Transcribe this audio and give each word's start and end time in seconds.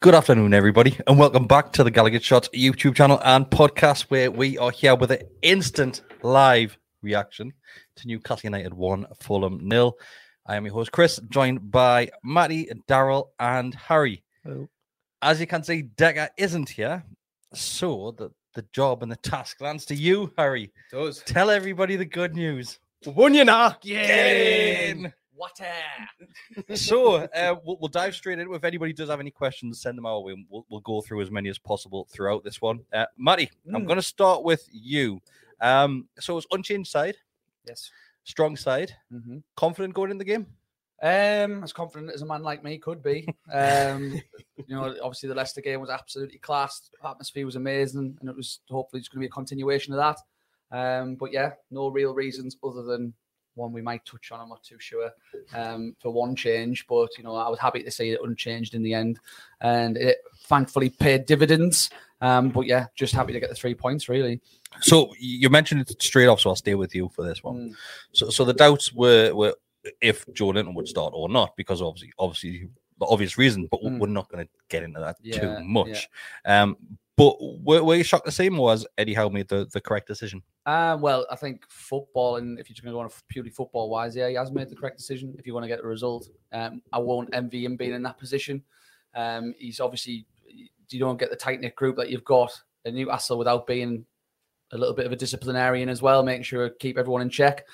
Good 0.00 0.14
afternoon, 0.14 0.54
everybody, 0.54 0.96
and 1.08 1.18
welcome 1.18 1.48
back 1.48 1.72
to 1.72 1.82
the 1.82 1.90
Gallowgate 1.90 2.22
Shots 2.22 2.48
YouTube 2.54 2.94
channel 2.94 3.20
and 3.24 3.46
podcast, 3.46 4.02
where 4.02 4.30
we 4.30 4.56
are 4.56 4.70
here 4.70 4.94
with 4.94 5.10
an 5.10 5.22
instant 5.42 6.02
live 6.22 6.78
reaction 7.02 7.52
to 7.96 8.06
Newcastle 8.06 8.46
United 8.46 8.72
1, 8.72 9.06
Fulham 9.20 9.58
nil. 9.60 9.98
I 10.46 10.54
am 10.54 10.64
your 10.66 10.74
host, 10.74 10.92
Kris, 10.92 11.18
joined 11.30 11.72
by 11.72 12.10
Matty, 12.22 12.70
Daryl, 12.86 13.30
and 13.40 13.74
Harry. 13.74 14.22
Hello. 14.44 14.68
As 15.20 15.40
you 15.40 15.48
can 15.48 15.64
see, 15.64 15.82
Decker 15.82 16.28
isn't 16.36 16.68
here, 16.68 17.02
so 17.52 18.14
the, 18.16 18.30
the 18.54 18.64
job 18.72 19.02
and 19.02 19.10
the 19.10 19.16
task 19.16 19.60
lands 19.60 19.84
to 19.86 19.96
you, 19.96 20.32
Harry. 20.38 20.70
does. 20.92 21.24
Tell 21.26 21.50
everybody 21.50 21.96
the 21.96 22.04
good 22.04 22.36
news. 22.36 22.78
Won 23.04 23.34
you 23.34 23.44
now. 23.44 23.74
Get 23.80 24.96
in! 24.96 25.12
What 25.38 25.58
so 26.74 27.14
uh, 27.34 27.54
we'll, 27.64 27.78
we'll 27.80 27.88
dive 27.88 28.14
straight 28.14 28.38
into 28.38 28.52
it. 28.52 28.56
If 28.56 28.64
anybody 28.64 28.92
does 28.92 29.08
have 29.08 29.20
any 29.20 29.30
questions, 29.30 29.80
send 29.80 29.96
them 29.96 30.04
our 30.04 30.20
way. 30.20 30.32
and 30.32 30.44
We'll, 30.48 30.66
we'll 30.68 30.80
go 30.80 31.00
through 31.00 31.22
as 31.22 31.30
many 31.30 31.48
as 31.48 31.58
possible 31.58 32.08
throughout 32.10 32.42
this 32.44 32.60
one. 32.60 32.80
Uh, 32.92 33.06
Matty, 33.16 33.50
I'm 33.72 33.82
Mm. 33.82 33.86
going 33.86 33.96
to 33.98 34.02
start 34.02 34.42
with 34.42 34.68
you. 34.72 35.20
Um, 35.60 36.08
so 36.18 36.36
it's 36.38 36.46
unchanged 36.50 36.90
side, 36.90 37.16
Yes. 37.66 37.90
strong 38.24 38.56
side, 38.56 38.92
Mm-hmm. 39.12 39.38
confident 39.56 39.94
going 39.94 40.10
in 40.10 40.18
the 40.18 40.24
game. 40.24 40.46
Um, 41.00 41.62
as 41.62 41.72
confident 41.72 42.10
as 42.12 42.22
a 42.22 42.26
man 42.26 42.42
like 42.42 42.64
me 42.64 42.76
could 42.78 43.02
be. 43.02 43.28
Um, 43.52 44.20
you 44.56 44.74
know, 44.74 44.96
obviously 45.00 45.28
the 45.28 45.34
Leicester 45.36 45.60
game 45.60 45.80
was 45.80 45.90
absolutely 45.90 46.38
class. 46.38 46.90
Atmosphere 47.04 47.46
was 47.46 47.54
amazing, 47.56 48.16
and 48.20 48.28
it 48.28 48.34
was 48.34 48.58
hopefully 48.68 49.00
just 49.00 49.12
going 49.12 49.20
to 49.20 49.26
be 49.26 49.28
a 49.28 49.30
continuation 49.30 49.94
of 49.94 49.98
that. 50.00 50.18
Um, 50.70 51.14
but 51.14 51.32
yeah, 51.32 51.52
no 51.70 51.88
real 51.88 52.12
reasons 52.14 52.56
other 52.64 52.82
than 52.82 53.14
one 53.58 53.72
we 53.72 53.82
might 53.82 54.04
touch 54.06 54.32
on. 54.32 54.40
I'm 54.40 54.48
not 54.48 54.62
too 54.62 54.78
sure 54.78 55.10
um, 55.54 55.94
for 56.00 56.10
one 56.10 56.34
change, 56.34 56.86
but 56.88 57.10
you 57.18 57.24
know, 57.24 57.34
I 57.34 57.48
was 57.48 57.58
happy 57.58 57.82
to 57.82 57.90
see 57.90 58.10
it 58.10 58.20
unchanged 58.24 58.74
in 58.74 58.82
the 58.82 58.94
end, 58.94 59.20
and 59.60 59.96
it 59.96 60.18
thankfully 60.44 60.88
paid 60.88 61.26
dividends. 61.26 61.90
Um, 62.20 62.48
but 62.48 62.66
yeah, 62.66 62.86
just 62.94 63.14
happy 63.14 63.32
to 63.32 63.40
get 63.40 63.50
the 63.50 63.54
three 63.54 63.74
points. 63.74 64.08
Really. 64.08 64.40
So 64.80 65.12
you 65.18 65.50
mentioned 65.50 65.82
it 65.82 66.02
straight 66.02 66.26
off, 66.26 66.40
so 66.40 66.50
I'll 66.50 66.56
stay 66.56 66.74
with 66.74 66.94
you 66.94 67.10
for 67.14 67.22
this 67.22 67.42
one. 67.42 67.56
Mm. 67.56 67.74
So, 68.12 68.30
so 68.30 68.44
the 68.44 68.54
doubts 68.54 68.92
were 68.92 69.34
were 69.34 69.54
if 70.00 70.26
Joelinton 70.26 70.74
would 70.74 70.88
start 70.88 71.12
or 71.14 71.28
not, 71.28 71.56
because 71.56 71.82
obviously, 71.82 72.12
obviously, 72.18 72.68
the 72.98 73.06
obvious 73.06 73.38
reason. 73.38 73.66
But 73.70 73.82
Mm. 73.82 73.98
we're 73.98 74.08
not 74.08 74.28
going 74.30 74.44
to 74.46 74.50
get 74.68 74.82
into 74.82 75.00
that 75.00 75.16
Yeah, 75.22 75.40
too 75.40 75.64
much. 75.64 76.08
Um, 76.44 76.76
but 77.18 77.36
were, 77.40 77.82
were 77.82 77.96
you 77.96 78.04
shocked 78.04 78.26
to 78.26 78.32
see 78.32 78.48
more 78.48 78.72
as 78.72 78.86
Eddie 78.96 79.12
Howe 79.12 79.28
made 79.28 79.48
the, 79.48 79.68
the 79.72 79.80
correct 79.80 80.06
decision? 80.06 80.40
Uh, 80.64 80.96
well, 81.00 81.26
I 81.32 81.34
think 81.34 81.64
football, 81.68 82.36
and 82.36 82.60
if 82.60 82.70
you're 82.70 82.76
going 82.80 82.92
to 82.92 82.96
go 82.96 83.00
on 83.00 83.10
purely 83.28 83.50
football 83.50 83.90
wise, 83.90 84.14
yeah, 84.14 84.28
he 84.28 84.36
has 84.36 84.52
made 84.52 84.68
the 84.68 84.76
correct 84.76 84.98
decision. 84.98 85.34
If 85.36 85.44
you 85.44 85.52
want 85.52 85.64
to 85.64 85.68
get 85.68 85.82
the 85.82 85.88
result, 85.88 86.28
um, 86.52 86.80
I 86.92 86.98
won't 87.00 87.30
envy 87.32 87.64
him 87.64 87.76
being 87.76 87.92
in 87.92 88.04
that 88.04 88.18
position. 88.18 88.62
Um, 89.16 89.52
he's 89.58 89.80
obviously 89.80 90.26
you 90.46 91.00
don't 91.00 91.18
get 91.18 91.30
the 91.30 91.36
tight 91.36 91.60
knit 91.60 91.74
group 91.74 91.96
that 91.96 92.08
you've 92.08 92.24
got 92.24 92.52
at 92.86 92.94
Newcastle 92.94 93.36
without 93.36 93.66
being 93.66 94.06
a 94.72 94.78
little 94.78 94.94
bit 94.94 95.06
of 95.06 95.12
a 95.12 95.16
disciplinarian 95.16 95.88
as 95.88 96.00
well, 96.00 96.22
making 96.22 96.44
sure 96.44 96.68
to 96.68 96.74
keep 96.76 96.98
everyone 96.98 97.22
in 97.22 97.30
check. 97.30 97.66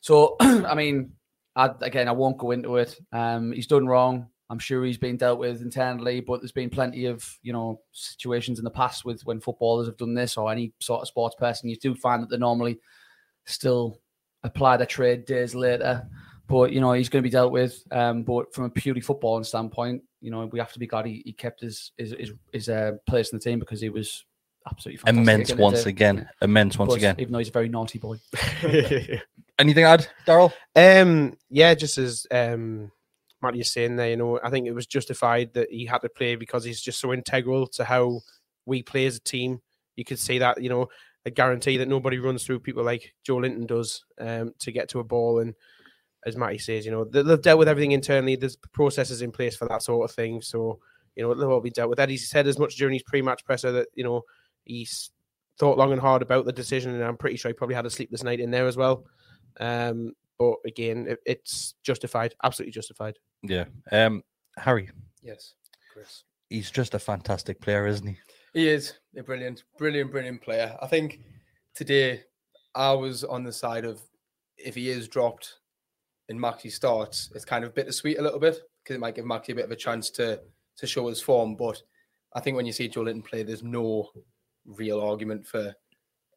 So, 0.00 0.36
I 0.40 0.74
mean, 0.76 1.12
I, 1.56 1.70
again, 1.80 2.08
I 2.08 2.12
won't 2.12 2.38
go 2.38 2.52
into 2.52 2.76
it. 2.76 2.96
Um, 3.12 3.50
he's 3.50 3.66
done 3.66 3.88
wrong. 3.88 4.28
I'm 4.54 4.60
sure 4.60 4.84
he's 4.84 4.98
been 4.98 5.16
dealt 5.16 5.40
with 5.40 5.62
internally, 5.62 6.20
but 6.20 6.40
there's 6.40 6.52
been 6.52 6.70
plenty 6.70 7.06
of 7.06 7.28
you 7.42 7.52
know 7.52 7.80
situations 7.90 8.60
in 8.60 8.64
the 8.64 8.70
past 8.70 9.04
with 9.04 9.20
when 9.26 9.40
footballers 9.40 9.88
have 9.88 9.96
done 9.96 10.14
this 10.14 10.36
or 10.36 10.52
any 10.52 10.72
sort 10.78 11.02
of 11.02 11.08
sports 11.08 11.34
person. 11.34 11.68
You 11.68 11.74
do 11.74 11.92
find 11.96 12.22
that 12.22 12.30
they 12.30 12.36
normally 12.36 12.78
still 13.46 13.98
apply 14.44 14.76
their 14.76 14.86
trade 14.86 15.24
days 15.24 15.56
later. 15.56 16.08
But 16.46 16.70
you 16.70 16.80
know 16.80 16.92
he's 16.92 17.08
going 17.08 17.20
to 17.20 17.26
be 17.26 17.32
dealt 17.32 17.50
with. 17.50 17.82
Um, 17.90 18.22
but 18.22 18.54
from 18.54 18.66
a 18.66 18.70
purely 18.70 19.00
footballing 19.00 19.44
standpoint, 19.44 20.04
you 20.20 20.30
know 20.30 20.46
we 20.46 20.60
have 20.60 20.72
to 20.74 20.78
be 20.78 20.86
glad 20.86 21.06
he, 21.06 21.20
he 21.24 21.32
kept 21.32 21.60
his 21.60 21.90
his 21.98 22.14
his, 22.16 22.32
his 22.52 22.68
uh, 22.68 22.92
place 23.08 23.32
in 23.32 23.38
the 23.38 23.42
team 23.42 23.58
because 23.58 23.80
he 23.80 23.88
was 23.88 24.24
absolutely 24.70 24.98
fantastic 24.98 25.20
Immense 25.20 25.54
once 25.54 25.86
again. 25.86 26.28
Immense 26.42 26.78
once 26.78 26.90
but 26.90 26.98
again. 26.98 27.16
Even 27.18 27.32
though 27.32 27.40
he's 27.40 27.48
a 27.48 27.50
very 27.50 27.68
naughty 27.68 27.98
boy. 27.98 28.20
Anything 29.58 29.82
to 29.82 29.88
add, 29.88 30.06
Daryl? 30.28 30.52
Um, 30.76 31.36
yeah, 31.50 31.74
just 31.74 31.98
as 31.98 32.24
um, 32.30 32.92
Matty 33.44 33.60
is 33.60 33.72
saying 33.72 33.96
there, 33.96 34.10
you 34.10 34.16
know, 34.16 34.40
I 34.42 34.50
think 34.50 34.66
it 34.66 34.72
was 34.74 34.86
justified 34.86 35.54
that 35.54 35.70
he 35.70 35.86
had 35.86 36.00
to 36.02 36.08
play 36.08 36.34
because 36.36 36.64
he's 36.64 36.80
just 36.80 37.00
so 37.00 37.12
integral 37.12 37.66
to 37.68 37.84
how 37.84 38.20
we 38.66 38.82
play 38.82 39.06
as 39.06 39.16
a 39.16 39.20
team. 39.20 39.60
You 39.96 40.04
could 40.04 40.18
see 40.18 40.38
that, 40.38 40.60
you 40.60 40.68
know, 40.68 40.88
I 41.26 41.30
guarantee 41.30 41.76
that 41.78 41.88
nobody 41.88 42.18
runs 42.18 42.44
through 42.44 42.60
people 42.60 42.82
like 42.84 43.14
Joelinton 43.26 43.66
does 43.66 44.04
um, 44.20 44.52
to 44.58 44.72
get 44.72 44.88
to 44.90 44.98
a 44.98 45.04
ball. 45.04 45.38
And 45.38 45.54
as 46.26 46.36
Matty 46.36 46.58
says, 46.58 46.84
you 46.84 46.90
know, 46.90 47.04
they- 47.04 47.22
they've 47.22 47.40
dealt 47.40 47.58
with 47.58 47.68
everything 47.68 47.92
internally. 47.92 48.36
There's 48.36 48.56
processes 48.56 49.22
in 49.22 49.30
place 49.30 49.56
for 49.56 49.68
that 49.68 49.82
sort 49.82 50.10
of 50.10 50.14
thing. 50.14 50.42
So, 50.42 50.80
you 51.14 51.22
know, 51.22 51.32
they'll 51.34 51.52
all 51.52 51.60
be 51.60 51.70
dealt 51.70 51.90
with. 51.90 52.00
Eddie 52.00 52.16
said 52.16 52.46
as 52.46 52.58
much 52.58 52.76
during 52.76 52.94
his 52.94 53.02
pre-match 53.04 53.44
presser 53.44 53.70
that, 53.72 53.88
you 53.94 54.04
know, 54.04 54.22
he's 54.64 55.10
thought 55.58 55.78
long 55.78 55.92
and 55.92 56.00
hard 56.00 56.22
about 56.22 56.44
the 56.46 56.52
decision, 56.52 56.92
and 56.94 57.04
I'm 57.04 57.16
pretty 57.16 57.36
sure 57.36 57.48
he 57.48 57.54
probably 57.54 57.76
had 57.76 57.86
a 57.86 57.90
sleepless 57.90 58.24
night 58.24 58.40
in 58.40 58.50
there 58.50 58.66
as 58.66 58.76
well. 58.76 59.06
Um, 59.60 60.12
but 60.38 60.54
again, 60.66 61.06
it, 61.08 61.20
it's 61.24 61.74
justified, 61.84 62.34
absolutely 62.42 62.72
justified. 62.72 63.18
Yeah. 63.44 63.64
Um, 63.92 64.22
Harry, 64.56 64.90
Yes, 65.22 65.54
Kris. 65.92 66.24
he's 66.50 66.70
just 66.70 66.94
a 66.94 66.98
fantastic 66.98 67.60
player, 67.60 67.86
isn't 67.86 68.06
he? 68.06 68.16
He 68.52 68.68
is 68.68 68.94
a 69.16 69.22
brilliant, 69.22 69.64
brilliant, 69.78 70.10
brilliant 70.12 70.40
player. 70.42 70.76
I 70.80 70.86
think 70.86 71.20
today 71.74 72.22
I 72.74 72.92
was 72.92 73.24
on 73.24 73.42
the 73.44 73.52
side 73.52 73.84
of 73.84 74.00
if 74.56 74.74
he 74.74 74.88
is 74.90 75.08
dropped 75.08 75.54
and 76.28 76.38
Maxi 76.38 76.70
starts, 76.70 77.30
it's 77.34 77.44
kind 77.44 77.64
of 77.64 77.74
bittersweet 77.74 78.18
a 78.18 78.22
little 78.22 78.38
bit 78.38 78.58
because 78.82 78.96
it 78.96 79.00
might 79.00 79.14
give 79.14 79.24
Maxi 79.24 79.50
a 79.50 79.54
bit 79.56 79.64
of 79.64 79.70
a 79.72 79.76
chance 79.76 80.10
to 80.12 80.40
to 80.76 80.86
show 80.86 81.08
his 81.08 81.20
form. 81.20 81.54
But 81.56 81.80
I 82.34 82.40
think 82.40 82.56
when 82.56 82.66
you 82.66 82.72
see 82.72 82.88
Joelinton 82.88 83.24
play, 83.24 83.42
there's 83.42 83.62
no 83.62 84.10
real 84.64 85.00
argument 85.00 85.46
for 85.46 85.74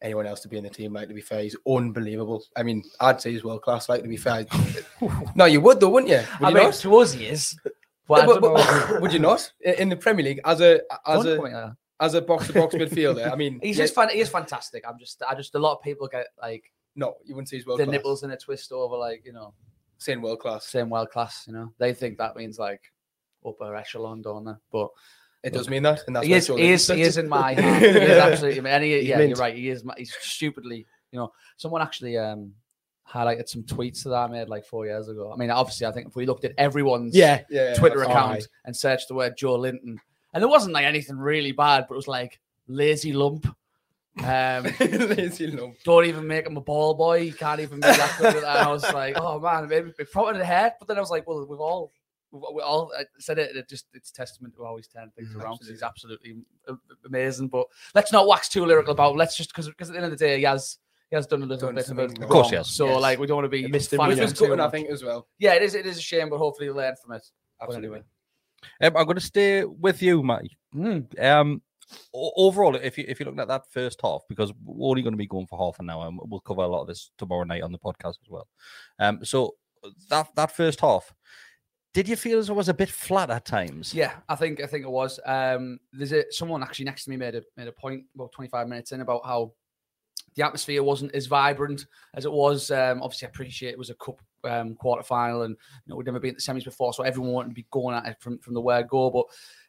anyone 0.02 0.26
else 0.26 0.40
to 0.40 0.48
be 0.48 0.56
in 0.58 0.64
the 0.64 0.70
team. 0.70 0.92
Like 0.92 1.08
to 1.08 1.14
be 1.14 1.20
fair, 1.20 1.42
he's 1.42 1.56
unbelievable. 1.66 2.44
I 2.56 2.62
mean, 2.62 2.82
I'd 3.00 3.20
say 3.20 3.32
he's 3.32 3.44
world 3.44 3.62
class. 3.62 3.88
Like 3.88 4.02
to 4.02 4.08
be 4.08 4.16
fair, 4.16 4.46
no, 5.34 5.44
you 5.46 5.60
would 5.60 5.80
though, 5.80 5.88
wouldn't 5.90 6.10
you? 6.10 6.18
Would 6.40 6.46
I 6.46 6.48
you 6.50 6.54
mean, 6.54 6.64
not? 6.64 6.74
to 6.74 6.96
us, 6.96 7.12
he 7.12 7.26
is. 7.26 7.56
But 8.06 8.22
I 8.22 8.26
No, 8.26 8.32
don't 8.38 8.54
but- 8.54 8.88
but 8.88 9.00
would 9.02 9.12
you 9.12 9.18
not 9.18 9.52
in 9.60 9.88
the 9.88 9.96
Premier 9.96 10.24
League 10.24 10.40
as 10.44 10.60
a 10.60 10.80
as 11.06 11.24
Don't 11.24 11.36
a 11.36 11.40
point 11.40 11.54
at 11.54 11.66
that. 11.66 11.76
as 12.00 12.14
a 12.14 12.22
box 12.22 12.46
to 12.46 12.52
box 12.54 12.74
midfielder? 12.76 13.30
I 13.30 13.36
mean, 13.36 13.60
He's 13.62 13.76
yeah, 13.76 13.84
just 13.84 13.94
fan- 13.94 14.08
he 14.10 14.20
is 14.20 14.28
fantastic. 14.30 14.84
I'm 14.88 14.98
just, 14.98 15.22
I 15.28 15.34
just, 15.34 15.54
a 15.54 15.58
lot 15.58 15.76
of 15.76 15.82
people 15.82 16.08
get 16.08 16.26
like 16.40 16.72
no, 16.96 17.16
you 17.24 17.34
wouldn't 17.34 17.48
say 17.48 17.56
he's 17.58 17.66
world 17.66 17.78
class 17.78 17.86
the 17.86 17.92
nipples 17.92 18.22
in 18.24 18.30
a 18.30 18.36
twist 18.36 18.72
over, 18.72 18.96
like 18.96 19.22
you 19.24 19.32
know, 19.32 19.52
saying 19.98 20.20
world 20.22 20.40
class. 20.40 20.66
same 20.66 20.88
world 20.90 21.10
class. 21.10 21.44
You 21.46 21.52
know, 21.52 21.72
they 21.78 21.92
think 21.92 22.18
that 22.18 22.34
means 22.34 22.58
like 22.58 22.80
upper 23.46 23.76
echelon, 23.76 24.22
don't 24.22 24.44
they? 24.44 24.52
But 24.72 24.88
It 25.48 25.56
does 25.56 25.68
mean 25.68 25.82
that, 25.82 26.00
and 26.06 26.16
that's 26.16 26.26
he 26.26 26.32
is, 26.32 26.46
he 26.46 26.70
is, 26.70 26.86
he 26.88 27.02
is 27.02 27.16
in 27.18 27.28
my 27.28 27.54
heart. 27.54 27.82
He 27.82 27.86
is 27.88 28.18
absolutely. 28.18 28.70
And 28.70 28.84
he, 28.84 28.98
He's 29.00 29.08
yeah, 29.08 29.16
mint. 29.18 29.30
you're 29.30 29.38
right. 29.38 29.54
He 29.56 29.68
is. 29.70 29.84
He's 29.96 30.14
stupidly. 30.20 30.86
You 31.12 31.18
know, 31.18 31.32
someone 31.56 31.82
actually 31.82 32.16
um 32.18 32.52
highlighted 33.10 33.48
some 33.48 33.62
tweets 33.62 34.04
that 34.04 34.12
I 34.14 34.26
made 34.26 34.48
like 34.48 34.64
four 34.66 34.84
years 34.86 35.08
ago. 35.08 35.32
I 35.32 35.36
mean, 35.36 35.50
obviously, 35.50 35.86
I 35.86 35.92
think 35.92 36.08
if 36.08 36.16
we 36.16 36.26
looked 36.26 36.44
at 36.44 36.52
everyone's 36.58 37.16
Yeah, 37.16 37.42
yeah, 37.50 37.74
Twitter 37.74 38.02
account 38.02 38.32
fine. 38.32 38.42
and 38.66 38.76
searched 38.76 39.08
the 39.08 39.14
word 39.14 39.36
Joelinton, 39.36 39.96
and 40.34 40.42
there 40.42 40.48
wasn't 40.48 40.74
like 40.74 40.84
anything 40.84 41.16
really 41.16 41.52
bad, 41.52 41.86
but 41.88 41.94
it 41.94 41.96
was 41.96 42.08
like 42.08 42.38
lazy 42.66 43.12
lump. 43.12 43.46
Um, 44.18 44.64
Lazy 44.80 45.46
lump. 45.46 45.76
don't 45.84 46.04
even 46.06 46.26
make 46.26 46.44
him 46.44 46.56
a 46.56 46.60
ball 46.60 46.94
boy. 46.94 47.22
He 47.22 47.30
can't 47.30 47.60
even 47.60 47.76
be 47.76 47.86
that 47.86 48.16
good. 48.18 48.36
And 48.38 48.46
I 48.46 48.68
was 48.68 48.82
like, 48.92 49.16
oh 49.16 49.38
man, 49.38 49.68
me 49.68 49.92
front 50.10 50.30
of 50.32 50.38
the 50.38 50.44
head. 50.44 50.72
But 50.80 50.88
then 50.88 50.96
I 50.96 51.00
was 51.00 51.10
like, 51.10 51.24
well, 51.28 51.46
we've 51.48 51.60
all, 51.60 51.92
all 52.32 52.92
I 52.98 53.04
said 53.18 53.38
it. 53.38 53.56
It 53.56 53.68
just 53.68 53.86
it's 53.94 54.10
testament 54.10 54.54
to 54.56 54.64
how 54.64 54.76
he's 54.76 54.88
turned 54.88 55.14
things 55.14 55.34
Mm, 55.34 55.42
around 55.42 55.54
because 55.54 55.68
he's 55.68 55.82
absolutely 55.82 56.36
amazing. 57.06 57.48
But 57.48 57.66
let's 57.94 58.12
not 58.12 58.26
wax 58.26 58.48
too 58.48 58.64
lyrical 58.64 58.92
about. 58.92 59.16
Let's 59.16 59.36
just 59.36 59.50
because 59.50 59.68
because 59.68 59.88
at 59.90 59.92
the 59.94 59.98
end 60.02 60.12
of 60.12 60.18
the 60.18 60.24
day, 60.24 60.38
he 60.38 60.44
has 60.44 60.78
he 61.10 61.16
has 61.16 61.26
done 61.26 61.42
a 61.42 61.46
little 61.46 61.68
Done 61.68 61.74
bit 61.76 61.82
of 61.82 61.86
something 61.88 62.10
it. 62.10 62.22
Of 62.22 62.28
course 62.28 62.50
he 62.50 62.56
has. 62.56 62.68
So 62.68 62.86
Yes. 62.88 63.00
like 63.00 63.18
we 63.18 63.26
don't 63.26 63.36
want 63.36 63.46
to 63.46 63.48
be 63.48 63.64
A 63.64 63.68
misdemeanor. 63.68 64.04
fanning 64.10 64.18
him 64.24 64.30
it's 64.30 64.38
too 64.38 64.46
gutting, 64.48 64.60
I 64.60 64.68
think, 64.70 64.90
as 64.90 65.02
well. 65.02 65.26
Yeah, 65.38 65.54
it 65.54 65.62
is. 65.62 65.74
It 65.74 65.86
is 65.86 65.98
a 65.98 66.02
shame, 66.02 66.28
but 66.30 66.38
hopefully 66.38 66.66
he'll 66.66 66.76
learn 66.76 66.94
from 67.02 67.14
it. 67.14 67.26
Absolutely. 67.62 67.88
anyway. 67.88 68.02
Um, 68.82 68.96
I'm 68.96 69.04
going 69.04 69.14
to 69.16 69.20
stay 69.20 69.64
with 69.64 70.02
you, 70.02 70.22
Matty. 70.22 70.58
Mm. 70.74 71.18
Um, 71.24 71.62
overall, 72.12 72.74
if 72.76 72.98
you 72.98 73.04
if 73.08 73.18
you're 73.18 73.24
looking 73.26 73.40
at 73.40 73.48
that 73.48 73.70
first 73.72 74.00
half, 74.02 74.22
because 74.28 74.52
we're 74.64 74.90
only 74.90 75.02
going 75.02 75.12
to 75.14 75.18
be 75.18 75.26
going 75.26 75.46
for 75.46 75.58
half 75.58 75.78
an 75.80 75.88
hour, 75.88 76.06
and 76.08 76.18
we'll 76.24 76.40
cover 76.40 76.62
a 76.62 76.66
lot 76.68 76.82
of 76.82 76.88
this 76.88 77.10
tomorrow 77.18 77.44
night 77.44 77.62
on 77.62 77.72
the 77.72 77.78
podcast 77.78 78.16
as 78.22 78.28
well. 78.28 78.48
Um, 78.98 79.24
so 79.24 79.54
that 80.10 80.28
that 80.34 80.54
first 80.54 80.80
half, 80.80 81.14
did 81.98 82.08
you 82.08 82.14
feel 82.14 82.38
as 82.38 82.48
it 82.48 82.52
was 82.52 82.68
a 82.68 82.74
bit 82.74 82.88
flat 82.88 83.28
at 83.28 83.44
times? 83.44 83.92
Yeah, 83.92 84.12
I 84.28 84.36
think 84.36 84.62
I 84.62 84.66
think 84.66 84.84
it 84.84 84.90
was. 84.90 85.18
Um, 85.26 85.80
there's 85.92 86.12
a 86.12 86.30
someone 86.30 86.62
actually 86.62 86.84
next 86.84 87.02
to 87.04 87.10
me 87.10 87.16
made 87.16 87.34
a 87.34 87.42
made 87.56 87.66
a 87.66 87.72
point 87.72 88.04
about 88.14 88.30
25 88.30 88.68
minutes 88.68 88.92
in 88.92 89.00
about 89.00 89.26
how 89.26 89.52
the 90.36 90.44
atmosphere 90.44 90.84
wasn't 90.84 91.12
as 91.12 91.26
vibrant 91.26 91.86
as 92.14 92.24
it 92.24 92.30
was. 92.30 92.70
Um, 92.70 93.02
obviously, 93.02 93.26
I 93.26 93.30
appreciate 93.30 93.72
it 93.72 93.78
was 93.78 93.90
a 93.90 93.94
cup 93.94 94.20
um, 94.44 94.76
quarter 94.76 95.02
final, 95.02 95.42
and 95.42 95.56
you 95.86 95.90
know 95.90 95.96
we'd 95.96 96.06
never 96.06 96.20
been 96.20 96.36
at 96.36 96.36
the 96.36 96.42
semis 96.42 96.62
before, 96.62 96.94
so 96.94 97.02
everyone 97.02 97.32
wanted 97.32 97.48
to 97.48 97.54
be 97.56 97.66
going 97.72 97.96
at 97.96 98.06
it 98.06 98.16
from 98.20 98.38
from 98.38 98.54
the 98.54 98.60
word 98.60 98.86
go. 98.86 99.10
But 99.10 99.24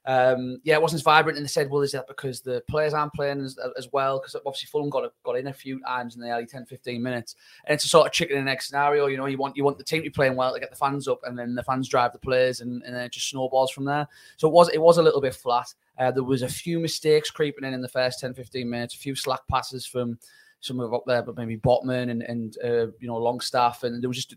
um, 0.10 0.60
yeah, 0.64 0.74
it 0.74 0.82
wasn't 0.82 0.98
as 1.02 1.04
vibrant. 1.04 1.38
And 1.38 1.46
they 1.46 1.50
said, 1.50 1.70
well, 1.70 1.84
is 1.84 1.92
that 1.92 2.08
because 2.08 2.42
the 2.42 2.64
players 2.68 2.96
aren't 2.96 3.14
playing 3.14 3.42
as, 3.42 3.60
as 3.78 3.90
well? 3.94 4.18
Because 4.18 4.36
obviously 4.36 4.66
Fulham 4.66 4.90
got 4.90 5.14
got 5.24 5.38
in 5.38 5.46
a 5.46 5.54
few 5.54 5.80
times 5.82 6.16
in 6.16 6.22
the 6.22 6.32
early 6.32 6.48
10, 6.48 6.66
15 6.66 7.04
minutes, 7.04 7.36
and 7.66 7.76
it's 7.76 7.86
a 7.86 7.88
sort 7.88 8.08
of 8.08 8.12
chicken 8.12 8.40
and 8.40 8.50
egg 8.50 8.64
scenario. 8.64 9.06
You 9.06 9.18
know, 9.18 9.28
you 9.28 9.38
want 9.38 9.56
you 9.56 9.64
want 9.64 9.78
the 9.78 9.84
team 9.84 10.00
to 10.00 10.10
be 10.10 10.10
playing 10.10 10.36
well 10.36 10.52
to 10.52 10.60
get 10.60 10.72
the 10.72 10.76
fans 10.76 11.08
up, 11.08 11.20
and 11.26 11.38
then 11.38 11.54
the 11.54 11.62
fans 11.62 11.88
drive 11.88 12.12
the 12.12 12.18
players, 12.18 12.62
and, 12.62 12.82
and 12.82 12.96
then 12.96 13.04
it 13.04 13.12
just 13.12 13.30
snowballs 13.30 13.70
from 13.70 13.86
there. 13.86 14.08
So 14.38 14.48
it 14.48 14.52
was 14.52 14.70
it 14.70 14.82
was 14.82 14.98
a 14.98 15.04
little 15.04 15.22
bit 15.22 15.36
flat. 15.36 15.72
Uh, 16.00 16.10
there 16.10 16.24
was 16.24 16.42
a 16.42 16.50
few 16.50 16.80
mistakes 16.80 17.30
creeping 17.30 17.64
in 17.64 17.76
in 17.76 17.82
the 17.82 17.88
first 17.88 18.20
10, 18.20 18.34
15 18.34 18.68
minutes, 18.68 18.96
a 18.96 18.98
few 18.98 19.14
slack 19.14 19.42
passes 19.48 19.86
from 19.86 20.18
some 20.60 20.80
of 20.80 20.92
up 20.92 21.04
there, 21.06 21.22
but 21.22 21.38
maybe 21.38 21.56
Botman 21.56 22.10
and 22.10 22.24
and 22.24 22.58
uh, 22.64 22.88
you 23.00 23.08
know 23.08 23.18
Longstaff, 23.18 23.84
and 23.84 24.02
there 24.02 24.10
was 24.10 24.18
just 24.18 24.36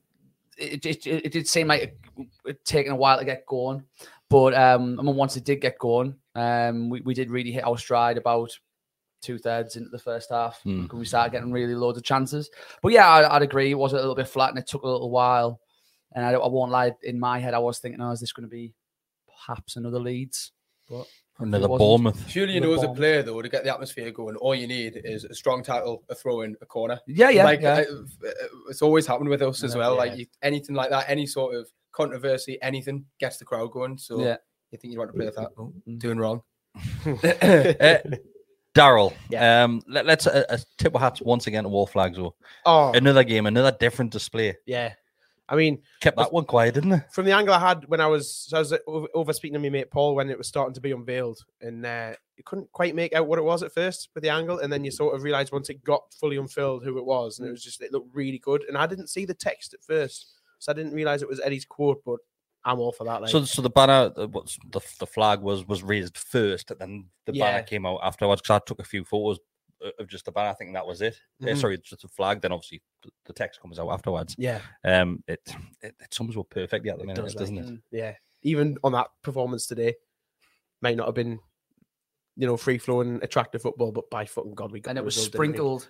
it, 0.58 0.84
it, 0.84 1.06
it, 1.06 1.26
it 1.26 1.32
did 1.32 1.48
seem 1.48 1.68
like 1.68 1.82
it, 1.82 1.98
it 2.44 2.64
taken 2.66 2.92
a 2.92 2.96
while 2.96 3.18
to 3.18 3.24
get 3.24 3.46
going, 3.46 3.82
but 4.32 4.54
um, 4.54 4.98
I 4.98 5.02
mean 5.02 5.14
once 5.14 5.36
it 5.36 5.44
did 5.44 5.60
get 5.60 5.78
going, 5.78 6.16
um, 6.34 6.88
we, 6.90 7.00
we 7.02 7.14
did 7.14 7.30
really 7.30 7.52
hit 7.52 7.64
our 7.64 7.78
stride 7.78 8.16
about 8.18 8.50
two 9.20 9.38
thirds 9.38 9.76
into 9.76 9.88
the 9.90 9.98
first 9.98 10.30
half 10.30 10.60
Hmm. 10.62 10.82
because 10.82 10.98
we 10.98 11.04
started 11.04 11.30
getting 11.30 11.52
really 11.52 11.76
loads 11.76 11.96
of 11.98 12.02
chances. 12.04 12.50
But 12.82 12.92
yeah, 12.92 13.08
I, 13.08 13.36
I'd 13.36 13.42
agree 13.42 13.70
it 13.70 13.74
was 13.78 13.92
a 13.92 13.96
little 13.96 14.16
bit 14.16 14.26
flat 14.26 14.50
and 14.50 14.58
it 14.58 14.66
took 14.66 14.82
a 14.82 14.88
little 14.88 15.10
while, 15.10 15.60
and 16.14 16.24
I, 16.26 16.32
don't- 16.32 16.42
I 16.44 16.48
won't 16.48 16.72
lie, 16.72 16.92
in 17.04 17.20
my 17.20 17.38
head 17.38 17.54
I 17.54 17.58
was 17.60 17.78
thinking, 17.78 18.00
oh, 18.00 18.10
is 18.10 18.18
this 18.20 18.32
going 18.32 18.48
to 18.48 18.50
be 18.50 18.72
perhaps 19.46 19.76
another 19.76 20.00
Leeds? 20.00 20.50
But 20.90 21.06
Another 21.38 21.66
Bournemouth. 21.66 22.28
Surely 22.28 22.52
you 22.54 22.60
know 22.60 22.74
as 22.74 22.82
a 22.82 22.88
player 22.90 23.22
though 23.22 23.40
to 23.42 23.48
get 23.48 23.64
the 23.64 23.72
atmosphere 23.72 24.10
going, 24.10 24.36
all 24.36 24.54
you 24.54 24.66
need 24.66 25.00
is 25.04 25.24
a 25.24 25.34
strong 25.34 25.62
tackle, 25.64 26.04
a 26.08 26.14
throw 26.14 26.42
in, 26.42 26.54
a 26.60 26.66
corner. 26.66 27.00
yeah, 27.06 27.30
yeah, 27.30 27.44
like 27.44 27.62
yeah. 27.62 27.84
uh, 27.90 28.30
it's 28.68 28.82
always 28.82 29.06
happened 29.06 29.28
with 29.30 29.40
us 29.42 29.62
as 29.64 29.72
Yeah, 29.74 29.78
well. 29.78 29.92
yeah. 29.94 29.98
Like 29.98 30.16
you, 30.18 30.26
anything 30.42 30.76
like 30.76 30.90
that, 30.90 31.06
any 31.08 31.26
sort 31.26 31.54
of 31.56 31.68
controversy, 31.92 32.58
anything 32.62 33.04
gets 33.20 33.36
the 33.38 33.44
crowd 33.44 33.70
going. 33.72 33.98
So 33.98 34.20
yeah. 34.20 34.36
you 34.70 34.78
think 34.78 34.92
you 34.92 34.98
want 34.98 35.10
to 35.10 35.16
play 35.16 35.26
with 35.26 35.36
that? 35.36 35.50
Oh, 35.58 35.72
Mm. 35.88 35.98
doing 35.98 36.18
wrong. 36.18 36.42
Uh, 37.06 37.98
Daryl, 38.74 39.12
Yeah. 39.28 39.64
um, 39.64 39.82
let, 39.86 40.08
us 40.08 40.26
uh, 40.26 40.44
uh, 40.48 40.56
tip 40.78 40.94
our 40.94 41.00
hats 41.00 41.20
once 41.20 41.46
again 41.46 41.64
to 41.64 41.68
Wor 41.68 41.86
Flags. 41.86 42.16
Though. 42.16 42.34
Oh, 42.64 42.92
Another 42.92 43.22
game, 43.22 43.44
another 43.46 43.76
different 43.78 44.12
display. 44.12 44.56
yeah. 44.66 44.94
I 45.48 45.56
mean, 45.56 45.82
Kept 46.00 46.16
that 46.16 46.32
one 46.32 46.46
quiet, 46.46 46.72
didn't 46.74 46.92
it? 46.92 47.02
from 47.12 47.26
the 47.26 47.32
angle 47.32 47.52
I 47.52 47.58
had 47.58 47.84
when 47.86 48.00
I 48.00 48.06
was, 48.06 48.32
so 48.32 48.56
I 48.56 48.60
was 48.60 48.72
uh, 48.72 48.78
over, 48.86 49.06
over 49.12 49.32
speaking 49.34 49.52
to 49.54 49.58
my 49.58 49.68
mate 49.68 49.90
Paul 49.90 50.14
when 50.14 50.30
it 50.30 50.38
was 50.38 50.46
starting 50.48 50.72
to 50.72 50.80
be 50.80 50.92
unveiled, 50.92 51.44
and 51.60 51.84
uh, 51.84 52.12
you 52.38 52.44
couldn't 52.44 52.72
quite 52.72 52.94
make 52.94 53.12
out 53.12 53.26
what 53.26 53.38
it 53.38 53.44
was 53.44 53.62
at 53.62 53.74
first 53.74 54.08
with 54.14 54.22
the 54.22 54.30
angle, 54.30 54.60
and 54.60 54.72
then 54.72 54.82
you 54.82 54.90
sort 54.90 55.14
of 55.14 55.22
realized 55.24 55.52
once 55.52 55.68
it 55.68 55.84
got 55.84 56.04
fully 56.18 56.38
unfilled 56.38 56.84
who 56.84 56.96
it 56.96 57.04
was, 57.04 57.38
and 57.38 57.46
it 57.46 57.50
was 57.50 57.62
just 57.62 57.82
it 57.82 57.92
looked 57.92 58.14
really 58.14 58.38
good, 58.38 58.62
and 58.66 58.78
I 58.78 58.86
didn't 58.86 59.08
see 59.10 59.26
the 59.26 59.34
text 59.34 59.74
at 59.74 59.82
first, 59.82 60.40
so 60.62 60.70
I 60.70 60.76
didn't 60.76 60.92
realize 60.94 61.22
it 61.22 61.28
was 61.28 61.40
Eddie's 61.40 61.64
quote, 61.64 62.02
but 62.04 62.18
I'm 62.64 62.78
all 62.78 62.92
for 62.92 63.02
that. 63.04 63.20
Like, 63.20 63.30
So, 63.32 63.44
so 63.44 63.60
the 63.62 63.70
banner, 63.70 64.10
the, 64.10 64.28
what's 64.28 64.56
the 64.70 64.80
the 65.00 65.06
flag 65.06 65.40
was 65.40 65.66
was 65.66 65.82
raised 65.82 66.16
first, 66.16 66.70
and 66.70 66.78
then 66.80 67.06
the 67.26 67.32
Yeah. 67.34 67.50
banner 67.50 67.62
came 67.66 67.84
out 67.84 67.98
afterwards. 68.04 68.40
Because 68.40 68.60
I 68.62 68.64
took 68.64 68.78
a 68.78 68.84
few 68.84 69.04
photos 69.04 69.40
uh, 69.84 69.90
of 69.98 70.06
just 70.06 70.24
the 70.26 70.30
banner. 70.30 70.50
I 70.50 70.54
think 70.54 70.72
that 70.74 70.86
was 70.86 71.02
it. 71.02 71.18
Uh, 71.42 71.46
Mhm. 71.46 71.60
sorry, 71.60 71.78
just 71.78 72.02
the 72.02 72.08
flag. 72.08 72.40
Then 72.40 72.52
obviously 72.52 72.80
the, 73.02 73.10
the 73.24 73.32
text 73.32 73.60
comes 73.60 73.80
out 73.80 73.88
afterwards. 73.90 74.36
yeah, 74.38 74.60
Um, 74.84 75.24
it 75.26 75.40
it, 75.80 75.96
it 76.00 76.14
sums 76.14 76.36
up 76.36 76.48
perfectly 76.50 76.90
at 76.90 76.98
the 76.98 77.02
It 77.02 77.06
minute, 77.08 77.22
does, 77.24 77.34
doesn't 77.34 77.56
like, 77.56 77.66
it? 77.66 77.80
yeah. 77.90 78.14
Even 78.42 78.76
on 78.84 78.92
that 78.92 79.08
performance 79.22 79.66
today, 79.66 79.94
might 80.80 80.96
not 80.96 81.06
have 81.06 81.16
been, 81.16 81.40
you 82.36 82.46
know, 82.46 82.56
free 82.56 82.78
flowing, 82.78 83.18
attractive 83.24 83.62
football, 83.62 83.90
but 83.90 84.08
by 84.08 84.24
fucking 84.24 84.54
god, 84.54 84.70
we 84.70 84.78
got 84.80 84.90
and 84.90 84.98
it 84.98 85.04
was 85.04 85.16
result, 85.16 85.32
didn't 85.32 85.40
we? 85.40 85.46
sprinkled 85.48 85.82
s- 85.82 85.88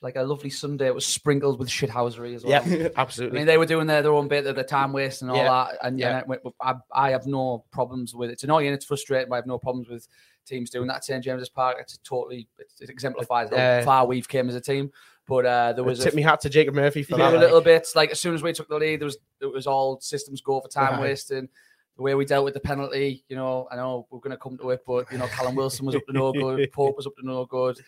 like 0.00 0.16
a 0.16 0.22
lovely 0.22 0.50
Sunday. 0.50 0.86
It 0.86 0.94
was 0.94 1.06
sprinkled 1.06 1.58
with 1.58 1.68
shithousery 1.68 2.34
as 2.34 2.44
well. 2.44 2.66
Yeah, 2.66 2.88
absolutely. 2.96 3.38
I 3.38 3.40
mean, 3.40 3.46
they 3.46 3.58
were 3.58 3.66
doing 3.66 3.86
their, 3.86 4.02
their 4.02 4.12
own 4.12 4.28
bit 4.28 4.46
of 4.46 4.56
the 4.56 4.62
time 4.64 4.92
waste 4.92 5.22
and 5.22 5.30
all 5.30 5.36
Yeah. 5.36 5.48
that, 5.72 5.78
and 5.82 5.98
Yeah. 5.98 6.22
and 6.28 6.38
I, 6.60 6.74
I 6.92 7.10
have 7.10 7.26
no 7.26 7.64
problems 7.72 8.14
with 8.14 8.30
it. 8.30 8.34
It's 8.34 8.44
annoying, 8.44 8.72
it's 8.72 8.84
frustrating, 8.84 9.28
but 9.28 9.34
I 9.34 9.38
have 9.38 9.46
no 9.46 9.58
problems 9.58 9.88
with 9.88 10.06
teams 10.46 10.70
doing 10.70 10.86
that. 10.88 10.96
at 10.96 11.04
St 11.04 11.22
James's 11.24 11.48
Park, 11.48 11.76
it's 11.80 11.98
totally 12.04 12.48
it, 12.58 12.72
it 12.80 12.90
exemplifies 12.90 13.50
how 13.50 13.56
Uh, 13.56 13.82
far 13.82 14.06
we've 14.06 14.28
came 14.28 14.48
as 14.48 14.54
a 14.54 14.60
team. 14.60 14.90
But 15.28 15.46
uh, 15.46 15.72
there 15.74 15.84
was 15.84 16.00
a 16.00 16.04
tip 16.04 16.14
me 16.14 16.22
hat 16.22 16.40
to 16.40 16.50
Jacob 16.50 16.74
Murphy 16.74 17.04
for 17.04 17.16
yeah, 17.18 17.30
that. 17.30 17.36
a 17.36 17.40
little 17.40 17.56
like. 17.58 17.64
bit 17.64 17.88
like 17.94 18.10
as 18.10 18.18
soon 18.20 18.34
as 18.34 18.42
we 18.42 18.52
took 18.52 18.68
the 18.68 18.76
lead, 18.76 19.00
there 19.00 19.06
was 19.06 19.18
it 19.40 19.46
was 19.52 19.66
all 19.68 20.00
systems 20.00 20.40
go 20.40 20.60
for 20.60 20.68
time 20.68 20.94
Right. 20.94 21.00
wasting. 21.02 21.48
The 21.96 22.02
way 22.02 22.14
we 22.14 22.24
dealt 22.24 22.44
with 22.44 22.54
the 22.54 22.60
penalty, 22.60 23.22
you 23.28 23.36
know, 23.36 23.68
I 23.70 23.76
know 23.76 24.06
we're 24.10 24.18
going 24.18 24.30
to 24.32 24.36
come 24.36 24.56
to 24.58 24.70
it, 24.70 24.80
but 24.86 25.10
you 25.12 25.18
know, 25.18 25.26
Callum 25.28 25.54
Wilson 25.54 25.86
was 25.86 25.94
up 25.94 26.06
to 26.06 26.12
no 26.12 26.32
good, 26.32 26.72
Pope 26.72 26.96
was 26.96 27.06
up 27.06 27.14
to 27.16 27.26
no 27.26 27.44
good. 27.44 27.78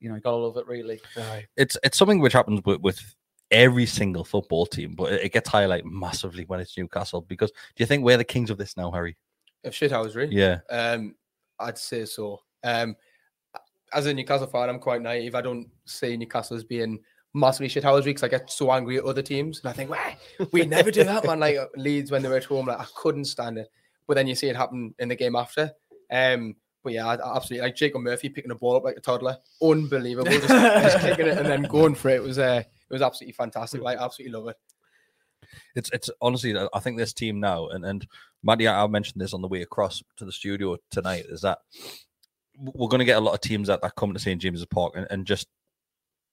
You 0.00 0.08
know, 0.08 0.16
you 0.16 0.20
got 0.20 0.32
to 0.32 0.36
love 0.36 0.56
it 0.56 0.66
really. 0.66 1.00
Aye. 1.16 1.46
It's 1.56 1.76
it's 1.82 1.96
something 1.96 2.20
which 2.20 2.32
happens 2.32 2.60
with, 2.64 2.80
with 2.80 3.00
every 3.50 3.86
single 3.86 4.24
football 4.24 4.66
team, 4.66 4.94
but 4.94 5.12
it, 5.12 5.24
it 5.24 5.32
gets 5.32 5.48
highlighted 5.50 5.84
massively 5.84 6.44
when 6.44 6.60
it's 6.60 6.76
Newcastle. 6.76 7.22
Because 7.22 7.50
do 7.50 7.56
you 7.82 7.86
think 7.86 8.04
we're 8.04 8.16
the 8.16 8.24
kings 8.24 8.50
of 8.50 8.58
this 8.58 8.76
now, 8.76 8.90
Harry? 8.90 9.16
Of 9.64 9.72
shithousery. 9.72 10.28
Yeah. 10.30 10.60
Um, 10.70 11.14
I'd 11.58 11.78
say 11.78 12.04
so. 12.04 12.42
Um, 12.62 12.96
as 13.92 14.06
a 14.06 14.14
Newcastle 14.14 14.46
fan, 14.46 14.68
I'm 14.68 14.78
quite 14.78 15.02
naive. 15.02 15.34
I 15.34 15.40
don't 15.40 15.68
see 15.86 16.16
Newcastle 16.16 16.56
as 16.56 16.64
being 16.64 16.98
massively 17.34 17.68
shit 17.68 17.84
shithousery 17.84 18.06
because 18.06 18.22
I 18.22 18.28
get 18.28 18.50
so 18.50 18.72
angry 18.72 18.98
at 18.98 19.04
other 19.04 19.22
teams, 19.22 19.60
and 19.60 19.70
I 19.70 19.72
think, 19.72 19.90
"Why 19.90 20.16
we 20.52 20.66
never 20.66 20.90
do 20.90 21.04
that, 21.04 21.24
man." 21.24 21.40
Like 21.40 21.56
Leeds 21.76 22.10
when 22.10 22.22
they 22.22 22.28
were 22.28 22.36
at 22.36 22.44
home, 22.44 22.66
like 22.66 22.80
I 22.80 22.86
couldn't 22.96 23.26
stand 23.26 23.58
it. 23.58 23.68
But 24.06 24.14
then 24.14 24.26
you 24.26 24.34
see 24.34 24.48
it 24.48 24.56
happen 24.56 24.94
in 24.98 25.08
the 25.08 25.16
game 25.16 25.36
after. 25.36 25.72
Um, 26.10 26.56
but 26.86 26.92
yeah, 26.92 27.16
absolutely 27.34 27.66
like 27.66 27.74
Jacob 27.74 28.02
Murphy 28.02 28.28
picking 28.28 28.52
a 28.52 28.54
ball 28.54 28.76
up 28.76 28.84
like 28.84 28.96
a 28.96 29.00
toddler, 29.00 29.36
unbelievable, 29.60 30.30
just, 30.30 30.46
just 30.46 31.00
kicking 31.00 31.26
it 31.26 31.36
and 31.36 31.46
then 31.46 31.62
going 31.62 31.96
for 31.96 32.10
it. 32.10 32.18
It 32.18 32.22
was 32.22 32.38
uh, 32.38 32.62
it 32.62 32.92
was 32.92 33.02
absolutely 33.02 33.32
fantastic. 33.32 33.82
Like 33.82 33.98
absolutely 33.98 34.38
love 34.38 34.46
it. 34.46 34.56
It's 35.74 35.90
it's 35.92 36.10
honestly, 36.22 36.56
I- 36.56 36.78
think 36.78 36.96
this 36.96 37.12
team 37.12 37.40
now, 37.40 37.66
and 37.70 37.84
and 37.84 38.06
Matty, 38.44 38.68
I 38.68 38.86
mentioned 38.86 39.20
this 39.20 39.34
on 39.34 39.42
the 39.42 39.48
way 39.48 39.62
across 39.62 40.00
to 40.16 40.24
the 40.24 40.30
studio 40.30 40.76
tonight, 40.92 41.24
is 41.28 41.40
that 41.40 41.58
we're 42.56 42.86
going 42.86 43.00
to 43.00 43.04
get 43.04 43.16
a 43.18 43.20
lot 43.20 43.34
of 43.34 43.40
teams 43.40 43.66
that, 43.66 43.82
that 43.82 43.96
come 43.96 44.14
to 44.14 44.20
St 44.20 44.40
James's 44.40 44.64
Park 44.66 44.92
and, 44.94 45.08
and 45.10 45.26
just 45.26 45.48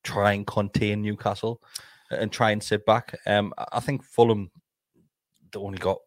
try 0.03 0.33
and 0.33 0.45
contain 0.45 1.01
Newcastle 1.01 1.63
and 2.11 2.31
try 2.31 2.51
and 2.51 2.61
sit 2.61 2.85
back. 2.85 3.17
Um, 3.25 3.55
I 3.71 3.79
think 3.79 4.03
Fulham 4.03 4.51
they 5.51 5.57
only 5.57 5.79
got 5.79 5.97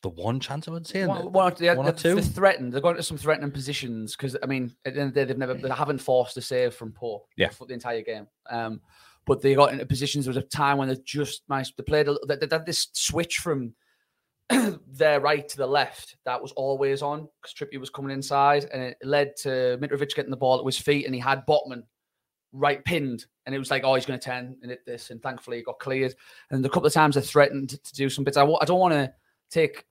the 0.00 0.08
one 0.08 0.40
chance 0.40 0.68
I 0.68 0.70
would 0.72 0.86
say. 0.86 1.06
One, 1.06 1.32
one, 1.32 1.52
or, 1.52 1.54
they, 1.54 1.74
one 1.74 1.86
or 1.86 1.92
they, 1.92 1.98
two. 1.98 2.14
They're 2.14 2.22
threatened. 2.22 2.72
They're 2.72 2.80
going 2.80 2.96
to 2.96 3.02
some 3.02 3.18
threatening 3.18 3.50
positions 3.50 4.16
because 4.16 4.36
I 4.42 4.46
mean, 4.46 4.74
at 4.84 4.94
the 4.94 5.00
end 5.00 5.08
of 5.08 5.14
the 5.14 5.20
day, 5.20 5.24
they've 5.26 5.38
never 5.38 5.54
they 5.54 5.68
haven't 5.68 5.98
forced 5.98 6.36
a 6.36 6.42
save 6.42 6.74
from 6.74 6.92
Poor 6.92 7.22
Yeah. 7.36 7.50
for 7.50 7.66
the 7.66 7.74
entire 7.74 8.02
game. 8.02 8.26
Um, 8.48 8.80
but 9.26 9.42
they 9.42 9.54
got 9.54 9.72
into 9.72 9.86
positions. 9.86 10.24
There 10.24 10.34
was 10.34 10.42
a 10.42 10.46
time 10.48 10.78
when 10.78 10.88
they 10.88 10.96
just 11.04 11.42
managed. 11.48 11.74
They 11.76 11.84
played. 11.84 12.08
A, 12.08 12.16
they, 12.26 12.36
they 12.36 12.48
had 12.50 12.66
this 12.66 12.88
switch 12.92 13.38
from 13.38 13.74
their 14.88 15.20
right 15.20 15.48
to 15.48 15.56
the 15.56 15.66
left 15.66 16.16
that 16.24 16.40
was 16.40 16.52
always 16.52 17.02
on 17.02 17.28
because 17.40 17.54
Trippier 17.54 17.78
was 17.78 17.90
coming 17.90 18.12
inside, 18.12 18.66
and 18.72 18.82
it 18.82 18.96
led 19.02 19.36
to 19.42 19.78
Mitrovic 19.80 20.14
getting 20.14 20.30
the 20.30 20.36
ball 20.36 20.58
at 20.58 20.66
his 20.66 20.78
feet, 20.78 21.06
and 21.06 21.14
he 21.14 21.20
had 21.20 21.46
Botman 21.46 21.82
right 22.52 22.84
pinned, 22.84 23.26
and 23.46 23.54
it 23.54 23.58
was 23.58 23.70
like, 23.70 23.84
oh, 23.84 23.94
he's 23.94 24.06
going 24.06 24.18
to 24.18 24.24
turn 24.24 24.56
and 24.62 24.70
hit 24.70 24.84
this, 24.84 25.10
and 25.10 25.22
thankfully 25.22 25.58
it 25.58 25.66
got 25.66 25.78
cleared. 25.78 26.14
And 26.50 26.64
a 26.64 26.68
couple 26.68 26.86
of 26.86 26.92
times 26.92 27.14
they 27.14 27.20
threatened 27.20 27.70
to 27.82 27.94
do 27.94 28.08
some 28.08 28.24
bits. 28.24 28.36
I, 28.36 28.44
I 28.44 28.64
don't 28.64 28.80
want 28.80 28.94
to 28.94 29.12
take, 29.50 29.84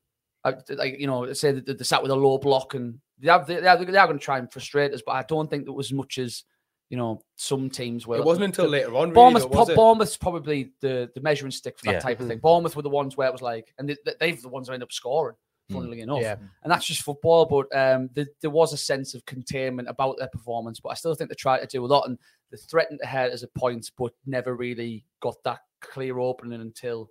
like 0.45 0.99
you 0.99 1.07
know, 1.07 1.31
say 1.33 1.51
that 1.51 1.77
they 1.77 1.83
sat 1.83 2.01
with 2.01 2.11
a 2.11 2.15
low 2.15 2.37
block, 2.37 2.73
and 2.73 2.99
they 3.19 3.29
are, 3.29 3.43
they 3.43 3.55
are, 3.65 3.83
they 3.83 3.97
are 3.97 4.07
going 4.07 4.19
to 4.19 4.23
try 4.23 4.37
and 4.37 4.51
frustrate 4.51 4.93
us, 4.93 5.01
but 5.05 5.13
I 5.13 5.23
don't 5.23 5.49
think 5.49 5.65
there 5.65 5.73
was 5.73 5.87
as 5.87 5.93
much 5.93 6.17
as 6.17 6.43
you 6.89 6.97
know 6.97 7.21
some 7.35 7.69
teams 7.69 8.07
were. 8.07 8.17
It 8.17 8.25
wasn't 8.25 8.45
until 8.45 8.67
later 8.67 8.95
on. 8.95 9.09
Really, 9.09 9.13
Bournemouth, 9.13 9.43
though, 9.43 9.59
was 9.59 9.67
Bo- 9.69 9.75
Bournemouth's 9.75 10.17
probably 10.17 10.71
the, 10.81 11.09
the 11.13 11.21
measuring 11.21 11.51
stick 11.51 11.77
for 11.77 11.85
that 11.85 11.93
Yeah. 11.95 11.99
type 11.99 12.19
of 12.19 12.27
thing. 12.27 12.39
Bournemouth 12.39 12.75
were 12.75 12.81
the 12.81 12.89
ones 12.89 13.17
where 13.17 13.27
it 13.27 13.31
was 13.31 13.41
like, 13.41 13.73
and 13.77 13.89
they, 13.89 13.97
they've 14.19 14.41
the 14.41 14.49
ones 14.49 14.67
that 14.67 14.73
end 14.73 14.83
up 14.83 14.91
scoring, 14.91 15.35
funnily 15.69 16.01
enough. 16.01 16.21
Yeah. 16.21 16.37
And 16.63 16.71
that's 16.71 16.85
just 16.87 17.03
football. 17.03 17.45
But 17.45 17.77
um, 17.77 18.09
there, 18.13 18.27
there 18.41 18.49
was 18.49 18.73
a 18.73 18.77
sense 18.77 19.13
of 19.13 19.25
containment 19.25 19.87
about 19.87 20.17
their 20.17 20.29
performance. 20.29 20.79
But 20.79 20.89
I 20.89 20.95
still 20.95 21.13
think 21.13 21.29
they 21.29 21.35
tried 21.35 21.59
to 21.59 21.67
do 21.67 21.85
a 21.85 21.87
lot 21.87 22.07
and 22.07 22.17
they 22.49 22.57
threatened 22.57 23.01
ahead 23.03 23.31
as 23.31 23.43
a 23.43 23.47
point, 23.49 23.91
but 23.97 24.13
never 24.25 24.55
really 24.55 25.05
got 25.19 25.35
that 25.43 25.59
clear 25.81 26.17
opening 26.17 26.61
until 26.61 27.09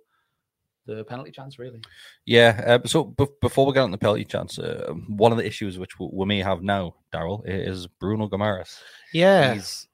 the 0.95 1.03
penalty 1.05 1.31
chance, 1.31 1.57
really. 1.59 1.81
Yeah. 2.25 2.61
Uh, 2.83 2.87
so 2.87 3.03
b- 3.05 3.25
before 3.41 3.65
we 3.65 3.73
get 3.73 3.81
on 3.83 3.91
the 3.91 3.97
penalty 3.97 4.25
chance, 4.25 4.57
uh, 4.59 4.93
one 5.07 5.31
of 5.31 5.37
the 5.37 5.45
issues 5.45 5.77
which 5.79 5.99
we, 5.99 6.09
we 6.11 6.25
may 6.25 6.39
have 6.39 6.61
now, 6.61 6.95
Daryl, 7.13 7.41
is 7.45 7.87
Bruno 7.99 8.27
Guimarães. 8.27 8.79
Yeah. 9.13 9.53
He's 9.53 9.87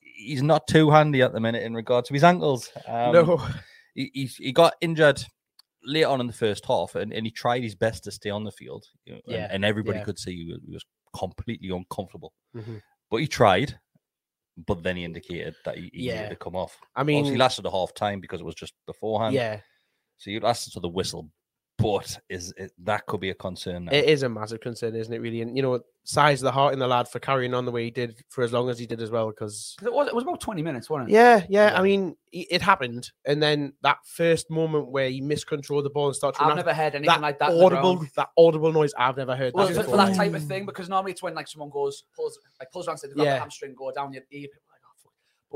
he's 0.00 0.42
not 0.42 0.66
too 0.66 0.90
handy 0.90 1.22
at 1.22 1.32
the 1.32 1.40
minute 1.40 1.62
in 1.62 1.74
regard 1.74 2.04
to 2.06 2.12
his 2.14 2.24
ankles. 2.24 2.70
Um, 2.88 3.12
no. 3.12 3.46
he, 3.94 4.10
he 4.14 4.24
he 4.26 4.52
got 4.52 4.74
injured 4.80 5.22
late 5.84 6.04
on 6.04 6.20
in 6.20 6.26
the 6.26 6.32
first 6.32 6.66
half, 6.66 6.94
and, 6.96 7.12
and 7.12 7.24
he 7.24 7.30
tried 7.30 7.62
his 7.62 7.74
best 7.76 8.04
to 8.04 8.10
stay 8.10 8.30
on 8.30 8.44
the 8.44 8.50
field. 8.52 8.84
you 9.04 9.14
know, 9.14 9.20
and- 9.26 9.34
Yeah, 9.34 9.48
and, 9.50 9.64
everybody 9.64 9.98
yeah. 9.98 10.04
could 10.04 10.18
see 10.18 10.34
he 10.44 10.52
was, 10.52 10.60
he 10.66 10.72
was 10.74 10.84
completely 11.16 11.70
uncomfortable. 11.70 12.32
Mhm. 12.54 12.82
But 13.10 13.18
he 13.18 13.26
tried, 13.28 13.78
but 14.66 14.82
then 14.82 14.96
he 14.96 15.04
indicated 15.04 15.54
that 15.64 15.78
he, 15.78 15.88
he 15.94 16.06
Yeah. 16.08 16.16
needed 16.16 16.30
to 16.30 16.36
come 16.36 16.56
off. 16.56 16.76
I 16.96 17.00
Obviously, 17.00 17.22
mean, 17.22 17.32
he 17.32 17.38
lasted 17.38 17.64
a 17.64 17.70
half 17.70 17.94
time 17.94 18.20
because 18.20 18.40
it 18.40 18.44
was 18.44 18.56
just 18.56 18.74
beforehand. 18.86 19.34
yeah, 19.34 19.60
so 20.18 20.30
he 20.30 20.38
lasted 20.40 20.72
to 20.74 20.80
the 20.80 20.88
whistle. 20.88 21.30
But 21.80 22.18
is 22.28 22.52
it, 22.56 22.72
that 22.82 23.06
could 23.06 23.20
be 23.20 23.30
a 23.30 23.34
concern? 23.34 23.84
Now. 23.84 23.92
it 23.92 24.06
is 24.06 24.24
a 24.24 24.28
massive 24.28 24.58
concern, 24.60 24.96
isn't 24.96 25.14
it? 25.14 25.20
Really, 25.20 25.42
and 25.42 25.56
you 25.56 25.62
know, 25.62 25.78
size 26.02 26.40
of 26.42 26.46
the 26.46 26.50
heart 26.50 26.72
in 26.72 26.80
the 26.80 26.88
lad 26.88 27.06
for 27.06 27.20
carrying 27.20 27.54
on 27.54 27.64
the 27.64 27.70
way 27.70 27.84
he 27.84 27.90
did 27.92 28.20
for 28.30 28.42
as 28.42 28.52
long 28.52 28.68
as 28.68 28.80
he 28.80 28.84
did 28.86 29.00
as 29.00 29.12
well. 29.12 29.28
Because 29.28 29.76
It 29.84 29.92
was, 29.92 30.08
it 30.08 30.14
was 30.14 30.24
about 30.24 30.40
20 30.40 30.60
minutes, 30.60 30.90
wasn't 30.90 31.10
it? 31.10 31.12
yeah, 31.12 31.44
yeah, 31.48 31.70
Yeah. 31.70 31.78
I 31.78 31.82
mean, 31.84 32.16
it 32.32 32.48
it 32.50 32.62
happened, 32.62 33.12
and 33.26 33.40
then 33.40 33.74
that 33.82 33.98
first 34.04 34.50
moment 34.50 34.90
where 34.90 35.08
he 35.08 35.20
miscontrolled 35.20 35.84
the 35.84 35.90
ball 35.90 36.06
and 36.08 36.16
started 36.16 36.38
to 36.40 36.46
I've 36.46 36.56
never 36.56 36.74
heard 36.74 36.96
anything 36.96 37.06
that 37.06 37.20
like 37.20 37.38
that. 37.38 37.50
audible, 37.52 38.04
that 38.16 38.30
audible 38.36 38.72
noise. 38.72 38.92
I've 38.98 39.16
never 39.16 39.36
heard 39.36 39.54
Well, 39.54 39.68
that 39.68 39.76
for, 39.84 39.90
for 39.92 39.96
that 39.98 40.16
type 40.16 40.34
of 40.34 40.42
thing, 40.42 40.66
because 40.66 40.88
normally 40.88 41.12
it's 41.12 41.22
when 41.22 41.34
like 41.36 41.46
someone 41.46 41.70
goes 41.70 42.02
pulls 42.16 42.40
like 42.58 42.72
pulls 42.72 42.88
around, 42.88 42.98
say 42.98 43.06
they've 43.06 43.16
got 43.16 43.22
Yeah. 43.22 43.34
the 43.34 43.40
hamstring 43.40 43.76
go 43.78 43.92
down 43.92 44.12
your 44.12 44.24
ear, 44.32 44.48
people 44.48 44.58
are 44.68 44.74
like, 44.74 44.82
oh, 44.84 45.10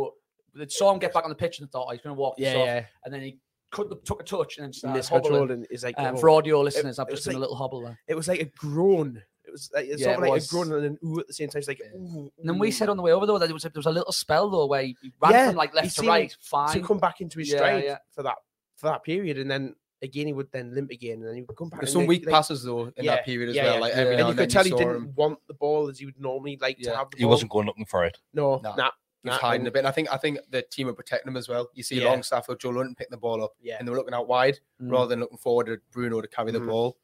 fuck. 0.04 0.12
but 0.54 0.60
they 0.60 0.68
saw 0.68 0.92
him 0.92 1.00
get 1.00 1.12
back 1.12 1.24
on 1.24 1.30
the 1.30 1.34
pitch 1.34 1.58
and 1.58 1.68
thought 1.72 1.86
oh, 1.88 1.90
he's 1.90 2.00
going 2.00 2.14
to 2.14 2.20
walk 2.20 2.36
yeah, 2.38 2.54
yeah, 2.54 2.84
and 3.04 3.12
then 3.12 3.22
he 3.22 3.38
could, 3.72 4.04
took 4.04 4.20
a 4.20 4.24
touch 4.24 4.58
and 4.58 4.66
then 4.66 4.72
started 4.72 4.98
miscontrolled, 4.98 5.34
hobbling. 5.50 5.50
and 5.58 5.66
it's 5.70 5.82
like 5.82 5.94
Um, 5.98 6.14
oh, 6.14 6.18
for 6.18 6.30
audio 6.30 6.60
listeners, 6.60 6.98
I've 6.98 7.08
it 7.08 7.12
just 7.12 7.26
was 7.26 7.32
done 7.32 7.36
a 7.36 7.40
little 7.40 7.56
hobble 7.56 7.80
there. 7.82 7.98
it 8.06 8.14
was 8.14 8.28
like 8.28 8.40
a 8.40 8.44
groan. 8.44 9.22
It 9.44 9.50
was 9.50 9.70
like 9.74 9.86
it's 9.86 10.00
Yeah, 10.00 10.06
sort 10.14 10.18
of 10.18 10.24
it 10.24 10.26
like 10.28 10.34
was. 10.34 10.46
a 10.46 10.50
groan 10.50 10.72
and 10.72 10.84
an 10.84 10.98
ooh 11.04 11.18
at 11.20 11.26
the 11.26 11.34
same 11.34 11.48
time. 11.48 11.58
It's 11.58 11.68
like 11.68 11.80
ooh, 11.94 12.30
And 12.38 12.48
then 12.48 12.58
we 12.58 12.70
said 12.70 12.88
on 12.88 12.96
the 12.96 13.02
way 13.02 13.12
over 13.12 13.26
though 13.26 13.38
that 13.38 13.46
there 13.46 13.54
was 13.54 13.64
a, 13.64 13.70
there 13.70 13.80
was 13.80 13.86
a 13.86 13.90
little 13.90 14.12
spell 14.12 14.48
though 14.50 14.66
where 14.66 14.82
he, 14.82 14.96
he 15.02 15.12
ran 15.20 15.32
Yeah, 15.32 15.46
from 15.48 15.56
like 15.56 15.74
left 15.74 15.88
to 15.88 15.92
seemed 15.94 16.08
right, 16.08 16.36
to 16.72 16.80
come 16.82 16.98
back 16.98 17.20
into 17.20 17.38
his 17.40 17.50
Yeah, 17.50 17.56
stride 17.56 17.84
yeah. 17.84 17.98
for 18.12 18.22
that 18.22 18.36
for 18.76 18.86
that 18.86 19.02
period, 19.04 19.38
and 19.38 19.50
then 19.50 19.74
again 20.00 20.26
he 20.26 20.32
would 20.32 20.50
then 20.52 20.74
limp 20.74 20.90
again, 20.90 21.18
and 21.18 21.26
then 21.28 21.34
he 21.36 21.42
would 21.42 21.56
come 21.56 21.68
back. 21.68 21.80
There's 21.80 21.92
some 21.92 22.06
weak 22.06 22.24
like- 22.26 22.32
passes 22.34 22.62
though 22.64 22.86
in 22.86 22.92
Yeah, 23.04 23.16
that 23.16 23.24
period 23.24 23.50
as 23.50 23.56
yeah, 23.56 23.64
well. 23.64 23.74
yeah. 23.74 23.80
Like 23.80 23.92
every 23.94 24.14
Yeah. 24.14 24.20
now 24.22 24.28
and 24.28 24.28
you 24.28 24.30
and 24.30 24.38
then 24.38 24.44
could 24.46 24.50
tell 24.52 24.64
he 24.64 24.70
didn't 24.70 24.96
him. 25.08 25.12
want 25.16 25.38
the 25.48 25.54
ball 25.54 25.88
as 25.88 25.98
he 25.98 26.06
would 26.06 26.20
normally 26.20 26.58
like 26.60 26.78
to 26.78 26.90
have 26.96 27.10
the 27.10 27.16
ball. 27.16 27.18
he 27.18 27.24
ball. 27.24 27.30
wasn't 27.30 27.50
going 27.50 27.66
looking 27.66 27.84
for 27.86 28.04
it. 28.04 28.18
No, 28.34 28.60
No. 28.62 28.74
nah, 28.76 28.90
He 29.22 29.28
was 29.28 29.40
nah, 29.40 29.48
hiding 29.48 29.66
a 29.66 29.70
bit. 29.70 29.80
And 29.80 29.88
I 29.88 29.92
think 29.92 30.12
I 30.12 30.16
think 30.16 30.38
the 30.50 30.62
team 30.62 30.88
were 30.88 30.94
protecting 30.94 31.30
him 31.30 31.36
as 31.36 31.48
well. 31.48 31.68
You 31.74 31.82
see 31.82 32.00
Yeah. 32.00 32.06
Longstaff 32.08 32.48
or 32.48 32.56
Joelinton 32.56 32.96
picking 32.96 33.10
the 33.12 33.16
ball 33.18 33.42
up, 33.44 33.52
Yeah. 33.60 33.76
and 33.78 33.86
they 33.86 33.90
were 33.92 33.96
looking 33.98 34.14
out 34.14 34.26
wide 34.28 34.58
Mm. 34.80 34.90
rather 34.90 35.08
than 35.08 35.20
looking 35.20 35.38
forward 35.38 35.66
to 35.66 35.78
Bruno 35.92 36.20
to 36.20 36.28
carry 36.28 36.50
the 36.50 36.58
Mhm. 36.58 36.66
ball. 36.66 36.96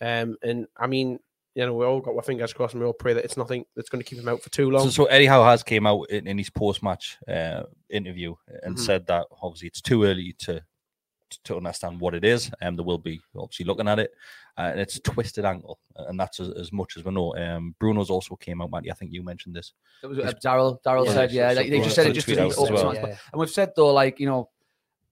Um, 0.00 0.36
and 0.42 0.66
I 0.76 0.86
mean, 0.86 1.18
you 1.54 1.64
know, 1.64 1.72
we 1.72 1.86
all 1.86 2.00
got 2.00 2.16
our 2.16 2.22
fingers 2.22 2.52
crossed, 2.52 2.74
and 2.74 2.82
we 2.82 2.86
all 2.86 2.92
pray 2.92 3.12
that 3.14 3.24
it's 3.24 3.36
nothing 3.36 3.64
that's 3.76 3.88
going 3.88 4.02
to 4.02 4.08
keep 4.08 4.18
him 4.18 4.28
out 4.28 4.42
for 4.42 4.50
too 4.50 4.70
long. 4.70 4.82
So, 4.84 4.90
so 4.90 5.04
Eddie 5.06 5.26
Howe 5.26 5.44
has 5.44 5.62
came 5.62 5.86
out 5.86 6.02
in, 6.10 6.26
in 6.26 6.36
his 6.36 6.50
post-match 6.50 7.16
uh, 7.28 7.62
interview 7.88 8.34
and 8.64 8.76
Mhm. 8.76 8.80
said 8.80 9.06
that 9.06 9.26
obviously 9.40 9.68
it's 9.68 9.80
too 9.80 10.04
early 10.04 10.32
to 10.40 10.62
to 11.44 11.56
understand 11.56 12.00
what 12.00 12.14
it 12.14 12.24
is, 12.24 12.50
and 12.60 12.78
there 12.78 12.84
will 12.84 12.98
be 12.98 13.20
obviously 13.36 13.64
looking 13.66 13.88
at 13.88 13.98
it, 13.98 14.12
uh, 14.56 14.62
and 14.72 14.80
it's 14.80 14.96
a 14.96 15.00
twisted 15.00 15.44
ankle, 15.44 15.78
and 15.96 16.18
that's 16.18 16.40
as, 16.40 16.50
as 16.50 16.72
much 16.72 16.96
as 16.96 17.04
we 17.04 17.12
know. 17.12 17.34
Um, 17.36 17.74
Bruno's 17.78 18.10
also 18.10 18.36
came 18.36 18.62
out, 18.62 18.70
Matty. 18.70 18.90
I 18.90 18.94
think 18.94 19.12
you 19.12 19.22
mentioned 19.22 19.54
this. 19.56 19.72
It 20.02 20.06
was, 20.06 20.18
uh, 20.18 20.32
Daryl 20.44 20.78
Daryl 20.86 21.06
Yeah, 21.06 21.12
said, 21.12 21.32
yeah, 21.32 21.52
like, 21.52 21.70
they 21.70 21.80
just 21.80 21.94
said 21.94 22.06
it 22.06 22.12
just 22.12 22.26
tweet 22.26 22.38
to 22.38 22.44
out 22.44 22.58
open 22.58 22.74
well. 22.74 22.82
someone's- 22.94 23.08
Yeah. 23.08 23.16
And 23.32 23.40
we've 23.40 23.50
said 23.50 23.72
though, 23.76 23.92
like 23.92 24.20
you 24.20 24.26
know, 24.26 24.50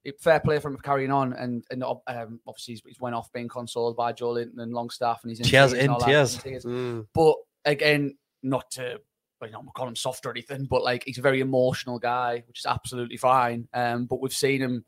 it- 0.05 0.21
fair 0.21 0.41
play 0.41 0.59
from 0.59 0.77
carrying 0.79 1.11
on, 1.11 1.33
and 1.33 1.65
and 1.71 1.83
um, 1.83 2.41
obviously 2.47 2.75
he's, 2.75 2.83
he's 2.87 3.01
went 3.01 3.15
off 3.15 3.33
being 3.33 3.49
consoled 3.49 3.97
by 3.97 4.13
Joelinton 4.13 4.59
and 4.59 4.73
Longstaff, 4.73 5.23
and 5.23 5.31
he's 5.31 5.41
in 5.41 5.47
Tears 5.47 5.73
in 5.73 5.95
tears. 6.01 6.39
Mm, 6.65 7.07
But 7.15 7.37
again, 7.65 8.17
not 8.43 8.71
to 8.73 9.01
well, 9.41 9.51
you 9.51 9.57
know, 9.57 9.65
call 9.75 9.89
him 9.89 9.97
soft 9.97 10.25
or 10.25 10.31
anything, 10.31 10.67
but 10.67 10.85
like 10.85 11.03
he's 11.05 11.19
a 11.19 11.23
very 11.23 11.41
emotional 11.41 11.99
guy, 11.99 12.45
which 12.47 12.61
is 12.61 12.67
absolutely 12.67 13.17
fine. 13.17 13.67
Um, 13.75 14.07
but 14.07 14.21
we've 14.21 14.33
seen 14.33 14.61
him, 14.61 14.85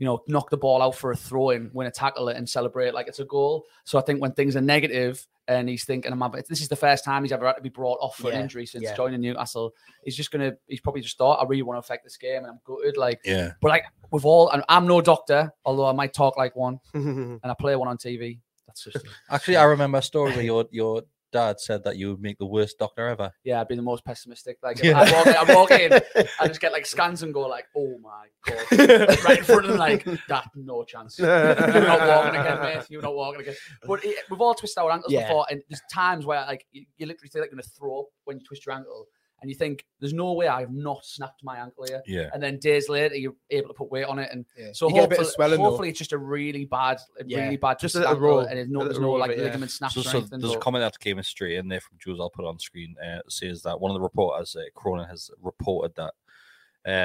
you 0.00 0.06
know, 0.06 0.22
knock 0.26 0.48
the 0.48 0.56
ball 0.56 0.80
out 0.80 0.94
for 0.94 1.12
a 1.12 1.16
throw 1.16 1.50
in, 1.50 1.70
win 1.74 1.86
a 1.86 1.90
tackle 1.90 2.30
it, 2.30 2.36
and 2.38 2.48
celebrate 2.48 2.94
like 2.94 3.06
it's 3.06 3.18
a 3.18 3.24
goal. 3.26 3.66
So 3.84 3.98
I 3.98 4.00
think 4.00 4.22
when 4.22 4.32
things 4.32 4.56
are 4.56 4.62
negative 4.62 5.26
and 5.46 5.68
he's 5.68 5.84
thinking, 5.84 6.10
"I'm 6.10 6.20
having-" 6.22 6.42
this 6.48 6.62
is 6.62 6.68
the 6.68 6.74
first 6.74 7.04
time 7.04 7.22
he's 7.22 7.32
ever 7.32 7.46
had 7.46 7.52
to 7.52 7.62
be 7.62 7.68
brought 7.68 7.98
off 8.00 8.16
for 8.16 8.30
an 8.30 8.40
injury 8.40 8.64
since 8.64 8.84
yeah. 8.84 8.96
joining 8.96 9.20
Newcastle. 9.20 9.74
He's 10.02 10.16
just 10.16 10.30
gonna, 10.30 10.54
he's 10.66 10.80
probably 10.80 11.02
just 11.02 11.18
thought, 11.18 11.34
I 11.34 11.46
really 11.46 11.60
want 11.60 11.76
to 11.76 11.80
affect 11.80 12.02
this 12.02 12.16
game, 12.16 12.38
and 12.38 12.46
I'm 12.46 12.60
gutted. 12.64 12.96
Like, 12.96 13.20
Yeah, 13.26 13.52
but 13.60 13.68
like 13.68 13.84
with 14.10 14.24
all, 14.24 14.48
and 14.48 14.64
I'm 14.70 14.86
no 14.86 15.02
doctor, 15.02 15.52
although 15.66 15.86
I 15.86 15.92
might 15.92 16.14
talk 16.14 16.38
like 16.38 16.56
one, 16.56 16.80
and 16.94 17.40
I 17.44 17.54
play 17.60 17.76
one 17.76 17.88
on 17.88 17.98
TV. 17.98 18.40
That's 18.66 18.84
just, 18.84 19.04
actually, 19.30 19.58
I 19.58 19.64
remember 19.64 19.98
a 19.98 20.02
story 20.02 20.32
where 20.32 20.42
your 20.42 20.64
your 20.70 21.02
dad 21.32 21.60
said 21.60 21.84
that 21.84 21.96
you 21.96 22.10
would 22.10 22.20
make 22.20 22.38
the 22.38 22.46
worst 22.46 22.78
doctor 22.78 23.06
ever. 23.08 23.30
yeah, 23.44 23.60
I'd 23.60 23.68
be 23.68 23.76
the 23.76 23.82
most 23.82 24.04
pessimistic. 24.04 24.58
Like, 24.62 24.82
Yeah. 24.82 24.98
I, 25.00 25.12
walk, 25.12 25.26
I 25.26 25.54
walk 25.54 25.70
in, 25.70 25.92
I 26.40 26.48
just 26.48 26.60
get 26.60 26.72
like 26.72 26.86
scans 26.86 27.22
and 27.22 27.32
go 27.34 27.42
like, 27.42 27.66
oh 27.76 27.96
my 28.00 28.26
god, 28.46 29.08
right 29.24 29.38
in 29.38 29.44
front 29.44 29.64
of 29.64 29.68
them, 29.68 29.78
like 29.78 30.04
that, 30.28 30.48
no 30.54 30.84
chance. 30.84 31.18
You're 31.18 31.28
not 31.28 32.06
walking 32.06 32.40
again, 32.40 32.60
mate. 32.60 32.84
You're 32.88 33.02
not 33.02 33.14
walking 33.14 33.42
again. 33.42 33.54
But 33.84 34.04
it, 34.04 34.16
we've 34.30 34.40
all 34.40 34.54
twisted 34.54 34.82
our 34.82 34.90
ankles 34.90 35.12
Yeah. 35.12 35.28
before, 35.28 35.46
and 35.50 35.62
there's 35.68 35.82
times 35.92 36.26
where 36.26 36.44
like 36.46 36.66
you, 36.72 36.84
you 36.96 37.06
literally 37.06 37.28
feel 37.30 37.42
like 37.42 37.50
you're 37.50 37.56
gonna 37.60 37.74
throw 37.78 38.00
up 38.00 38.06
when 38.24 38.38
you 38.38 38.44
twist 38.46 38.66
your 38.66 38.74
ankle, 38.74 39.06
and 39.40 39.50
you 39.50 39.56
think, 39.56 39.84
"There's 40.00 40.12
no 40.12 40.32
way 40.32 40.48
I 40.48 40.60
have 40.60 40.72
not 40.72 41.04
snapped 41.04 41.42
my 41.44 41.58
ankle 41.58 41.84
here." 41.86 42.02
Yeah, 42.06 42.30
And 42.34 42.42
then 42.42 42.58
days 42.58 42.88
later, 42.88 43.14
you're 43.16 43.34
able 43.50 43.68
to 43.68 43.74
put 43.74 43.90
weight 43.90 44.04
on 44.04 44.18
it, 44.18 44.28
and 44.32 44.44
Yeah. 44.56 44.70
so 44.72 44.88
You 44.88 44.94
get 44.94 45.04
a 45.04 45.08
bit 45.08 45.18
hopefully, 45.18 45.26
of 45.28 45.32
swelling 45.34 45.58
though. 45.58 45.64
hopefully 45.70 45.88
it's 45.90 45.98
just 45.98 46.12
a 46.12 46.18
really 46.18 46.64
bad, 46.64 46.98
a 47.18 47.24
Yeah. 47.26 47.44
really 47.44 47.56
bad 47.56 47.78
Just 47.78 47.96
a 47.96 48.14
roll. 48.14 48.40
and 48.40 48.58
there's 48.58 48.68
no, 48.68 48.84
there's 48.84 48.98
no 48.98 49.06
roll 49.06 49.14
of 49.16 49.20
like 49.20 49.30
it, 49.32 49.38
yeah. 49.38 49.44
ligament 49.44 49.70
snaps 49.70 49.94
So, 49.94 50.00
or 50.00 50.04
so 50.04 50.18
anything. 50.18 50.40
there's 50.40 50.54
a 50.54 50.58
comment 50.58 50.82
that 50.82 50.98
came 50.98 51.18
in 51.18 51.24
straight 51.24 51.56
in 51.56 51.68
there 51.68 51.80
from 51.80 51.98
Jules. 51.98 52.20
I'll 52.20 52.30
put 52.30 52.44
on 52.44 52.58
screen. 52.58 52.94
Uh, 53.04 53.20
says 53.28 53.62
that 53.62 53.80
one 53.80 53.90
of 53.90 53.94
the 53.94 54.00
reporters, 54.02 54.54
uh, 54.56 54.62
Cronin, 54.74 55.06
has 55.08 55.30
reported 55.40 55.94
that 55.96 56.14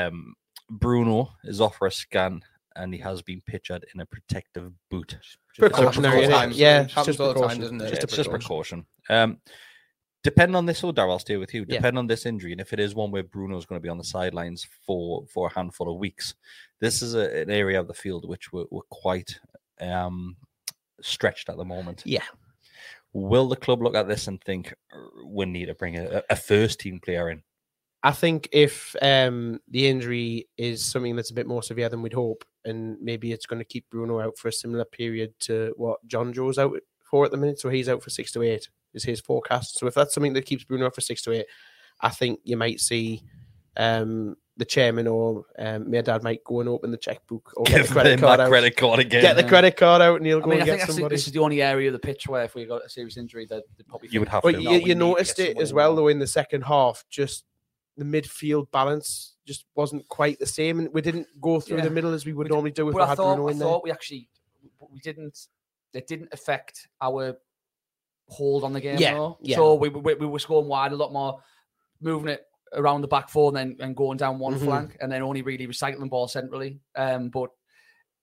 um, 0.07 0.35
Bruno 0.69 1.31
is 1.43 1.61
off 1.61 1.77
for 1.77 1.87
a 1.87 1.91
scan 1.91 2.41
and 2.77 2.93
he 2.93 2.99
has 2.99 3.21
been 3.21 3.41
pictured 3.45 3.85
in 3.93 4.01
a 4.01 4.05
protective 4.05 4.71
boot. 4.89 5.17
Precautionary, 5.57 6.23
Happens 6.23 6.33
all 6.33 6.39
the 6.39 6.47
time. 6.47 6.51
Yeah, 6.53 6.81
It 6.81 6.83
it's 6.85 6.93
happens 6.93 7.07
just 7.17 7.19
all 7.21 7.27
the 7.29 7.33
time, 7.35 7.41
precaution. 7.57 7.61
doesn't 7.61 7.81
it? 7.81 7.89
Just 7.89 8.01
a 8.01 8.03
it's 8.03 8.15
just 8.17 8.29
precaution. 8.29 8.85
precaution. 9.05 9.23
Um, 9.31 9.41
depending 10.25 10.55
on 10.55 10.65
this, 10.65 10.81
Daryl, 10.81 11.11
I'll 11.11 11.19
stay 11.19 11.37
with 11.37 11.53
you. 11.53 11.65
Yeah. 11.69 11.87
On 11.87 12.07
this 12.07 12.25
injury, 12.25 12.51
and 12.51 12.59
if 12.59 12.73
it 12.73 12.79
is 12.79 12.95
one 12.95 13.11
where 13.11 13.23
Bruno's 13.23 13.65
going 13.65 13.79
to 13.79 13.83
be 13.83 13.89
on 13.89 13.99
the 13.99 14.03
sidelines 14.03 14.67
for 14.85 15.25
for 15.27 15.47
a 15.47 15.53
handful 15.53 15.89
of 15.89 15.99
weeks, 15.99 16.33
this 16.81 17.03
is 17.03 17.13
a, 17.13 17.41
an 17.41 17.51
area 17.51 17.79
of 17.79 17.87
the 17.87 17.93
field 17.93 18.27
which 18.27 18.51
we're, 18.51 18.65
we're 18.71 18.81
quite 18.89 19.39
um, 19.79 20.35
stretched 20.99 21.47
at 21.47 21.57
the 21.57 21.63
moment. 21.63 22.01
Yeah. 22.05 22.23
Will 23.13 23.47
the 23.47 23.55
club 23.55 23.83
look 23.83 23.95
at 23.95 24.07
this 24.07 24.27
and 24.27 24.41
think 24.41 24.73
"Uh, 24.91 24.97
we 25.27 25.45
need 25.45 25.67
to 25.67 25.75
bring 25.75 25.97
a, 25.97 26.23
a 26.29 26.35
first 26.35 26.79
team 26.79 26.99
player 26.99 27.29
in? 27.29 27.43
I 28.01 28.11
think 28.11 28.49
if 28.51 28.95
um, 29.03 29.59
the 29.69 29.87
injury 29.87 30.47
is 30.57 30.83
something 30.83 31.15
that's 31.15 31.31
a 31.31 31.35
bit 31.35 31.47
more 31.47 31.63
severe 31.63 31.89
than 31.89 32.01
we'd 32.01 32.13
hope, 32.13 32.43
and 32.65 32.97
maybe 32.99 33.31
it's 33.31 33.45
going 33.45 33.59
to 33.59 33.65
keep 33.65 33.85
Bruno 33.91 34.19
out 34.19 34.37
for 34.39 34.47
a 34.47 34.53
similar 34.53 34.85
period 34.85 35.33
to 35.41 35.73
what 35.77 36.05
John 36.07 36.33
Joe's 36.33 36.57
out 36.57 36.77
for 37.09 37.25
at 37.25 37.31
the 37.31 37.37
minute, 37.37 37.59
so 37.59 37.69
he's 37.69 37.89
out 37.89 38.01
for 38.01 38.09
six 38.09 38.31
to 38.31 38.41
eight 38.41 38.69
is 38.95 39.03
his 39.03 39.21
forecast. 39.21 39.77
So 39.77 39.85
if 39.87 39.93
that's 39.93 40.13
something 40.13 40.33
that 40.33 40.45
keeps 40.45 40.63
Bruno 40.63 40.89
for 40.89 41.01
six 41.01 41.21
to 41.23 41.31
eight, 41.33 41.45
I 42.01 42.09
think 42.09 42.39
you 42.43 42.57
might 42.57 42.79
see 42.79 43.21
um, 43.77 44.35
the 44.57 44.65
chairman 44.65 45.05
or 45.07 45.45
um, 45.59 45.91
my 45.91 46.01
dad 46.01 46.23
might 46.23 46.43
go 46.45 46.61
and 46.61 46.69
open 46.69 46.89
the 46.91 46.97
checkbook 46.97 47.51
or 47.57 47.65
get 47.65 47.77
Give 47.77 47.87
the 47.87 47.93
credit 47.93 48.09
them 48.11 48.19
card 48.21 48.39
that 48.39 48.43
out. 48.45 48.49
credit 48.49 48.77
card 48.77 48.99
again. 48.99 49.21
Get 49.21 49.35
the 49.35 49.41
Yeah. 49.43 49.49
credit 49.49 49.75
card 49.77 50.01
out 50.01 50.15
and 50.17 50.25
he'll 50.25 50.37
I 50.37 50.41
go 50.41 50.47
mean, 50.49 50.57
I 50.57 50.61
and 50.61 50.67
think 50.69 50.77
get 50.77 50.81
actually 50.83 50.93
somebody. 50.95 51.15
this 51.15 51.27
is 51.27 51.33
the 51.33 51.39
only 51.39 51.61
area 51.61 51.89
of 51.89 51.93
the 51.93 51.99
pitch 51.99 52.27
where 52.27 52.43
if 52.45 52.55
we 52.55 52.65
got 52.65 52.85
a 52.85 52.89
serious 52.89 53.17
injury, 53.17 53.45
that 53.47 53.63
probably 53.87 54.07
You 54.11 54.21
would 54.21 54.29
have 54.29 54.43
But 54.43 54.53
to. 54.53 54.61
You, 54.61 54.69
you 54.71 54.77
need 54.79 54.87
to 54.87 54.95
noticed 54.95 55.39
it 55.39 55.59
as 55.59 55.73
well 55.73 55.93
though 55.95 56.07
in 56.07 56.19
the 56.19 56.27
second 56.27 56.61
half. 56.63 57.03
Just 57.09 57.43
the 57.97 58.05
midfield 58.05 58.71
balance 58.71 59.35
just 59.45 59.65
wasn't 59.75 60.07
quite 60.09 60.39
the 60.39 60.45
same, 60.45 60.79
and 60.79 60.93
we 60.93 61.01
didn't 61.01 61.27
go 61.39 61.59
through 61.59 61.77
Yeah. 61.77 61.83
the 61.85 61.89
middle 61.91 62.13
as 62.13 62.25
we 62.25 62.33
would 62.33 62.47
We 62.47 62.49
normally 62.49 62.71
do 62.71 62.87
if 62.89 62.93
but 62.93 62.99
we 62.99 63.03
I 63.03 63.07
had 63.07 63.17
thought, 63.17 63.35
Bruno 63.35 63.49
I 63.49 63.51
in 63.51 63.59
there. 63.59 63.67
thought 63.67 63.83
we 63.83 63.91
actually 63.91 64.29
we 64.91 64.99
didn't. 64.99 65.47
It 65.93 66.07
didn't 66.07 66.29
affect 66.33 66.87
our 67.01 67.37
hold 68.27 68.63
on 68.63 68.73
the 68.73 68.81
game. 68.81 68.97
Yeah, 68.97 69.13
though. 69.13 69.37
yeah. 69.41 69.55
So 69.57 69.75
we, 69.75 69.89
we 69.89 70.13
we 70.15 70.25
were 70.25 70.39
scoring 70.39 70.67
wide 70.67 70.91
a 70.91 70.95
lot 70.95 71.13
more, 71.13 71.39
moving 72.01 72.29
it 72.29 72.43
around 72.73 73.01
the 73.01 73.07
back 73.07 73.29
four 73.29 73.49
and 73.49 73.57
then 73.57 73.77
and 73.79 73.95
going 73.95 74.17
down 74.17 74.39
one 74.39 74.55
Mhm. 74.55 74.63
flank, 74.63 74.97
and 75.01 75.11
then 75.11 75.21
only 75.21 75.41
really 75.41 75.67
recycling 75.67 75.99
the 75.99 76.05
ball 76.07 76.27
centrally. 76.27 76.79
Um, 76.95 77.29
but 77.29 77.49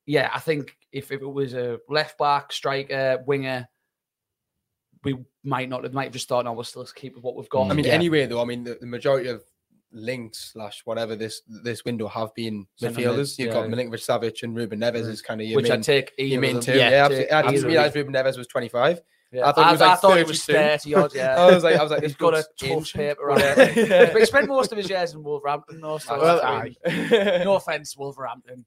yeah, 0.06 0.30
I 0.34 0.40
think 0.40 0.76
if, 0.90 1.12
if 1.12 1.22
it 1.22 1.26
was 1.26 1.54
a 1.54 1.78
left 1.88 2.18
back, 2.18 2.52
striker, 2.52 3.22
winger, 3.26 3.68
we 5.04 5.16
might 5.42 5.68
not. 5.68 5.84
It 5.84 5.92
might 5.92 6.04
have 6.04 6.12
just 6.12 6.28
thought, 6.28 6.44
no, 6.44 6.52
we'll 6.52 6.64
still 6.64 6.84
keep 6.86 7.14
with 7.14 7.24
what 7.24 7.36
we've 7.36 7.48
got. 7.48 7.66
Mm. 7.66 7.70
I 7.70 7.74
mean, 7.74 7.84
Yeah. 7.86 7.92
anyway, 7.92 8.26
though, 8.26 8.40
I 8.40 8.44
mean, 8.44 8.64
the, 8.64 8.76
the 8.80 8.86
majority 8.86 9.28
of 9.28 9.42
links 9.94 10.52
slash 10.54 10.80
whatever 10.86 11.14
this 11.14 11.42
this 11.46 11.84
window 11.84 12.08
have 12.08 12.34
been 12.34 12.66
midfielders. 12.80 13.16
mids, 13.16 13.38
You've 13.38 13.48
yeah. 13.48 13.54
got 13.54 13.68
Milinkovic 13.68 14.00
Savic 14.00 14.42
and 14.42 14.56
Ruben 14.56 14.80
Neves 14.80 15.06
is 15.06 15.20
kind 15.20 15.40
of 15.40 15.46
your 15.46 15.56
which 15.56 15.68
main, 15.68 15.78
I'd 15.78 15.82
take 15.84 16.12
either 16.18 16.32
your 16.32 16.40
main 16.40 16.60
two. 16.60 16.72
them. 16.72 16.78
Yeah, 16.78 16.90
Yeah, 16.90 17.04
absolutely. 17.04 17.30
I 17.32 17.42
didn't 17.42 17.56
either. 17.58 17.68
realize 17.68 17.94
Ruben 17.94 18.14
Neves 18.14 18.38
was 18.38 18.46
25. 18.46 19.00
Yeah. 19.32 19.48
I 19.48 19.52
thought 19.52 19.68
it 19.68 19.72
was 19.72 19.80
like 19.80 20.00
thought 20.00 20.18
it 20.18 20.26
was 20.26 20.44
30 20.44 20.94
odd, 20.94 21.14
yeah. 21.14 21.36
I 21.38 21.54
was 21.54 21.64
like, 21.64 21.76
I 21.76 21.82
was 21.82 21.90
like, 21.90 22.02
He's 22.02 22.10
this 22.10 22.16
got 22.18 22.28
a 22.28 22.30
bloke's 22.32 22.48
tough 22.58 22.68
ancient. 22.70 23.02
paper 23.02 23.30
on 23.30 23.38
Yeah. 23.40 23.54
it. 23.58 24.12
but 24.12 24.20
he 24.20 24.26
spent 24.34 24.48
most 24.48 24.72
of 24.72 24.78
his 24.78 24.90
years 24.90 25.14
in 25.14 25.22
Wolverhampton, 25.22 25.80
though. 25.80 25.98
So 25.98 26.18
Well, 26.18 26.36
that's 26.36 26.44
aye. 26.44 26.74
fine. 27.08 27.44
no 27.44 27.54
offense, 27.54 27.96
Wolverhampton, 27.96 28.66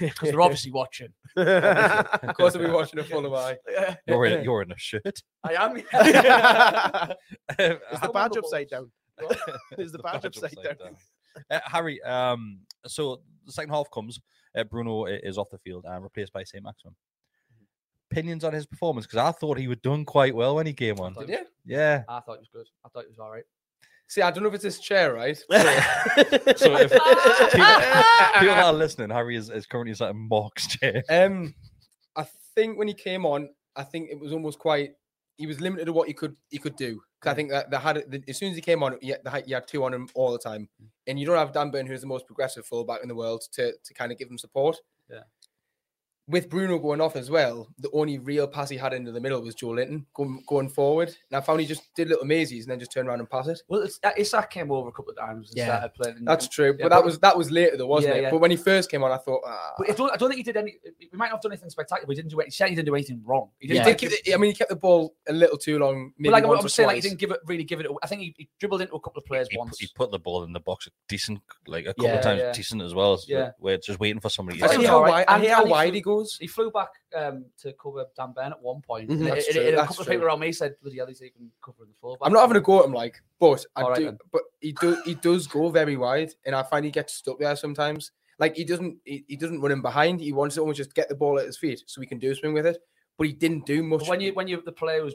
because 0.00 0.30
they're 0.30 0.40
obviously 0.40 0.72
watching. 0.72 1.08
of 1.36 2.34
course, 2.36 2.56
I'll 2.56 2.62
be 2.64 2.70
watching 2.70 2.98
a 2.98 3.04
full 3.04 3.24
of 3.26 3.34
eye. 3.34 3.56
You're 4.06 4.26
in, 4.26 4.42
you're 4.44 4.62
in 4.62 4.72
a 4.72 4.78
shirt. 4.78 5.22
I 5.44 5.54
am. 5.54 5.76
Is 5.76 5.84
How- 5.90 7.16
the 7.58 8.10
badge 8.12 8.36
upside 8.36 8.68
down? 8.68 8.90
What? 9.20 9.38
Is 9.78 9.92
the 9.92 9.98
badge 9.98 10.24
upside 10.24 10.54
down? 10.62 10.96
Uh, 11.50 11.60
Harry, 11.66 12.02
um, 12.02 12.60
so 12.86 13.20
the 13.46 13.52
second 13.52 13.70
half 13.70 13.90
comes. 13.92 14.20
Uh, 14.56 14.64
Bruno 14.64 15.06
is 15.06 15.36
off 15.38 15.50
the 15.50 15.58
field 15.58 15.84
and 15.88 16.02
replaced 16.02 16.32
by 16.32 16.44
Saint-Maximin. 16.44 16.94
Opinions 18.14 18.44
on 18.44 18.52
his 18.52 18.66
performance? 18.66 19.06
Because 19.06 19.18
I 19.18 19.32
thought 19.32 19.58
he 19.58 19.68
was 19.68 19.78
done 19.78 20.04
quite 20.04 20.34
well 20.34 20.54
when 20.56 20.66
he 20.66 20.72
came 20.72 20.98
on. 21.00 21.14
Did 21.14 21.28
you? 21.28 21.38
Yeah. 21.64 22.04
I 22.08 22.20
thought 22.20 22.34
it 22.34 22.40
was 22.40 22.48
good. 22.52 22.66
I 22.84 22.88
thought 22.88 23.04
it 23.04 23.10
was 23.10 23.18
all 23.18 23.30
right. 23.30 23.44
See, 24.08 24.20
I 24.22 24.30
don't 24.30 24.42
know 24.42 24.48
if 24.50 24.54
it's 24.54 24.62
this 24.64 24.78
chair, 24.80 25.14
right? 25.14 25.36
So 26.56 26.76
if 26.76 26.90
people, 27.52 28.40
people 28.40 28.54
are 28.54 28.72
listening, 28.84 29.10
Harry 29.10 29.36
is, 29.36 29.50
is 29.50 29.66
currently 29.66 29.94
sat 29.94 30.10
in 30.10 30.28
Mark's 30.28 30.66
chair. 30.66 31.02
Um, 31.08 31.54
I 32.16 32.26
think 32.54 32.78
when 32.78 32.86
he 32.88 32.94
came 32.94 33.24
on, 33.26 33.48
I 33.76 33.82
think 33.82 34.10
it 34.10 34.20
was 34.20 34.32
almost 34.32 34.58
quite. 34.58 34.90
He 35.36 35.46
was 35.46 35.60
limited 35.60 35.86
to 35.86 35.92
what 35.92 36.06
he 36.06 36.14
could 36.14 36.36
he 36.50 36.58
could 36.58 36.76
do. 36.76 37.00
'Cause 37.20 37.32
I 37.32 37.34
think 37.34 37.50
that 37.50 37.70
they 37.70 37.78
had 37.78 37.96
it- 37.96 38.24
as 38.28 38.36
soon 38.36 38.50
as 38.50 38.56
he 38.56 38.60
came 38.62 38.82
on, 38.82 38.98
you 39.00 39.16
had, 39.26 39.44
you 39.48 39.54
had 39.54 39.66
two 39.66 39.82
on 39.82 39.94
him 39.94 40.06
all 40.14 40.30
the 40.30 40.38
time, 40.38 40.68
and 41.06 41.18
you 41.18 41.24
don't 41.26 41.38
have 41.38 41.52
Dan 41.52 41.70
Burn, 41.70 41.86
who's 41.86 42.02
the 42.02 42.06
most 42.06 42.26
progressive 42.26 42.66
fullback 42.66 43.00
in 43.02 43.08
the 43.08 43.14
world, 43.14 43.42
to 43.52 43.72
to 43.82 43.94
kind 43.94 44.12
of 44.12 44.18
give 44.18 44.28
him 44.30 44.36
support. 44.38 44.76
Yeah. 45.10 45.20
With 46.26 46.48
Bruno 46.48 46.78
going 46.78 47.02
off 47.02 47.16
as 47.16 47.30
well, 47.30 47.68
the 47.78 47.90
only 47.92 48.18
real 48.18 48.46
pass 48.46 48.70
he 48.70 48.78
had 48.78 48.94
into 48.94 49.12
the 49.12 49.20
middle 49.20 49.42
was 49.42 49.54
Joelinton 49.54 50.06
going, 50.14 50.42
going 50.48 50.70
forward. 50.70 51.08
And 51.30 51.36
I 51.36 51.42
found 51.42 51.60
he 51.60 51.66
just 51.66 51.82
did 51.94 52.08
little 52.08 52.24
mazies 52.24 52.62
and 52.62 52.68
then 52.70 52.78
just 52.78 52.92
turned 52.92 53.08
around 53.08 53.20
and 53.20 53.28
passed 53.28 53.50
it. 53.50 53.60
Well, 53.68 53.82
it's, 53.82 54.00
uh, 54.02 54.10
Isak 54.16 54.48
came 54.48 54.72
over 54.72 54.88
a 54.88 54.92
couple 54.92 55.10
of 55.10 55.18
times 55.18 55.50
and 55.50 55.58
Yeah. 55.58 55.66
started 55.66 55.92
playing. 55.94 56.24
That's 56.24 56.48
true, 56.48 56.74
yeah, 56.78 56.84
but 56.84 56.88
that 56.88 57.04
was 57.04 57.18
that 57.18 57.36
was 57.36 57.50
later 57.50 57.76
though, 57.76 57.86
wasn't 57.86 58.14
Yeah, 58.14 58.20
it? 58.20 58.22
yeah. 58.22 58.30
But 58.30 58.38
when 58.40 58.50
he 58.50 58.56
first 58.56 58.90
came 58.90 59.04
on, 59.04 59.10
I 59.12 59.18
thought, 59.18 59.42
ah. 59.46 59.74
But 59.76 59.90
I 59.90 59.92
don't, 59.92 60.12
I 60.12 60.16
don't 60.16 60.30
think 60.30 60.38
he 60.38 60.42
did 60.44 60.56
any. 60.56 60.78
We 61.12 61.18
might 61.18 61.26
not 61.26 61.32
have 61.32 61.40
done 61.42 61.52
anything 61.52 61.68
spectacular. 61.68 62.06
But 62.06 62.16
he 62.16 62.22
didn't 62.22 62.30
do. 62.30 62.40
It, 62.40 62.46
he 62.46 62.50
said 62.52 62.70
he 62.70 62.74
didn't 62.74 62.86
do 62.86 62.94
anything 62.94 63.20
wrong. 63.22 63.50
He 63.58 63.68
He 63.68 63.74
didn't. 63.74 63.86
did 63.88 63.98
keep 63.98 64.24
the, 64.24 64.32
I 64.32 64.38
mean, 64.38 64.50
he 64.50 64.56
kept 64.56 64.70
the 64.70 64.76
ball 64.76 65.14
a 65.28 65.32
little 65.34 65.58
too 65.58 65.78
long. 65.78 66.08
but 66.16 66.22
Maybe 66.22 66.32
like 66.32 66.46
once 66.46 66.60
I'm 66.60 66.66
or 66.66 66.68
saying, 66.70 66.86
like 66.86 66.94
he 66.96 67.02
didn't 67.02 67.18
give 67.18 67.32
it 67.32 67.40
really 67.44 67.64
give 67.64 67.80
it. 67.80 67.86
I 68.02 68.06
think 68.06 68.22
he, 68.22 68.34
he 68.38 68.48
dribbled 68.58 68.80
into 68.80 68.94
a 68.94 69.00
couple 69.00 69.18
of 69.20 69.26
players 69.26 69.46
He, 69.50 69.58
once. 69.58 69.78
he 69.78 69.88
put 69.94 70.10
the 70.10 70.18
ball 70.18 70.42
in 70.44 70.54
the 70.54 70.60
box 70.60 70.88
decent, 71.06 71.40
like 71.66 71.84
a 71.84 71.88
couple 71.88 72.04
Yeah, 72.06 72.14
of 72.14 72.22
times 72.22 72.40
yeah. 72.40 72.52
decent 72.52 72.80
as 72.80 72.94
well. 72.94 73.18
so 73.18 73.26
Yeah. 73.28 73.50
Where 73.58 73.74
it's 73.74 73.86
just 73.86 74.00
waiting 74.00 74.20
for 74.20 74.30
somebody. 74.30 74.62
I 74.62 74.66
I 74.66 74.68
think 74.68 74.80
hate 74.80 74.88
how 74.88 75.02
wide, 75.02 75.24
I 75.28 75.34
And- 75.34 75.42
hate 75.42 75.50
how 75.50 75.58
and 75.60 75.66
he 75.68 75.72
wide 75.72 75.88
flew- 75.88 75.94
he 75.94 76.00
goes. 76.16 76.36
He 76.40 76.46
flew 76.46 76.70
back 76.70 76.90
um, 77.16 77.44
to 77.62 77.72
cover 77.74 78.04
Dan 78.16 78.32
Burn 78.32 78.52
at 78.52 78.62
one 78.62 78.80
point. 78.80 79.10
Mhm. 79.10 79.24
That's 79.24 79.48
it- 79.48 79.52
true, 79.52 79.62
it- 79.62 79.74
a 79.74 79.86
couple 79.86 80.02
of 80.02 80.08
people 80.08 80.26
around 80.26 80.40
me 80.40 80.52
said, 80.52 80.76
"Bloody 80.80 80.98
hell, 80.98 81.06
he's 81.06 81.22
even 81.22 81.50
covering 81.62 81.90
the 81.90 81.96
full." 82.00 82.16
I'm 82.22 82.32
not 82.32 82.40
having 82.40 82.56
a 82.56 82.60
go 82.60 82.80
at 82.80 82.86
him, 82.86 82.92
like, 82.92 83.20
but 83.38 83.64
I 83.76 83.82
right 83.82 83.98
do. 83.98 84.04
then. 84.04 84.18
But 84.32 84.42
he 84.60 84.72
do 84.72 84.96
he 85.04 85.14
does 85.14 85.46
go 85.46 85.68
very 85.68 85.96
wide, 85.96 86.32
and 86.44 86.54
I 86.54 86.62
find 86.62 86.84
he 86.84 86.90
gets 86.90 87.14
stuck 87.14 87.38
there 87.38 87.56
sometimes. 87.56 88.12
Like 88.38 88.56
he 88.56 88.64
doesn't 88.64 88.98
he, 89.04 89.24
he 89.28 89.36
doesn't 89.36 89.60
run 89.60 89.70
him 89.72 89.82
behind. 89.82 90.20
He 90.20 90.32
wants 90.32 90.56
to 90.56 90.60
almost 90.62 90.78
just 90.78 90.94
get 90.94 91.08
the 91.08 91.14
ball 91.14 91.38
at 91.38 91.46
his 91.46 91.56
feet 91.56 91.82
so 91.86 92.00
he 92.00 92.06
can 92.06 92.18
do 92.18 92.34
something 92.34 92.52
with 92.54 92.66
it. 92.66 92.78
But 93.16 93.28
he 93.28 93.32
didn't 93.32 93.64
do 93.64 93.82
much. 93.84 94.00
But 94.00 94.08
when 94.08 94.20
you 94.20 94.32
when 94.34 94.48
you 94.48 94.60
the 94.60 94.72
player 94.72 95.02
who's 95.02 95.14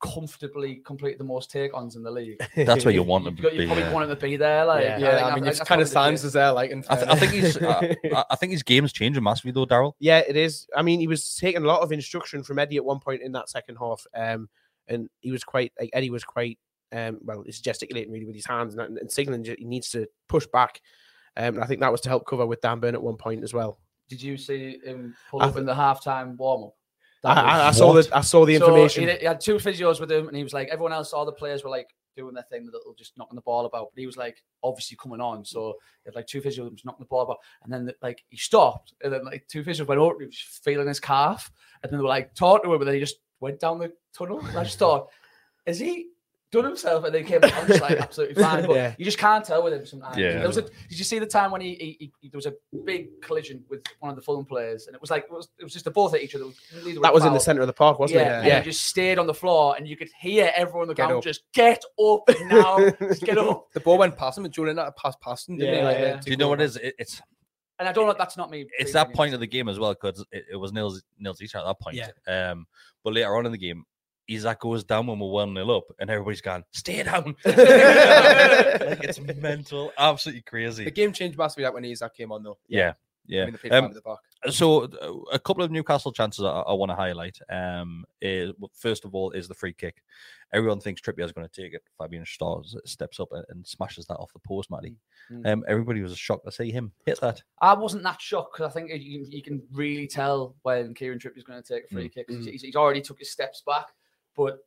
comfortably 0.00 0.76
complete 0.84 1.18
the 1.18 1.24
most 1.24 1.50
take 1.50 1.72
ons 1.74 1.96
in 1.96 2.02
the 2.02 2.10
league, 2.10 2.38
That's 2.56 2.84
where 2.84 2.94
you 2.94 3.02
want 3.02 3.24
you, 3.24 3.30
to 3.32 3.42
got, 3.42 3.52
you 3.54 3.58
be. 3.60 3.66
probably 3.66 3.84
yeah. 3.84 3.92
want 3.92 4.10
him 4.10 4.16
to 4.16 4.20
be 4.22 4.36
there. 4.36 4.64
Like, 4.64 4.84
Yeah. 4.84 4.98
yeah, 4.98 5.10
think- 5.10 5.22
I 5.22 5.34
mean, 5.34 5.44
think 5.44 5.54
it 5.56 5.58
kind 5.58 5.60
of 5.60 5.66
probably 5.66 5.84
the 5.84 5.90
stands 5.90 6.24
as 6.24 6.32
there, 6.32 6.52
like. 6.52 6.70
In 6.70 6.84
I, 6.88 6.96
th- 6.96 7.08
I 7.08 7.14
think 7.16 7.32
fairness. 7.32 7.54
he's. 7.56 7.62
Uh, 7.62 7.94
I- 8.16 8.24
I 8.30 8.36
think 8.36 8.52
his 8.52 8.62
game's 8.62 8.92
changing 8.92 9.22
massively 9.22 9.52
though, 9.52 9.66
Daryl. 9.66 9.92
Yeah, 10.00 10.18
it 10.26 10.36
is. 10.36 10.66
I 10.76 10.82
mean, 10.82 11.00
he 11.00 11.06
was 11.06 11.36
taking 11.36 11.62
a 11.62 11.66
lot 11.66 11.80
of 11.82 11.92
instruction 11.92 12.42
from 12.42 12.58
Eddie 12.58 12.76
at 12.76 12.84
one 12.84 13.00
point 13.00 13.22
in 13.22 13.32
that 13.32 13.48
second 13.48 13.76
half, 13.76 14.06
um, 14.14 14.48
and 14.88 15.08
he 15.20 15.30
was 15.30 15.44
quite 15.44 15.72
like 15.78 15.90
Eddie 15.92 16.10
was 16.10 16.24
quite 16.24 16.58
um, 16.92 17.18
well, 17.22 17.42
he's 17.44 17.60
gesticulating 17.60 18.12
really 18.12 18.24
with 18.26 18.34
his 18.34 18.46
hands 18.46 18.74
and, 18.74 18.98
and 18.98 19.10
signaling 19.10 19.44
he 19.44 19.64
needs 19.64 19.90
to 19.90 20.06
push 20.28 20.46
back. 20.46 20.80
Um, 21.36 21.54
and 21.56 21.62
I 21.62 21.66
think 21.66 21.80
that 21.80 21.92
was 21.92 22.00
to 22.02 22.08
help 22.08 22.26
cover 22.26 22.46
with 22.46 22.60
Dan 22.62 22.80
Burn 22.80 22.94
at 22.94 23.02
one 23.02 23.16
point 23.16 23.44
as 23.44 23.52
well. 23.52 23.78
Did 24.08 24.22
you 24.22 24.38
see 24.38 24.78
him 24.82 25.14
pull 25.30 25.42
I 25.42 25.46
up 25.48 25.56
in 25.58 25.66
the 25.66 25.74
halftime 25.74 26.36
warm 26.36 26.64
up? 26.64 26.74
I, 27.24 27.32
I, 27.32 27.68
I 27.68 27.70
saw 27.72 27.92
the 27.92 28.08
I 28.12 28.20
saw 28.20 28.44
the 28.44 28.54
information. 28.54 29.04
So 29.04 29.10
he, 29.12 29.18
he 29.18 29.24
had 29.24 29.40
two 29.40 29.56
physios 29.56 30.00
with 30.00 30.10
him, 30.10 30.28
and 30.28 30.36
he 30.36 30.42
was 30.42 30.52
like, 30.52 30.68
everyone 30.68 30.92
else, 30.92 31.12
all 31.12 31.24
the 31.24 31.32
players 31.32 31.64
were 31.64 31.70
like 31.70 31.88
doing 32.16 32.34
their 32.34 32.44
thing, 32.44 32.64
the 32.66 32.72
little 32.72 32.94
just 32.94 33.16
knocking 33.16 33.36
the 33.36 33.42
ball 33.42 33.66
about. 33.66 33.90
But 33.94 34.00
he 34.00 34.06
was 34.06 34.16
like, 34.16 34.42
obviously 34.62 34.96
coming 35.00 35.20
on, 35.20 35.44
so 35.44 35.74
he 36.04 36.08
had 36.08 36.14
like 36.14 36.26
two 36.26 36.40
physios 36.40 36.70
just 36.72 36.84
knocking 36.84 37.04
the 37.04 37.06
ball 37.06 37.22
about, 37.22 37.38
and 37.64 37.72
then 37.72 37.92
like 38.02 38.24
he 38.28 38.36
stopped, 38.36 38.94
and 39.02 39.12
then 39.12 39.24
like 39.24 39.46
two 39.48 39.64
physios 39.64 39.86
went 39.86 40.00
over, 40.00 40.20
he 40.20 40.26
was 40.26 40.60
feeling 40.62 40.88
his 40.88 41.00
calf, 41.00 41.50
and 41.82 41.90
then 41.90 41.98
they 41.98 42.02
were 42.02 42.08
like 42.08 42.34
talking 42.34 42.70
to 42.70 42.74
him, 42.74 42.80
and 42.80 42.88
then 42.88 42.94
he 42.94 43.00
just 43.00 43.16
went 43.40 43.60
down 43.60 43.78
the 43.78 43.92
tunnel. 44.16 44.40
And 44.40 44.58
I 44.58 44.64
just 44.64 44.78
thought, 44.78 45.08
is 45.66 45.78
he? 45.78 46.08
Done 46.50 46.64
himself 46.64 47.04
and 47.04 47.14
then 47.14 47.24
came 47.24 47.40
back 47.42 47.66
just 47.66 47.82
like 47.82 47.98
absolutely 48.00 48.42
fine, 48.42 48.66
but 48.66 48.74
Yeah. 48.74 48.94
you 48.96 49.04
just 49.04 49.18
can't 49.18 49.44
tell 49.44 49.62
with 49.62 49.74
him 49.74 49.84
sometimes. 49.84 50.16
Yeah. 50.16 50.38
There 50.38 50.46
was 50.46 50.56
a, 50.56 50.62
did 50.62 50.98
you 50.98 51.04
see 51.04 51.18
the 51.18 51.26
time 51.26 51.50
when 51.50 51.60
he, 51.60 51.74
he, 51.98 52.12
he 52.20 52.28
there 52.30 52.38
was 52.38 52.46
a 52.46 52.54
big 52.86 53.20
collision 53.20 53.62
with 53.68 53.82
one 54.00 54.08
of 54.08 54.16
the 54.16 54.22
Fulham 54.22 54.46
players, 54.46 54.86
and 54.86 54.94
it 54.94 55.00
was 55.00 55.10
like 55.10 55.24
it 55.24 55.30
was, 55.30 55.48
it 55.58 55.64
was 55.64 55.74
just 55.74 55.84
the 55.84 55.90
both 55.90 56.14
at 56.14 56.22
each 56.22 56.34
other. 56.34 56.46
neither 56.84 57.00
that 57.00 57.12
was 57.12 57.26
in 57.26 57.34
the 57.34 57.38
center 57.40 57.60
of 57.60 57.66
the 57.66 57.72
park, 57.74 57.98
wasn't 57.98 58.20
yeah, 58.20 58.40
it? 58.42 58.50
and 58.50 58.64
he 58.64 58.70
just 58.70 58.86
stayed 58.86 59.18
on 59.18 59.26
the 59.26 59.34
floor, 59.34 59.74
and 59.76 59.86
you 59.86 59.94
could 59.96 60.08
hear 60.18 60.50
everyone 60.56 60.82
on 60.82 60.88
the 60.88 60.94
Get 60.94 61.06
ground 61.08 61.18
up. 61.18 61.24
just 61.24 61.42
get 61.52 61.84
up 62.02 62.20
now, 62.46 62.90
just 63.00 63.22
get 63.22 63.36
up. 63.36 63.66
the 63.74 63.80
ball 63.80 63.98
went 63.98 64.16
past 64.16 64.38
him, 64.38 64.46
and 64.46 64.54
Julian 64.54 64.78
had 64.78 64.84
to 64.86 64.92
pass 64.92 65.16
past 65.20 65.50
him. 65.50 65.58
Didn't 65.58 65.74
he? 65.74 65.80
Yeah, 65.80 65.84
Like, 65.86 65.98
yeah. 65.98 66.16
Do 66.24 66.30
you 66.30 66.36
know 66.38 66.46
go 66.46 66.48
what 66.50 66.60
it 66.62 66.64
back. 66.64 66.68
is? 66.68 66.76
It, 66.76 66.94
it's 66.98 67.22
And 67.78 67.86
I 67.88 67.92
don't 67.92 68.06
know. 68.06 68.14
That's 68.16 68.38
not 68.38 68.50
me. 68.50 68.64
it's 68.78 68.92
that 68.94 69.08
opinionated. 69.08 69.16
point 69.16 69.34
of 69.34 69.40
the 69.40 69.46
game 69.46 69.68
as 69.68 69.78
well 69.78 69.92
because 69.92 70.24
it, 70.32 70.46
it 70.52 70.56
was 70.56 70.72
nils 70.72 71.02
nils 71.18 71.42
each 71.42 71.54
at 71.54 71.64
that 71.64 71.78
point. 71.78 71.96
Yeah. 71.96 72.10
Um, 72.52 72.66
but 73.04 73.12
later 73.12 73.36
on 73.36 73.44
in 73.44 73.52
the 73.52 73.58
game, 73.58 73.84
Isak 74.28 74.60
goes 74.60 74.84
down 74.84 75.06
when 75.06 75.18
we're 75.18 75.28
one 75.30 75.54
nil 75.54 75.70
up, 75.74 75.84
and 75.98 76.10
everybody's 76.10 76.40
gone, 76.42 76.64
"Stay 76.72 77.02
down!" 77.02 77.34
like 77.44 79.04
it's 79.04 79.20
mental, 79.20 79.92
absolutely 79.98 80.42
crazy. 80.42 80.84
The 80.84 80.90
game 80.90 81.12
changed 81.12 81.38
massively 81.38 81.64
like 81.64 81.74
when 81.74 81.84
Isak 81.84 82.14
came 82.14 82.32
on, 82.32 82.42
though. 82.42 82.58
Yeah, 82.68 82.90
I 82.90 82.94
yeah. 83.26 83.44
mean, 83.46 83.58
they 83.62 83.70
Um, 83.70 83.92
the 83.92 84.52
so 84.52 84.82
uh, 84.84 85.14
a 85.32 85.38
couple 85.38 85.64
of 85.64 85.70
Newcastle 85.70 86.12
chances 86.12 86.44
I, 86.44 86.50
I 86.60 86.72
want 86.74 86.90
to 86.90 86.96
highlight. 86.96 87.38
Um, 87.50 88.04
is 88.20 88.52
first 88.72 89.04
of 89.04 89.14
all 89.14 89.30
is 89.32 89.48
the 89.48 89.54
free 89.54 89.72
kick. 89.72 90.02
Everyone 90.52 90.80
thinks 90.80 91.02
Trippier 91.02 91.24
is 91.24 91.32
going 91.32 91.46
to 91.46 91.62
take 91.62 91.74
it. 91.74 91.82
Fabian 91.98 92.24
Schär 92.24 92.64
steps 92.86 93.20
up 93.20 93.28
and, 93.32 93.44
and 93.50 93.66
smashes 93.66 94.06
that 94.06 94.16
off 94.16 94.32
the 94.32 94.38
post, 94.38 94.70
Matty. 94.70 94.96
Mm. 95.30 95.46
Um, 95.46 95.64
everybody 95.68 96.00
was 96.00 96.16
shocked 96.16 96.46
to 96.46 96.52
see 96.52 96.70
him 96.70 96.92
hit 97.04 97.20
that. 97.20 97.42
I 97.60 97.74
wasn't 97.74 98.02
that 98.04 98.18
shocked 98.20 98.54
because 98.56 98.70
I 98.70 98.72
think 98.72 98.90
you, 99.02 99.24
can- 99.24 99.32
you 99.32 99.42
can 99.42 99.62
really 99.72 100.06
tell 100.06 100.54
when 100.62 100.94
Kieran 100.94 101.18
Trippier's 101.18 101.44
going 101.44 101.62
to 101.62 101.74
take 101.74 101.84
a 101.84 101.88
free 101.94 102.08
Mm. 102.08 102.14
kick. 102.14 102.26
He's, 102.30 102.62
he's 102.62 102.76
already 102.76 103.02
took 103.02 103.18
his 103.18 103.30
steps 103.30 103.62
back, 103.66 103.88
but 104.38 104.60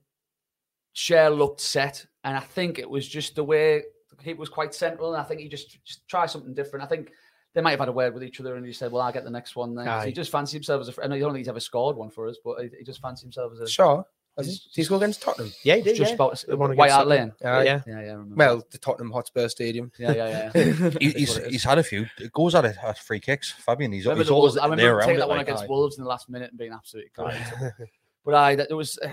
Schär 0.95 1.35
looked 1.35 1.61
set, 1.61 2.05
and 2.23 2.37
I 2.37 2.41
think 2.41 2.77
it 2.77 2.87
was 2.89 3.07
just 3.07 3.35
the 3.35 3.43
way 3.43 3.81
he 4.21 4.33
was 4.35 4.49
quite 4.49 4.75
central, 4.75 5.13
and 5.13 5.21
I 5.21 5.23
think 5.25 5.41
he 5.41 5.47
just 5.47 5.83
just 5.83 6.07
try 6.07 6.25
something 6.27 6.53
different. 6.53 6.83
I 6.85 6.87
think 6.87 7.11
they 7.55 7.61
might 7.61 7.71
have 7.71 7.79
had 7.79 7.89
a 7.89 7.93
word 7.93 8.13
with 8.13 8.23
each 8.23 8.39
other, 8.39 8.55
and 8.55 8.65
he 8.65 8.73
said, 8.73 8.91
"Well, 8.91 9.01
I'll 9.01 9.11
get 9.13 9.23
the 9.23 9.31
next 9.31 9.55
one." 9.55 9.73
Then 9.73 9.85
'Cause 9.85 10.05
he 10.05 10.11
just 10.11 10.31
fancied 10.31 10.57
himself 10.57 10.81
as 10.81 10.89
a. 10.89 10.91
fr- 10.91 11.03
I 11.03 11.07
know 11.07 11.15
I 11.15 11.19
don't 11.19 11.29
think 11.31 11.39
he's 11.39 11.47
ever 11.49 11.59
scored 11.61 11.95
one 11.95 12.09
for 12.11 12.27
us, 12.27 12.37
but 12.43 12.61
he, 12.61 12.69
he 12.79 12.83
just 12.83 13.01
fancied 13.01 13.23
himself 13.25 13.53
as 13.53 13.59
a. 13.61 13.67
Sure. 13.69 14.05
He? 14.37 14.43
he's- 14.43 14.59
Did 14.65 14.71
he 14.75 14.83
score 14.83 14.97
against 14.97 15.21
Tottenham? 15.21 15.51
Yeah, 15.63 15.75
he 15.77 15.81
did. 15.81 15.95
just 15.95 16.11
yeah. 16.11 16.15
about 16.15 16.41
White 16.77 16.91
Hart 16.91 17.07
Tottenham. 17.07 17.29
Lane. 17.29 17.33
Yeah. 17.41 17.61
yeah. 17.63 17.81
Yeah, 17.87 18.01
yeah. 18.01 18.15
I. 18.17 18.23
Well, 18.35 18.63
the 18.71 18.77
Tottenham 18.77 19.11
Hotspur 19.11 19.47
Stadium. 19.49 19.91
yeah, 19.97 20.11
yeah, 20.13 20.51
yeah. 20.55 20.89
He, 21.01 21.09
he's 21.11 21.29
what 21.29 21.37
it 21.39 21.45
is. 21.47 21.51
he's 21.51 21.63
had 21.63 21.77
a 21.79 21.83
few 21.83 22.05
It 22.17 22.31
goes 22.31 22.55
at 22.55 22.63
it 22.65 22.75
at 22.83 22.97
free 22.99 23.19
kicks. 23.19 23.51
Fabian, 23.51 23.91
he's, 23.91 24.05
remember 24.05 24.21
he's 24.23 24.27
the 24.29 24.33
always 24.33 24.53
Wolves, 24.53 24.57
I 24.57 24.63
remember 24.69 24.91
around 24.91 25.01
taking 25.01 25.15
it. 25.15 25.19
that 25.19 25.27
one 25.29 25.37
Like, 25.39 25.47
against 25.47 25.63
aye. 25.63 25.67
Wolves 25.67 25.97
in 25.97 26.03
the 26.03 26.09
last 26.09 26.29
minute 26.29 26.49
and 26.51 26.57
being 26.59 26.71
absolutely 26.73 27.11
great. 27.15 27.35
But 28.23 28.35
I, 28.35 28.55
that 28.55 28.67
it 28.69 28.73
was 28.75 28.99
uh, 29.03 29.09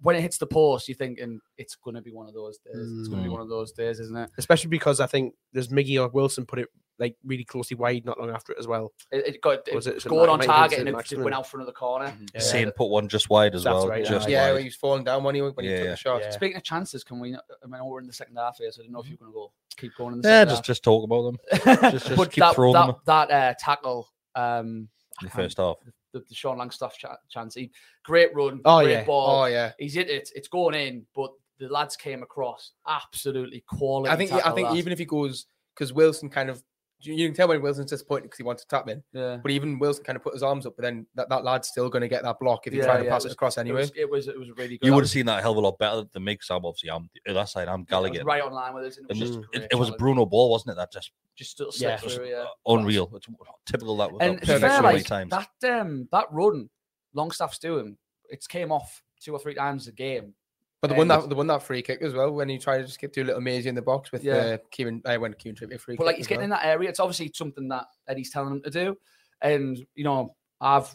when 0.00 0.16
it 0.16 0.22
hits 0.22 0.38
the 0.38 0.46
post, 0.46 0.88
you're 0.88 0.96
thinking 0.96 1.38
it's 1.58 1.74
going 1.74 1.96
to 1.96 2.00
be 2.02 2.12
one 2.12 2.26
of 2.26 2.34
those 2.34 2.56
days. 2.58 2.74
It's 2.74 3.08
going 3.08 3.22
to 3.22 3.24
be 3.24 3.30
Mm. 3.30 3.32
one 3.32 3.42
of 3.42 3.48
those 3.50 3.72
days, 3.72 4.00
isn't 4.00 4.16
it? 4.16 4.30
Especially 4.38 4.68
because 4.70 5.00
I 5.00 5.06
think 5.06 5.34
there's 5.52 5.68
Miggy 5.68 6.00
or 6.00 6.08
Wilson 6.08 6.46
put 6.46 6.58
it 6.60 6.68
like 6.98 7.14
really 7.26 7.44
closely 7.44 7.76
wide 7.76 8.06
not 8.06 8.18
long 8.18 8.30
after 8.30 8.52
it 8.54 8.58
as 8.58 8.66
well. 8.66 8.90
It, 9.10 9.34
it 9.34 9.40
got 9.42 9.68
it 9.68 9.74
Was 9.74 9.86
it- 9.86 9.96
was 9.96 10.06
it 10.06 10.08
going 10.08 10.30
on 10.30 10.38
might 10.38 10.46
have 10.46 10.48
been 10.48 10.56
target 10.56 10.78
and 10.78 10.88
it 10.88 10.92
Maximin. 10.92 11.24
went 11.24 11.36
out 11.36 11.46
for 11.46 11.58
another 11.58 11.72
corner. 11.72 12.16
Yeah. 12.32 12.40
Sane 12.40 12.70
put 12.70 12.86
one 12.88 13.06
just 13.06 13.28
wide 13.28 13.54
as 13.54 13.64
That's 13.64 13.74
well. 13.74 13.88
right, 13.88 14.02
just 14.04 14.30
yeah, 14.30 14.50
wide. 14.52 14.60
he 14.60 14.64
was 14.64 14.76
falling 14.76 15.04
down 15.04 15.22
when 15.22 15.34
he 15.34 15.42
when 15.42 15.52
he 15.58 15.68
took 15.68 15.84
yeah. 15.84 15.90
the 15.90 15.96
shot. 15.96 16.22
Yeah. 16.22 16.30
Speaking 16.30 16.56
of 16.56 16.62
chances, 16.62 17.04
can 17.04 17.20
we? 17.20 17.34
I 17.34 17.66
mean, 17.68 17.84
we're 17.84 18.00
in 18.00 18.06
the 18.06 18.14
second 18.14 18.36
half 18.36 18.56
here, 18.56 18.72
so 18.72 18.80
I 18.80 18.84
don't 18.86 18.92
know 18.94 19.00
if 19.00 19.08
you're 19.08 19.18
going 19.18 19.30
to 19.30 19.34
go 19.34 19.52
keep 19.76 19.92
going 19.98 20.14
in 20.14 20.22
the 20.22 20.28
Yeah, 20.28 20.40
second 20.44 20.48
just 20.54 20.64
just 20.64 20.82
talk 20.84 21.04
about 21.04 21.22
them 21.22 21.36
just- 21.92 22.06
just 22.06 22.30
keep 22.30 22.40
that, 22.40 22.54
throwing 22.54 22.72
that, 22.72 22.86
them. 22.86 22.96
that 23.04 23.30
uh, 23.30 23.54
tackle, 23.58 24.08
um, 24.34 24.88
in 25.20 25.24
the 25.24 25.30
first 25.30 25.58
half. 25.58 25.76
The, 26.18 26.24
the 26.28 26.34
Sean 26.34 26.58
Longstaff 26.58 26.96
cha- 26.96 27.18
chance, 27.28 27.54
he, 27.54 27.70
great 28.04 28.34
run, 28.34 28.60
Oh, 28.64 28.82
great 28.82 28.92
yeah. 28.92 29.04
ball. 29.04 29.42
Oh 29.42 29.44
yeah. 29.46 29.72
He's 29.78 29.94
hit 29.94 30.08
it. 30.08 30.30
It's 30.34 30.48
going 30.48 30.74
in, 30.74 31.06
but 31.14 31.30
the 31.58 31.68
lads 31.68 31.96
came 31.96 32.22
across 32.22 32.72
absolutely 32.88 33.62
quality. 33.68 34.10
I 34.10 34.16
think 34.16 34.32
I 34.32 34.52
think 34.52 34.68
that. 34.68 34.76
even 34.76 34.92
if 34.92 34.98
he 34.98 35.04
goes 35.04 35.46
because 35.74 35.92
Wilson 35.92 36.30
kind 36.30 36.48
of 36.48 36.62
you 37.00 37.14
you 37.14 37.28
can 37.28 37.34
tell 37.34 37.48
when 37.48 37.60
Wilson's 37.62 37.90
disappointed 37.90 38.22
because 38.24 38.38
he 38.38 38.42
wants 38.44 38.62
to 38.64 38.68
tap 38.68 38.88
in, 38.88 39.02
yeah. 39.12 39.36
but 39.42 39.50
even 39.52 39.78
Wilson 39.78 40.02
kind 40.04 40.16
of 40.16 40.22
put 40.22 40.32
his 40.32 40.42
arms 40.42 40.64
up, 40.66 40.74
but 40.76 40.82
then 40.82 41.06
that, 41.14 41.28
that 41.28 41.44
lad's 41.44 41.68
still 41.68 41.88
going 41.90 42.02
to 42.02 42.08
get 42.08 42.22
that 42.22 42.38
block 42.40 42.66
if 42.66 42.72
he 42.72 42.78
Yeah, 42.78 42.86
tried 42.86 42.98
to 42.98 43.04
yeah, 43.04 43.10
pass 43.10 43.24
it 43.24 43.26
it, 43.26 43.28
was- 43.28 43.32
across 43.34 43.56
It 43.56 43.60
anyway. 43.60 43.80
was, 43.82 43.92
it 43.96 44.10
was 44.10 44.28
it 44.28 44.38
was 44.38 44.48
really 44.56 44.78
good. 44.78 44.86
You 44.86 44.94
would 44.94 45.04
have 45.04 45.10
seen 45.10 45.26
that 45.26 45.38
a 45.38 45.42
hell 45.42 45.52
of 45.52 45.58
a 45.58 45.60
lot 45.60 45.78
better 45.78 46.04
than 46.12 46.24
me 46.24 46.34
because 46.34 46.48
I'm 46.50 46.64
obviously 46.64 46.90
I'm 46.90 47.08
the 47.24 47.30
other 47.32 47.46
side. 47.46 47.68
I'm 47.68 47.84
Gallowgate. 47.84 48.12
was 48.12 48.24
right 48.24 48.42
on 48.42 48.52
line 48.52 48.74
with 48.74 48.84
us. 48.86 48.96
And 48.98 49.10
it 49.10 49.12
And 49.12 49.20
was 49.20 49.30
just, 49.30 49.52
just 49.52 49.64
it, 49.64 49.68
it 49.72 49.76
was 49.76 49.88
a. 49.90 49.92
Bruno 49.92 50.24
ball, 50.26 50.50
wasn't 50.50 50.72
it? 50.72 50.76
That 50.76 50.90
just 50.92 51.12
just 51.36 51.50
still 51.50 51.70
Yeah. 51.76 51.98
through. 51.98 52.28
Yeah, 52.28 52.44
unreal. 52.66 53.10
It's 53.14 53.26
typical 53.66 53.96
that. 53.98 54.10
And 54.20 54.38
that 54.40 54.48
was 54.48 54.60
fair, 54.60 54.70
so 54.76 54.82
many 54.82 54.96
like 54.98 55.06
times. 55.06 55.30
that 55.32 55.80
um 55.80 56.08
that 56.12 56.26
run, 56.30 56.70
Longstaff's 57.14 57.58
doing. 57.58 57.96
It's 58.30 58.46
came 58.46 58.72
off 58.72 59.02
two 59.20 59.32
or 59.34 59.38
three 59.38 59.54
times 59.54 59.86
a 59.86 59.92
game. 59.92 60.34
But 60.82 60.88
the 60.88 60.94
one 60.94 61.08
that 61.08 61.28
the 61.28 61.34
one 61.34 61.46
that 61.46 61.62
free 61.62 61.82
kick 61.82 62.02
as 62.02 62.12
well 62.12 62.30
when 62.32 62.48
he 62.48 62.58
tried 62.58 62.78
to 62.78 62.84
just 62.84 63.00
get 63.00 63.12
do 63.12 63.22
a 63.22 63.24
little 63.24 63.40
mazy 63.40 63.68
in 63.68 63.74
the 63.74 63.82
box 63.82 64.12
with 64.12 64.22
Yeah. 64.22 64.34
uh, 64.36 64.58
Kieran. 64.70 65.02
I 65.06 65.16
went 65.16 65.38
Kieran 65.38 65.56
Trippier 65.56 65.80
free 65.80 65.96
But 65.96 66.02
kick. 66.02 66.06
like 66.06 66.16
he's 66.16 66.24
as 66.26 66.28
getting 66.28 66.44
in 66.44 66.50
that 66.50 66.64
area. 66.64 66.88
It's 66.90 67.00
obviously 67.00 67.30
something 67.34 67.68
that 67.68 67.86
Eddie's 68.08 68.30
telling 68.30 68.52
him 68.52 68.62
to 68.62 68.70
do. 68.70 68.96
And 69.40 69.78
you 69.94 70.04
know, 70.04 70.34
I've 70.60 70.94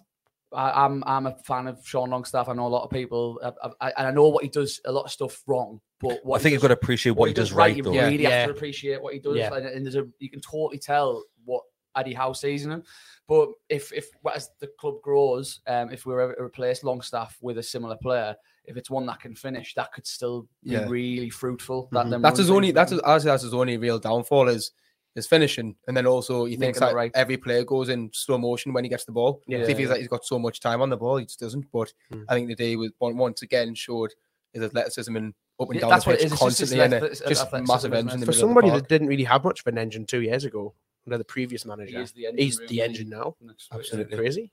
I, 0.53 0.85
I'm 0.85 1.03
I'm 1.07 1.27
a 1.27 1.35
fan 1.45 1.67
of 1.67 1.79
Sean 1.85 2.09
Longstaff. 2.11 2.47
I 2.49 2.53
know 2.53 2.67
a 2.67 2.69
lot 2.69 2.83
of 2.83 2.89
people, 2.91 3.39
I, 3.43 3.69
I, 3.87 3.91
and 3.97 4.07
I 4.07 4.11
know 4.11 4.27
what 4.29 4.43
he 4.43 4.49
does. 4.49 4.79
A 4.85 4.91
lot 4.91 5.05
of 5.05 5.11
stuff 5.11 5.41
wrong, 5.47 5.79
but 5.99 6.13
I 6.13 6.19
what 6.23 6.41
he 6.41 6.43
think 6.43 6.53
you've 6.53 6.61
got 6.61 6.67
to 6.69 6.73
appreciate 6.75 7.13
what 7.13 7.27
he 7.29 7.33
does 7.33 7.51
right, 7.53 7.75
You 7.75 7.83
though. 7.83 7.93
Yeah. 7.93 8.05
really 8.07 8.23
Yeah. 8.23 8.29
have 8.41 8.49
to 8.49 8.53
appreciate 8.55 9.01
what 9.01 9.13
he 9.13 9.19
does, 9.19 9.37
Yeah. 9.37 9.53
and, 9.53 9.65
and 9.65 9.85
there's 9.85 9.95
a 9.95 10.05
you 10.19 10.29
can 10.29 10.41
totally 10.41 10.77
tell 10.77 11.23
what 11.45 11.63
Eddie 11.95 12.13
Howe 12.13 12.33
sees 12.33 12.65
in 12.65 12.71
him. 12.71 12.83
But 13.27 13.49
if 13.69 13.93
if 13.93 14.09
as 14.33 14.49
the 14.59 14.67
club 14.77 14.95
grows, 15.01 15.61
um, 15.67 15.89
if 15.91 16.05
we 16.05 16.13
were 16.13 16.35
to 16.35 16.41
replace 16.43 16.83
Longstaff 16.83 17.37
with 17.41 17.57
a 17.57 17.63
similar 17.63 17.95
player, 17.95 18.35
if 18.65 18.78
it's 18.78 18.89
one 18.89 19.06
that 19.08 19.19
can 19.19 19.36
finish, 19.36 19.74
that 19.76 19.91
could 19.91 20.06
still 20.08 20.43
be 20.63 20.71
Yeah. 20.71 20.88
really 20.88 21.30
fruitful. 21.30 21.89
That 21.91 22.06
Mhm. 22.08 22.21
That's 22.21 22.38
his 22.39 22.50
only. 22.50 22.67
things 22.67 22.76
That's 22.76 22.91
we 22.91 22.95
his, 22.97 23.02
can- 23.04 23.26
that's 23.26 23.43
his 23.43 23.54
only 23.54 23.78
real 23.78 24.00
downfall 24.00 24.47
is 24.50 24.71
is 25.15 25.28
finishing, 25.28 25.76
and 25.88 25.97
then 25.97 26.06
also 26.08 26.45
he 26.45 26.56
thinks 26.56 26.80
Making 26.80 26.84
it 26.84 26.91
that 26.91 26.95
right. 26.95 27.12
every 27.15 27.36
player 27.36 27.65
goes 27.65 27.89
in 27.89 28.10
slow 28.13 28.38
motion 28.38 28.71
when 28.71 28.86
he 28.86 28.89
gets 28.89 29.04
the 29.04 29.12
ball. 29.12 29.41
Yeah. 29.45 29.58
So 29.58 29.63
he 29.65 29.71
Yeah, 29.71 29.78
feels 29.80 29.89
like 29.89 30.00
he's 30.00 30.08
got 30.08 30.24
so 30.24 30.39
much 30.39 30.62
time 30.62 30.82
on 30.82 30.89
the 30.89 30.95
ball, 30.95 31.17
he 31.17 31.26
just 31.26 31.38
doesn't. 31.41 31.69
But 31.69 31.91
Hmm. 32.13 32.24
I 32.30 32.34
think 32.36 32.47
the 32.47 32.56
day 32.56 32.78
was 32.78 32.91
once 33.00 33.41
again 33.41 33.76
showed 33.76 34.13
his 34.54 34.63
athleticism 34.63 35.13
and 35.17 35.34
up 35.60 35.67
and 35.67 35.76
Yeah, 35.76 35.82
down 35.82 35.89
that's 35.89 36.06
the 36.06 36.12
what 36.12 36.13
it 36.13 36.17
pitch 36.19 36.26
is. 36.28 36.32
It's 36.32 36.39
just 36.41 36.60
his 36.60 36.69
constantly, 36.69 36.86
and 36.86 36.93
athletic- 36.93 37.28
just 37.28 37.52
massive 37.67 37.93
engine 37.93 38.10
it? 38.10 38.13
in 38.13 38.19
the 38.21 38.26
For 38.28 38.32
somebody 38.32 38.69
that 38.69 38.88
didn't 38.88 39.08
really 39.08 39.26
have 39.26 39.43
much 39.43 39.60
of 39.60 39.67
an 39.67 39.78
engine 39.78 40.06
two 40.06 40.21
years 40.21 40.45
ago, 40.45 40.74
under 41.06 41.17
the 41.17 41.26
previous 41.26 41.65
manager, 41.65 42.00
is 42.00 42.13
the 42.13 42.28
engine 42.28 42.38
he's 42.45 42.60
room, 42.60 42.67
the 42.69 42.82
engine 42.82 43.10
now. 43.10 43.36
Next 43.41 43.67
to 43.67 43.74
it, 43.74 43.76
yeah. 43.76 43.80
Absolutely. 43.80 44.17
Crazy. 44.17 44.52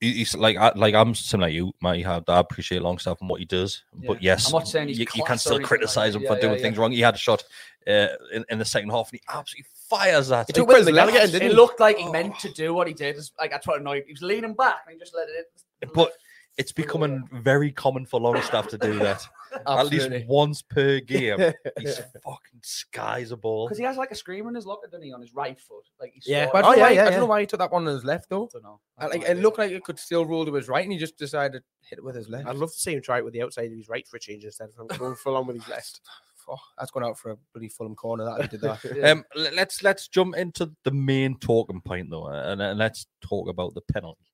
He- 0.00 0.12
He's 0.12 0.34
like 0.36 0.56
I, 0.56 0.72
like 0.76 0.94
I'm 0.94 1.14
similar 1.14 1.48
to 1.48 1.54
you, 1.54 1.72
Matty. 1.82 2.04
I 2.06 2.22
I 2.28 2.38
appreciate 2.38 2.82
Longstaff 2.82 3.20
and 3.20 3.28
what 3.28 3.40
he 3.40 3.46
does, 3.46 3.82
but 4.06 4.22
yes, 4.22 4.46
I'm 4.46 4.52
not 4.52 4.68
saying 4.68 4.88
he's 4.88 4.98
you, 4.98 5.02
you 5.02 5.06
can 5.06 5.24
class 5.26 5.40
still 5.40 5.54
anything 5.54 5.62
like 5.64 5.68
criticize 5.68 6.14
him 6.14 6.22
Yeah, 6.22 6.28
for 6.28 6.34
yeah, 6.36 6.40
doing 6.42 6.54
yeah. 6.54 6.60
things 6.62 6.78
wrong. 6.78 6.92
He 6.92 7.00
had 7.00 7.14
a 7.14 7.18
shot 7.18 7.42
uh, 7.86 8.06
in, 8.32 8.44
in 8.48 8.58
the 8.58 8.64
second 8.64 8.90
half, 8.90 9.10
and 9.10 9.20
he 9.20 9.26
absolutely 9.28 9.66
fires 9.88 10.28
that. 10.28 10.46
He 10.46 10.52
He 10.52 10.60
took 10.60 10.68
put 10.68 10.84
well 10.84 10.94
left- 10.94 11.12
Gallowgate, 11.12 11.32
didn't 11.32 11.42
it 11.42 11.50
he? 11.50 11.56
looked 11.56 11.80
like 11.80 11.96
he 11.96 12.08
meant 12.10 12.38
to 12.40 12.52
do 12.52 12.74
what 12.74 12.86
he 12.86 12.94
did. 12.94 13.16
It's 13.16 13.32
Like 13.38 13.50
that's 13.50 13.66
what 13.66 13.80
annoyed. 13.80 14.04
He 14.06 14.12
was 14.12 14.22
leaning 14.22 14.54
back 14.54 14.76
and 14.86 14.92
he 14.94 14.98
just 15.00 15.14
let 15.14 15.28
it 15.28 15.46
in. 15.82 15.88
But 15.94 16.12
it's 16.58 16.72
becoming 16.72 17.28
very 17.32 17.70
common 17.72 18.04
for 18.06 18.20
Longstaff 18.20 18.68
to 18.68 18.78
do 18.78 18.98
that. 19.00 19.26
At 19.66 19.86
least 19.86 20.10
once 20.26 20.62
per 20.62 21.00
game, 21.00 21.38
he's 21.78 21.96
fucking 21.96 22.60
skies 22.62 23.32
a 23.32 23.36
ball. 23.36 23.66
because 23.66 23.78
he 23.78 23.84
has 23.84 23.96
like 23.96 24.10
a 24.10 24.14
screamer 24.14 24.48
in 24.48 24.54
his 24.54 24.66
locker, 24.66 24.86
doesn't 24.86 25.02
he, 25.04 25.12
on 25.12 25.20
his 25.20 25.34
right 25.34 25.58
foot? 25.58 25.84
Like 26.00 26.12
he's 26.14 26.26
Yeah. 26.26 26.48
But 26.52 26.64
I 26.64 26.68
Oh, 26.68 26.70
don't, 26.72 26.72
know 26.72 26.76
yeah, 26.76 26.82
why, 26.82 26.90
yeah, 26.94 27.06
I 27.06 27.10
don't 27.10 27.20
know 27.20 27.26
why 27.26 27.40
he 27.40 27.46
took 27.46 27.58
that 27.60 27.72
one 27.72 27.86
on 27.88 27.94
his 27.94 28.04
left 28.04 28.28
though. 28.30 28.48
don't 28.52 28.62
know. 28.62 28.80
I 28.98 29.06
Like 29.06 29.22
it 29.22 29.36
looked 29.38 29.58
like 29.58 29.70
it 29.72 29.84
could 29.84 29.98
still 29.98 30.24
roll 30.26 30.44
to 30.46 30.54
his 30.54 30.68
right, 30.68 30.82
and 30.84 30.92
he 30.92 30.98
just 30.98 31.16
decided 31.16 31.62
to 31.62 31.88
hit 31.88 31.98
it 31.98 32.04
with 32.04 32.14
his 32.16 32.28
left. 32.28 32.46
I'd 32.48 32.56
love 32.56 32.70
to 32.72 32.78
see 32.78 32.92
him 32.94 33.02
try 33.02 33.18
it 33.18 33.24
with 33.24 33.34
the 33.34 33.42
outside 33.42 33.70
of 33.70 33.76
his 33.76 33.88
right 33.88 34.06
for 34.06 34.16
a 34.16 34.20
change 34.20 34.44
instead 34.44 34.70
of 34.78 34.98
going 34.98 35.14
full 35.14 35.36
on 35.36 35.46
with 35.46 35.56
his 35.56 35.68
left. 35.68 36.00
Oh, 36.50 36.56
that's 36.78 36.90
gone 36.90 37.04
out 37.04 37.18
for 37.18 37.32
a 37.32 37.36
bloody 37.52 37.68
Fulham 37.68 37.94
corner. 37.94 38.24
That 38.24 38.40
he 38.40 38.48
did 38.48 38.62
that. 38.62 38.78
Yeah. 38.82 39.10
Um, 39.12 39.24
let's 39.36 39.82
let's 39.82 40.08
jump 40.08 40.34
into 40.34 40.72
the 40.82 40.90
main 40.90 41.36
talking 41.36 41.82
point 41.82 42.08
though, 42.08 42.28
and, 42.28 42.62
and 42.62 42.78
let's 42.78 43.06
talk 43.20 43.50
about 43.50 43.74
the 43.74 43.82
penalty. 43.82 44.24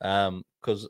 Um, 0.00 0.44
because 0.62 0.88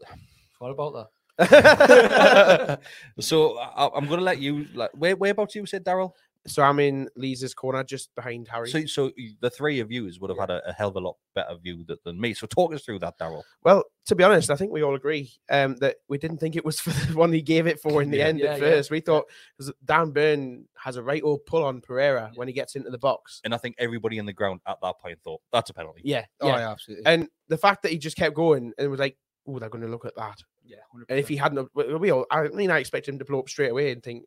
what 0.60 0.70
about 0.70 0.92
that? 0.92 1.06
so 3.20 3.58
I, 3.58 3.88
I'm 3.94 4.06
going 4.06 4.18
to 4.18 4.24
let 4.24 4.38
you. 4.38 4.66
Like, 4.74 4.90
where 4.94 5.16
whereabouts 5.16 5.54
you 5.54 5.66
said, 5.66 5.84
Daryl? 5.84 6.12
So 6.44 6.60
I'm 6.60 6.80
in 6.80 7.08
Leazes 7.16 7.54
corner, 7.54 7.84
just 7.84 8.12
behind 8.16 8.48
Harry. 8.48 8.68
So 8.68 8.84
so 8.86 9.12
the 9.40 9.48
three 9.48 9.78
of 9.78 9.92
you 9.92 10.10
would 10.20 10.28
have 10.28 10.40
had 10.40 10.50
a, 10.50 10.60
a 10.68 10.72
hell 10.72 10.88
of 10.88 10.96
a 10.96 11.00
lot 11.00 11.14
better 11.36 11.54
view 11.62 11.84
th- 11.86 12.00
than 12.04 12.20
me. 12.20 12.34
So 12.34 12.48
talk 12.48 12.74
us 12.74 12.82
through 12.82 12.98
that, 12.98 13.16
Daryl. 13.16 13.42
Well, 13.62 13.84
to 14.06 14.16
be 14.16 14.24
honest, 14.24 14.50
I 14.50 14.56
think 14.56 14.72
we 14.72 14.82
all 14.82 14.96
agree 14.96 15.30
um, 15.50 15.76
that 15.76 15.98
we 16.08 16.18
didn't 16.18 16.38
think 16.38 16.56
it 16.56 16.64
was 16.64 16.80
for 16.80 16.90
the 16.90 17.16
one 17.16 17.32
he 17.32 17.42
gave 17.42 17.68
it 17.68 17.78
for 17.80 18.02
in 18.02 18.10
the 18.10 18.16
Yeah. 18.18 18.24
end 18.26 18.40
Yeah, 18.40 18.54
at 18.54 18.60
yeah, 18.60 18.70
first. 18.70 18.90
We 18.90 18.98
thought 18.98 19.26
because 19.56 19.72
Dan 19.84 20.10
Burn 20.10 20.64
has 20.76 20.96
a 20.96 21.02
right 21.04 21.22
old 21.22 21.46
pull 21.46 21.62
on 21.62 21.80
Pereira 21.80 22.32
when 22.34 22.48
he 22.48 22.54
gets 22.54 22.74
into 22.74 22.90
the 22.90 22.98
box. 22.98 23.40
And 23.44 23.54
I 23.54 23.56
think 23.56 23.76
everybody 23.78 24.18
in 24.18 24.26
the 24.26 24.32
ground 24.32 24.62
at 24.66 24.78
that 24.82 24.98
point 24.98 25.20
thought 25.22 25.42
that's 25.52 25.70
a 25.70 25.74
penalty. 25.74 26.00
Yeah, 26.04 26.24
Oh 26.40 26.48
yeah. 26.48 26.58
yeah, 26.58 26.70
absolutely. 26.72 27.06
And 27.06 27.28
the 27.46 27.56
fact 27.58 27.82
that 27.84 27.92
he 27.92 27.98
just 27.98 28.16
kept 28.16 28.34
going 28.34 28.72
and 28.78 28.90
was 28.90 28.98
like, 28.98 29.16
"Oh, 29.46 29.58
they're 29.58 29.68
going 29.68 29.82
to 29.84 29.88
look 29.90 30.04
at 30.04 30.16
that." 30.16 30.42
Yeah, 30.64 30.76
And 31.08 31.18
if 31.18 31.28
he 31.28 31.36
hadn't, 31.36 31.68
we 31.74 31.94
we 31.94 32.10
all, 32.12 32.26
I 32.30 32.48
mean, 32.48 32.70
I 32.70 32.78
expect 32.78 33.08
him 33.08 33.18
to 33.18 33.24
blow 33.24 33.40
up 33.40 33.48
straight 33.48 33.70
away 33.72 33.90
and 33.92 34.02
think, 34.02 34.24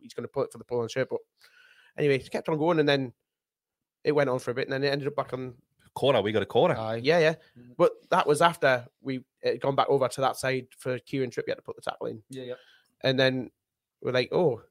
he's 0.00 0.12
going 0.14 0.24
to 0.24 0.28
put 0.28 0.46
it 0.46 0.52
for 0.52 0.58
the 0.58 0.64
Poland 0.64 0.84
on 0.84 0.88
shirt." 0.88 1.08
But 1.10 1.20
anyway, 1.96 2.18
he 2.18 2.28
kept 2.28 2.48
on 2.48 2.58
going, 2.58 2.78
and 2.78 2.88
then 2.88 3.12
it 4.04 4.12
went 4.12 4.30
on 4.30 4.38
for 4.38 4.50
a 4.50 4.54
bit, 4.54 4.66
and 4.66 4.72
then 4.72 4.84
it 4.84 4.88
ended 4.92 5.08
up 5.08 5.16
back 5.16 5.32
on. 5.32 5.54
Corner, 5.94 6.20
we 6.22 6.30
got 6.32 6.42
a 6.42 6.46
corner. 6.46 6.76
Aye. 6.76 7.00
Yeah, 7.02 7.18
yeah. 7.18 7.34
Mhm. 7.58 7.74
But 7.76 7.92
that 8.10 8.26
was 8.26 8.40
after 8.40 8.86
we 9.00 9.24
had 9.42 9.60
gone 9.60 9.74
back 9.74 9.88
over 9.88 10.06
to 10.06 10.20
that 10.20 10.36
side 10.36 10.68
for 10.78 10.98
Kieran 11.00 11.30
Trippier 11.30 11.56
to 11.56 11.62
put 11.62 11.74
the 11.76 11.82
tackle 11.82 12.06
in. 12.08 12.22
yeah, 12.28 12.44
yeah. 12.44 12.54
and 13.02 13.18
then 13.18 13.50
we're 14.00 14.12
like, 14.12 14.28
oh, 14.32 14.62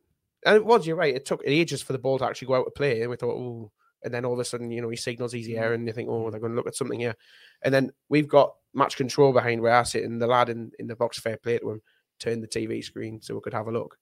and 0.46 0.56
it 0.56 0.66
was. 0.66 0.86
You're 0.88 0.96
right. 0.96 1.16
It 1.16 1.26
took 1.26 1.42
ages 1.44 1.82
for 1.82 1.92
the 1.94 2.00
ball 2.00 2.18
to 2.20 2.26
actually 2.26 2.48
go 2.48 2.56
out 2.56 2.66
to 2.66 2.72
play, 2.72 3.02
and 3.02 3.10
we 3.10 3.18
thought, 3.18 3.36
oh, 3.36 3.72
and 4.04 4.14
then 4.14 4.26
all 4.26 4.34
of 4.34 4.40
a 4.40 4.46
sudden, 4.46 4.72
you 4.72 4.82
know, 4.82 4.90
he 4.90 4.96
signals 4.96 5.34
easy 5.36 5.54
Mm-hmm. 5.54 5.64
air, 5.64 5.74
and 5.74 5.88
you 5.88 5.94
think, 5.94 6.10
oh, 6.10 6.30
they're 6.30 6.40
going 6.40 6.52
to 6.52 6.56
look 6.56 6.68
at 6.68 6.76
something 6.76 7.00
here, 7.00 7.16
and 7.64 7.74
then 7.74 7.92
we've 8.10 8.28
got 8.28 8.54
match 8.74 8.96
control 8.98 9.34
behind 9.34 9.62
where 9.62 9.74
I 9.76 9.84
sit, 9.84 10.04
and 10.04 10.22
the 10.22 10.28
lad 10.28 10.50
in, 10.50 10.72
in 10.80 10.88
the 10.88 10.96
box, 10.96 11.20
fair 11.20 11.38
play 11.38 11.58
to 11.60 11.72
him, 11.72 11.82
turned 12.20 12.44
the 12.44 12.48
TV 12.48 12.84
screen 12.84 13.22
so 13.22 13.34
we 13.36 13.42
could 13.42 13.54
have 13.54 13.68
a 13.68 13.72
look, 13.72 13.98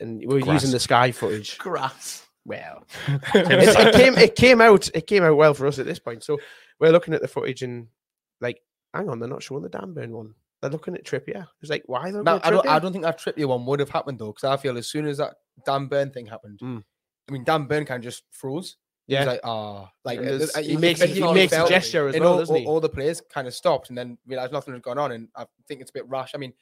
and 0.00 0.18
we 0.18 0.26
were 0.26 0.40
Grass. 0.40 0.62
using 0.62 0.72
the 0.72 0.80
sky 0.80 1.12
footage. 1.12 1.58
Grass. 1.58 2.26
Well, 2.44 2.84
it, 3.08 3.22
it 3.34 3.94
came 3.94 4.14
it 4.18 4.34
came 4.34 4.60
out 4.60 4.90
it 4.94 5.06
came 5.06 5.22
out 5.22 5.36
well 5.36 5.54
for 5.54 5.68
us 5.68 5.78
at 5.78 5.86
this 5.86 6.00
point. 6.00 6.24
So 6.24 6.40
we're 6.80 6.90
looking 6.90 7.14
at 7.14 7.22
the 7.22 7.28
footage 7.28 7.62
and 7.62 7.86
like, 8.40 8.60
hang 8.92 9.08
on, 9.08 9.20
they're 9.20 9.28
not 9.28 9.44
showing 9.44 9.62
the 9.62 9.68
Dan 9.68 9.94
Burn 9.94 10.10
one. 10.10 10.34
They're 10.60 10.70
looking 10.70 10.96
at 10.96 11.04
Trippier. 11.04 11.46
It's 11.60 11.70
like, 11.70 11.84
why? 11.86 12.10
They're 12.10 12.22
No, 12.24 12.40
I 12.42 12.50
don't. 12.50 12.66
I 12.66 12.78
don't 12.80 12.90
think 12.92 13.04
that 13.04 13.20
Trippier 13.20 13.46
one 13.46 13.64
would 13.66 13.78
have 13.78 13.90
happened 13.90 14.18
though, 14.18 14.32
because 14.32 14.42
I 14.42 14.56
feel 14.56 14.76
as 14.76 14.88
soon 14.88 15.06
as 15.06 15.18
that 15.18 15.34
Dan 15.64 15.86
Burn 15.86 16.10
thing 16.10 16.26
happened, 16.26 16.58
Mm. 16.60 16.82
I 17.28 17.32
mean 17.32 17.44
Dan 17.44 17.66
Burn 17.66 17.84
kind 17.84 17.98
of 17.98 18.04
just 18.04 18.24
froze. 18.32 18.76
He 19.12 19.16
Yeah. 19.16 19.24
was 19.24 19.26
like, 19.34 19.40
ah, 19.44 19.90
like 20.04 20.18
And 20.18 20.28
uh, 20.28 20.30
there's- 20.38 20.56
uh, 20.56 20.62
he 20.62 20.76
makes 20.78 21.02
he 21.02 21.20
makes 21.34 21.52
a 21.52 21.56
felt- 21.56 21.68
gesture 21.68 22.08
as 22.08 22.14
and 22.14 22.24
well, 22.24 22.32
all, 22.34 22.38
doesn't 22.38 22.56
he? 22.56 22.66
all 22.66 22.80
the 22.80 22.88
players 22.88 23.20
kind 23.20 23.46
of 23.46 23.54
stopped 23.54 23.90
and 23.90 23.98
then 23.98 24.16
realized 24.26 24.52
nothing 24.52 24.72
had 24.72 24.82
gone 24.82 24.98
on, 24.98 25.12
and 25.12 25.28
I 25.36 25.44
think 25.68 25.80
it's 25.82 25.90
a 25.90 25.92
bit 25.92 26.08
rash. 26.08 26.32
I 26.34 26.38
mean, 26.38 26.54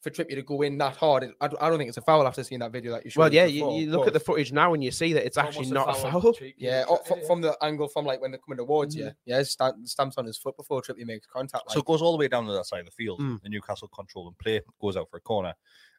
for 0.00 0.10
Trippier 0.10 0.34
to 0.34 0.42
go 0.42 0.62
in 0.62 0.78
that 0.78 0.96
hard, 0.96 1.22
it- 1.22 1.34
I 1.40 1.46
don't, 1.48 1.78
think 1.78 1.88
it's 1.88 1.96
a 1.98 2.02
foul 2.02 2.26
after 2.26 2.42
seeing 2.42 2.58
that 2.60 2.72
video 2.72 2.90
that 2.92 3.04
you 3.04 3.10
showed. 3.10 3.20
Well, 3.20 3.28
us 3.28 3.34
yeah, 3.34 3.44
you, 3.44 3.60
before, 3.60 3.78
you 3.80 3.90
look 3.90 4.06
at 4.08 4.12
the 4.14 4.18
but- 4.18 4.26
footage 4.26 4.50
now 4.52 4.74
and 4.74 4.82
you 4.82 4.90
see 4.90 5.12
that 5.12 5.24
it's 5.24 5.36
Almost 5.36 5.58
actually 5.58 5.70
not 5.72 5.90
a 5.90 5.94
foul. 5.94 6.20
the 6.20 6.32
cheek, 6.32 6.54
Yeah, 6.58 6.80
yeah, 6.80 6.84
oh, 6.88 6.96
from, 7.06 7.20
from 7.26 7.40
the 7.40 7.56
angle 7.62 7.86
from 7.88 8.04
like 8.06 8.20
when 8.20 8.30
they're 8.32 8.40
coming 8.40 8.56
towards 8.58 8.96
you. 8.96 9.12
Yeah, 9.26 9.38
it 9.40 9.44
stamp, 9.44 9.76
stamps 9.86 10.16
on 10.18 10.24
his 10.26 10.38
foot 10.38 10.56
before 10.56 10.82
Trippier 10.82 11.06
makes 11.06 11.26
contact. 11.26 11.70
So 11.70 11.78
it 11.80 11.84
goes 11.84 12.02
all 12.02 12.12
the 12.12 12.18
way 12.18 12.26
down 12.28 12.46
to 12.46 12.52
that 12.52 12.66
side 12.66 12.80
of 12.80 12.86
the 12.86 12.90
field. 12.92 13.20
Mm. 13.20 13.42
The 13.42 13.48
Newcastle 13.48 13.88
control 13.88 14.26
and 14.28 14.38
play 14.38 14.60
goes 14.80 14.96
out 14.96 15.08
for 15.10 15.18
a 15.18 15.20
corner, 15.20 15.54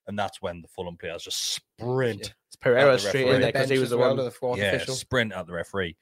and 0.08 0.18
that's 0.18 0.42
when 0.42 0.62
the 0.62 0.68
Fulham 0.68 0.98
players 0.98 1.24
just 1.24 1.40
sprint. 1.56 2.34
It's 2.48 2.56
Pereira 2.60 2.98
straight 3.00 3.28
in 3.28 3.42
there 3.42 3.52
because 3.52 3.70
he 3.70 3.80
was 3.80 3.90
the 3.92 3.98
one. 3.98 4.18
of 4.20 4.26
the 4.26 4.32
fourth 4.32 4.60
yeah, 4.60 4.74
official. 4.74 4.96
sprint 4.96 5.34
at 5.34 5.48
the 5.48 5.54
referee, 5.54 5.96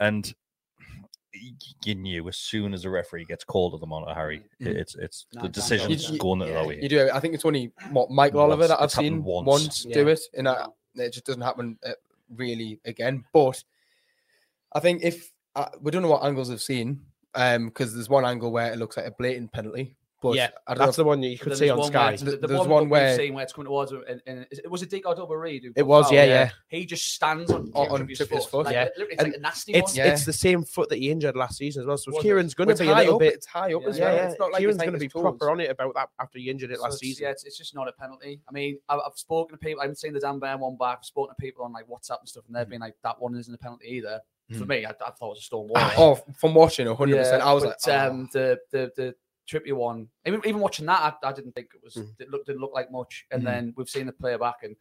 and 0.00 0.34
you 1.84 1.94
knew 1.94 2.28
as 2.28 2.36
soon 2.36 2.74
as 2.74 2.82
the 2.82 2.90
referee 2.90 3.24
gets 3.24 3.44
called 3.44 3.74
at 3.74 3.80
the 3.80 3.86
on 3.86 4.08
it, 4.08 4.14
Harry, 4.14 4.42
it- 4.60 4.76
it's 4.76 4.94
it's 4.96 5.26
the 5.32 5.36
Nine 5.36 5.44
times 5.44 5.54
decision's 5.54 6.06
You- 6.08 6.12
you- 6.14 6.18
going 6.18 6.38
the 6.40 6.46
Yeah, 6.48 6.58
other 6.58 6.68
way. 6.68 6.80
you 6.82 6.88
do. 6.88 7.10
I 7.12 7.20
think 7.20 7.34
it's 7.34 7.44
only 7.44 7.72
what 7.90 8.10
Michael 8.10 8.40
Oliver 8.40 8.68
that 8.68 8.80
I've 8.80 8.90
seen 8.92 9.24
once. 9.24 9.46
once, 9.46 9.82
do 9.84 10.08
it, 10.08 10.20
and 10.34 10.48
I, 10.48 10.66
it 10.94 11.10
just 11.10 11.24
doesn't 11.24 11.40
happen 11.42 11.78
uh, 11.86 11.92
really 12.34 12.80
again. 12.84 13.24
But 13.32 13.62
I 14.74 14.80
think 14.80 15.02
if 15.02 15.32
uh, 15.54 15.68
we 15.80 15.90
don't 15.90 16.02
know 16.02 16.08
what 16.10 16.24
angles 16.24 16.50
I've 16.50 16.60
seen, 16.62 17.00
um, 17.34 17.66
because 17.66 17.94
there's 17.94 18.08
one 18.10 18.24
angle 18.26 18.52
where 18.52 18.72
it 18.72 18.78
looks 18.78 18.96
like 18.98 19.06
a 19.06 19.10
blatant 19.12 19.52
penalty, 19.52 19.96
But 20.22 20.36
yeah, 20.36 20.50
that's 20.76 20.96
the 20.96 21.04
one 21.04 21.22
you 21.22 21.36
could 21.38 21.56
see 21.56 21.68
on 21.68 21.78
one 21.78 21.92
where 21.92 22.00
Sky. 22.00 22.12
it's- 22.12 22.20
The, 22.22 22.36
the 22.38 22.46
There's 22.46 22.60
one, 22.60 22.68
one 22.68 22.82
we've 22.84 22.90
where- 22.92 23.16
seen 23.16 23.34
where 23.34 23.42
it's 23.42 23.52
coming 23.52 23.66
towards 23.66 23.90
him, 23.92 24.04
and, 24.08 24.22
and 24.26 24.46
it- 24.50 24.70
was 24.70 24.80
a 24.82 24.86
Dick 24.86 25.06
or 25.06 25.14
Double 25.14 25.36
Reed? 25.36 25.64
who 25.64 25.72
It 25.74 25.82
was, 25.86 26.04
fouled? 26.04 26.14
yeah, 26.14 26.24
yeah. 26.24 26.50
He 26.68 26.86
just 26.86 27.12
stands 27.12 27.50
on, 27.50 27.70
On- 27.74 27.86
on 27.88 28.00
on 28.00 28.06
Trippier's 28.06 28.18
Trippier's 28.18 28.44
foot. 28.44 28.50
foot. 28.50 28.66
Like, 28.66 28.74
Yeah. 28.74 28.84
literally, 28.96 29.12
it's 29.14 29.22
And 29.22 29.32
like 29.32 29.38
a 29.38 29.40
nasty 29.42 29.72
It's 29.74 29.90
one. 29.92 29.96
Yeah. 30.06 30.12
it's 30.12 30.24
the 30.24 30.32
same 30.32 30.64
foot 30.64 30.88
that 30.90 30.98
he 30.98 31.10
injured 31.10 31.34
last 31.36 31.58
season 31.58 31.82
as 31.82 31.86
well. 31.86 31.98
So 31.98 32.12
Was? 32.12 32.22
Kieran's 32.22 32.54
going 32.54 32.68
to 32.68 32.72
it's 32.72 32.80
be 32.80 32.88
a 32.88 32.94
little 32.94 33.14
up, 33.14 33.20
bit. 33.20 33.34
It's 33.34 33.46
high 33.46 33.74
up 33.74 33.82
Yeah, 33.82 33.88
as 33.88 33.98
Yeah, 33.98 34.04
well. 34.04 34.14
yeah. 34.16 34.28
It's 34.30 34.38
not 34.38 34.52
like 34.52 34.60
Kieran's 34.60 34.78
going 34.78 34.92
to 34.92 34.98
be 34.98 35.08
toes. 35.08 35.22
proper 35.22 35.50
on 35.50 35.60
it 35.60 35.70
about 35.70 35.94
that 35.94 36.08
after 36.20 36.38
he 36.38 36.48
injured 36.50 36.70
it 36.70 36.76
So 36.76 36.82
last 36.84 36.94
it's- 36.94 37.00
season. 37.00 37.24
Yeah, 37.24 37.30
it's, 37.30 37.44
it's 37.44 37.58
just 37.58 37.74
not 37.74 37.88
a 37.88 37.92
penalty. 37.92 38.40
I 38.48 38.52
mean, 38.52 38.78
I've, 38.88 39.00
I've 39.04 39.16
spoken 39.16 39.58
to 39.58 39.64
people. 39.64 39.80
I 39.80 39.84
haven't 39.84 39.96
seen 39.98 40.12
the 40.12 40.20
Dan 40.20 40.38
Bear 40.38 40.56
one 40.56 40.76
back. 40.76 40.98
I've 41.00 41.04
spoken 41.04 41.34
to 41.34 41.40
people 41.40 41.64
on 41.64 41.72
like 41.72 41.86
WhatsApp 41.88 42.20
and 42.20 42.28
stuff, 42.28 42.44
and 42.46 42.54
they've 42.54 42.68
been 42.68 42.80
like, 42.80 42.94
"That 43.02 43.20
one 43.20 43.34
isn't 43.34 43.52
a 43.52 43.58
penalty 43.58 43.88
either." 43.88 44.20
For 44.50 44.64
Mm. 44.64 44.68
me, 44.68 44.84
I, 44.84 44.90
I 44.90 44.92
thought 44.92 45.14
it 45.20 45.22
was 45.28 45.38
a 45.38 45.42
stone 45.42 45.68
wall. 45.68 45.72
Oh, 45.96 46.14
from 46.38 46.52
watching 46.54 46.86
100, 46.86 47.16
percent 47.16 47.42
I 47.42 47.52
was 47.54 47.64
like, 47.64 47.76
oh. 47.86 47.98
um, 48.08 48.28
the 48.32 48.58
the 48.70 48.92
the 48.96 49.14
Trippier 49.52 49.74
one. 49.76 50.08
Even, 50.26 50.40
even 50.46 50.60
watching 50.60 50.86
that, 50.86 51.16
I, 51.22 51.28
I 51.28 51.32
didn't 51.32 51.52
think 51.52 51.68
it 51.74 51.80
was. 51.84 51.94
Mm. 51.94 52.08
It 52.18 52.30
looked 52.30 52.46
didn't 52.46 52.60
look 52.60 52.72
like 52.74 52.90
much. 52.90 53.26
And 53.30 53.42
Mm. 53.42 53.46
then 53.46 53.74
we've 53.76 53.88
seen 53.88 54.06
the 54.06 54.12
player 54.12 54.38
back, 54.38 54.56
and 54.62 54.74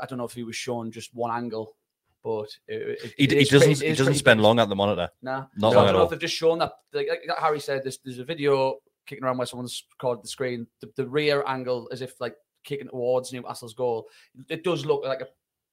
I 0.00 0.06
don't 0.06 0.18
know 0.18 0.24
if 0.24 0.32
he 0.32 0.42
was 0.44 0.56
shown 0.56 0.90
just 0.90 1.14
one 1.14 1.30
angle, 1.30 1.76
but 2.24 2.48
it, 2.66 2.98
it, 3.04 3.14
He, 3.16 3.24
it 3.24 3.30
he 3.30 3.44
doesn't. 3.44 3.60
pretty- 3.68 3.86
it 3.86 3.90
He 3.90 3.94
doesn't 3.96 4.14
spend 4.14 4.40
long 4.42 4.58
at 4.58 4.68
the 4.68 4.76
monitor. 4.76 5.08
Nah, 5.22 5.46
Not 5.56 5.70
so 5.72 5.76
long 5.76 5.76
I 5.76 5.80
at 5.80 5.84
don't 5.86 5.92
know 5.94 5.98
all. 6.00 6.04
if 6.04 6.10
they've 6.10 6.18
just 6.20 6.34
shown 6.34 6.58
that. 6.58 6.72
Like, 6.92 7.08
like 7.08 7.38
Harry 7.38 7.60
said, 7.60 7.84
there's 7.84 7.98
there's 8.04 8.18
a 8.18 8.24
video 8.24 8.78
kicking 9.06 9.24
around 9.24 9.38
where 9.38 9.46
someone's 9.46 9.84
recorded 9.92 10.24
the 10.24 10.28
screen. 10.28 10.66
The, 10.80 10.90
the 10.96 11.06
rear 11.08 11.42
angle, 11.46 11.88
as 11.92 12.02
if 12.02 12.20
like 12.20 12.34
kicking 12.64 12.88
towards 12.88 13.32
Newcastle's 13.32 13.74
goal. 13.74 14.08
It 14.48 14.64
does 14.64 14.84
look 14.84 15.04
like 15.04 15.20
a 15.22 15.28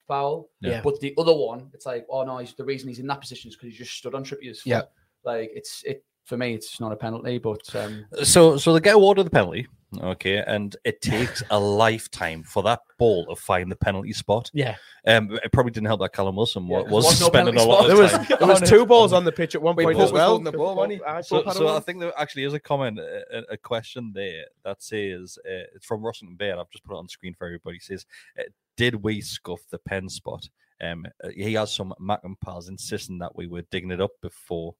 foul. 0.07 0.49
Yeah. 0.61 0.81
But 0.81 0.99
the 1.01 1.13
other 1.17 1.33
one, 1.33 1.69
it's 1.73 1.85
like, 1.85 2.05
oh 2.09 2.23
no, 2.23 2.37
he's, 2.37 2.53
the 2.53 2.63
reason 2.63 2.87
he's 2.89 2.99
in 2.99 3.07
that 3.07 3.19
position 3.21 3.49
is 3.49 3.55
because 3.55 3.71
he 3.71 3.77
just 3.77 3.97
stood 3.97 4.13
on 4.15 4.23
Trippier's 4.23 4.61
foot. 4.61 4.69
Yeah. 4.69 4.81
Like 5.23 5.49
it's 5.53 5.83
it 5.83 6.05
for 6.25 6.37
me, 6.37 6.53
it's 6.53 6.79
not 6.79 6.91
a 6.91 6.95
penalty, 6.95 7.37
but 7.37 7.73
um, 7.75 8.05
So, 8.23 8.57
so 8.57 8.73
they 8.73 8.79
get 8.79 8.95
awarded 8.95 9.25
the 9.25 9.29
penalty, 9.29 9.67
okay, 10.01 10.37
and 10.39 10.75
it 10.83 11.01
takes 11.01 11.41
a 11.51 11.59
lifetime 11.59 12.43
for 12.43 12.63
that 12.63 12.81
ball 12.97 13.25
to 13.27 13.35
find 13.35 13.71
the 13.71 13.75
penalty 13.75 14.11
spot. 14.11 14.49
Yeah, 14.53 14.75
Um, 15.05 15.31
it 15.43 15.51
probably 15.53 15.71
didn't 15.71 15.87
help 15.87 16.01
that 16.01 16.13
Callum 16.13 16.35
Wilson 16.35 16.65
Yeah, 16.67 16.81
was 16.81 17.05
was 17.05 17.21
no 17.21 17.27
spending 17.27 17.55
a 17.57 17.63
lot 17.63 17.85
spot. 17.85 17.89
of 17.91 17.95
there 17.95 18.03
was 18.03 18.11
time. 18.11 18.37
there 18.39 18.47
was 18.47 18.61
two 18.69 18.85
balls 18.85 19.13
on 19.13 19.23
the 19.23 19.31
pitch 19.31 19.53
at 19.55 19.61
one 19.61 19.75
Wait, 19.75 19.85
point 19.85 19.99
as 19.99 20.11
well. 20.11 20.39
the 20.39 20.51
ball, 20.51 20.75
wasn't 20.75 20.93
he? 20.93 21.03
Aye, 21.03 21.21
So, 21.21 21.43
Pope 21.43 21.53
so. 21.53 21.75
I 21.75 21.79
think 21.79 21.99
there 21.99 22.11
actually 22.19 22.43
is 22.45 22.53
a 22.53 22.59
comment, 22.59 22.99
a, 22.99 23.23
a- 23.31 23.53
a 23.53 23.57
question 23.57 24.11
there 24.13 24.45
that 24.63 24.81
says 24.81 25.37
uh, 25.45 25.65
it's 25.75 25.85
from 25.85 26.03
Russell 26.03 26.27
Bear. 26.35 26.59
I've 26.59 26.69
just 26.71 26.83
put 26.83 26.95
it 26.95 26.97
on 26.99 27.07
screen 27.07 27.33
for 27.33 27.45
everybody. 27.45 27.77
It 27.77 27.83
says, 27.83 28.05
uh, 28.39 28.43
"Did 28.77 28.95
we 29.03 29.21
scuff 29.21 29.59
the 29.69 29.77
pen 29.79 30.09
spot?" 30.09 30.49
Um, 30.81 31.05
uh, 31.23 31.29
he 31.29 31.53
has 31.53 31.71
some 31.73 31.93
Mac 31.99 32.19
and 32.23 32.37
pals 32.41 32.67
insisting 32.67 33.17
that 33.19 33.33
we 33.35 33.47
were 33.47 33.61
digging 33.71 33.91
it 33.91 34.01
up 34.01 34.11
before 34.21 34.75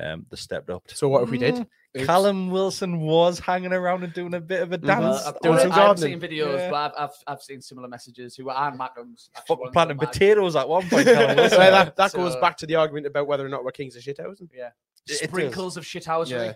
um, 0.00 0.26
they 0.30 0.36
stepped 0.36 0.70
up. 0.70 0.82
So 0.88 1.08
what 1.08 1.22
if 1.22 1.30
we 1.30 1.38
did? 1.38 1.54
Mm, 1.96 2.04
Callum 2.06 2.50
Wilson 2.50 3.00
was 3.00 3.38
hanging 3.38 3.72
around 3.72 4.02
and 4.02 4.12
doing 4.12 4.34
a 4.34 4.40
bit 4.40 4.62
of 4.62 4.72
a 4.72 4.78
Mhm. 4.78 4.86
dance. 4.86 5.02
well, 5.02 5.28
I've, 5.28 5.40
doing 5.40 5.58
I, 5.58 5.62
some 5.62 5.72
I 5.72 5.74
haven't 5.76 5.98
seen 5.98 6.20
videos, 6.20 6.56
Yeah. 6.58 6.70
but 6.70 6.94
I've, 6.98 7.10
I've 7.10 7.16
I've 7.28 7.42
seen 7.42 7.60
similar 7.60 7.86
messages 7.88 8.34
who 8.34 8.48
are 8.50 8.72
Mackems 8.76 9.28
Fucking 9.46 9.70
planting 9.72 9.98
potatoes 9.98 10.56
at 10.56 10.68
one 10.68 10.88
point. 10.88 11.06
Callum 11.06 11.28
So 11.30 11.36
Wilson. 11.42 11.58
that 11.58 11.96
that 11.96 12.12
goes 12.12 12.34
back 12.36 12.56
to 12.58 12.66
the 12.66 12.74
argument 12.74 13.06
about 13.06 13.26
whether 13.28 13.46
or 13.46 13.48
not 13.48 13.64
we're 13.64 13.70
kings 13.72 13.94
of 13.94 14.02
shithousen. 14.02 14.48
Yeah, 14.52 14.70
It- 15.06 15.22
it 15.22 15.28
sprinkles 15.30 15.76
of 15.76 15.84
shithousery. 15.84 16.30
Yeah. 16.46 16.52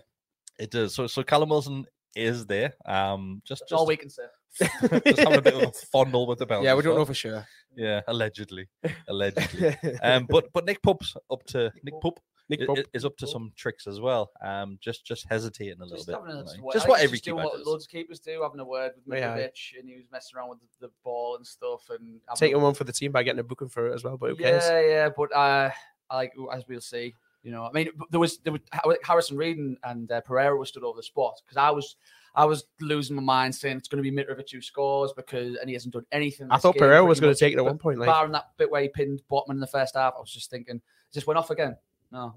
It 0.57 0.71
does. 0.71 0.93
So, 0.93 1.07
so 1.07 1.23
Callum 1.23 1.49
Wilson 1.49 1.85
is 2.15 2.45
there. 2.45 2.73
Um, 2.85 3.41
just, 3.45 3.61
That's 3.61 3.69
just, 3.71 3.79
all 3.79 3.85
we 3.85 3.95
can 3.95 4.09
say. 4.09 4.23
just 4.59 5.19
having 5.19 5.37
a 5.37 5.41
bit 5.41 5.53
of 5.53 5.61
a 5.61 5.71
fondle 5.71 6.27
with 6.27 6.39
the 6.39 6.45
penalty. 6.45 6.65
Yeah, 6.65 6.73
we 6.75 6.81
don't 6.81 6.91
spot. 6.93 6.97
know 6.99 7.05
for 7.05 7.13
sure. 7.13 7.47
Yeah, 7.77 8.01
allegedly, 8.07 8.67
allegedly. 9.07 9.77
um, 10.03 10.25
but 10.29 10.51
but 10.51 10.65
Nick 10.65 10.81
Pope's 10.81 11.15
up 11.31 11.43
to 11.49 11.71
Nick 11.83 11.93
Pope, 12.01 12.19
Nick 12.49 12.61
i- 12.61 12.65
Pope. 12.65 12.79
is 12.93 13.05
up 13.05 13.15
to 13.17 13.27
some 13.27 13.51
tricks 13.55 13.85
as 13.87 13.99
well. 14.01 14.31
Um, 14.43 14.77
just 14.81 15.05
just 15.05 15.25
hesitating 15.29 15.79
a 15.79 15.83
little 15.83 15.97
Just, 15.97 16.07
bit. 16.07 16.15
a, 16.15 16.19
like, 16.19 16.61
word- 16.61 16.73
just 16.73 16.87
what 16.87 16.97
think 16.97 17.05
every 17.05 17.17
he's 17.17 17.21
doing 17.21 17.37
keeper 17.37 17.47
what 17.49 17.57
does. 17.57 17.67
loads 17.67 17.85
of 17.85 17.89
keepers 17.91 18.19
do, 18.19 18.41
having 18.41 18.59
a 18.59 18.65
word 18.65 18.93
with 19.05 19.17
Yeah. 19.19 19.37
Mitrovic, 19.37 19.79
and 19.79 19.87
he 19.89 19.95
was 19.95 20.05
messing 20.11 20.37
around 20.37 20.49
with 20.49 20.59
the, 20.79 20.87
the 20.87 20.91
ball 21.03 21.35
and 21.35 21.45
stuff, 21.45 21.89
and 21.89 21.99
having 21.99 22.21
a- 22.29 22.35
Taking 22.35 22.61
one 22.61 22.73
for 22.73 22.83
the 22.85 22.93
team 22.93 23.11
by 23.11 23.23
getting 23.23 23.39
a 23.39 23.43
booking 23.43 23.69
for 23.69 23.87
it 23.87 23.93
as 23.93 24.03
well, 24.03 24.17
but 24.17 24.31
who 24.31 24.35
cares? 24.35 24.63
Yeah, 24.65 24.81
yeah, 24.81 25.09
but 25.15 25.31
uh, 25.35 25.69
like 26.11 26.33
as 26.53 26.63
we'll 26.67 26.81
see. 26.81 27.13
You 27.41 27.51
know, 27.51 27.63
I 27.63 27.71
mean, 27.71 27.89
there 28.09 28.19
was 28.19 28.39
there 28.39 28.51
was 28.51 28.61
Harrison 29.03 29.37
Reed 29.37 29.57
and, 29.57 29.77
and 29.85 30.11
uh, 30.11 30.19
Pereira 30.19 30.57
were 30.57 30.65
stood 30.65 30.83
over 30.83 30.97
the 30.97 31.03
spot 31.03 31.39
because 31.45 31.55
I 31.55 31.69
was 31.71 31.95
I 32.35 32.43
was 32.43 32.65
losing 32.81 33.15
my 33.15 33.21
mind 33.21 33.55
saying 33.55 33.77
it's 33.77 33.87
going 33.87 34.03
to 34.03 34.11
be 34.11 34.15
Mitrovic 34.15 34.51
who 34.51 34.59
scores 34.61 35.13
because 35.15 35.55
and 35.55 35.69
he 35.69 35.73
hasn't 35.73 35.93
done 35.93 36.05
anything. 36.11 36.47
I 36.51 36.57
thought 36.57 36.73
game 36.75 36.81
Pereira 36.81 37.05
was 37.05 37.21
going 37.21 37.29
much, 37.31 37.37
to 37.39 37.45
take 37.45 37.53
it 37.53 37.57
at 37.57 37.63
one 37.63 37.77
point. 37.77 37.97
Like, 37.97 38.07
barring 38.07 38.33
that 38.33 38.49
bit 38.57 38.69
where 38.69 38.81
he 38.81 38.89
pinned 38.89 39.21
Botman 39.31 39.51
in 39.51 39.59
the 39.61 39.67
first 39.67 39.95
half, 39.95 40.15
I 40.17 40.19
was 40.19 40.31
just 40.33 40.49
thinking, 40.49 40.81
just 41.13 41.27
went 41.27 41.37
off 41.37 41.49
again. 41.49 41.77
No. 42.11 42.33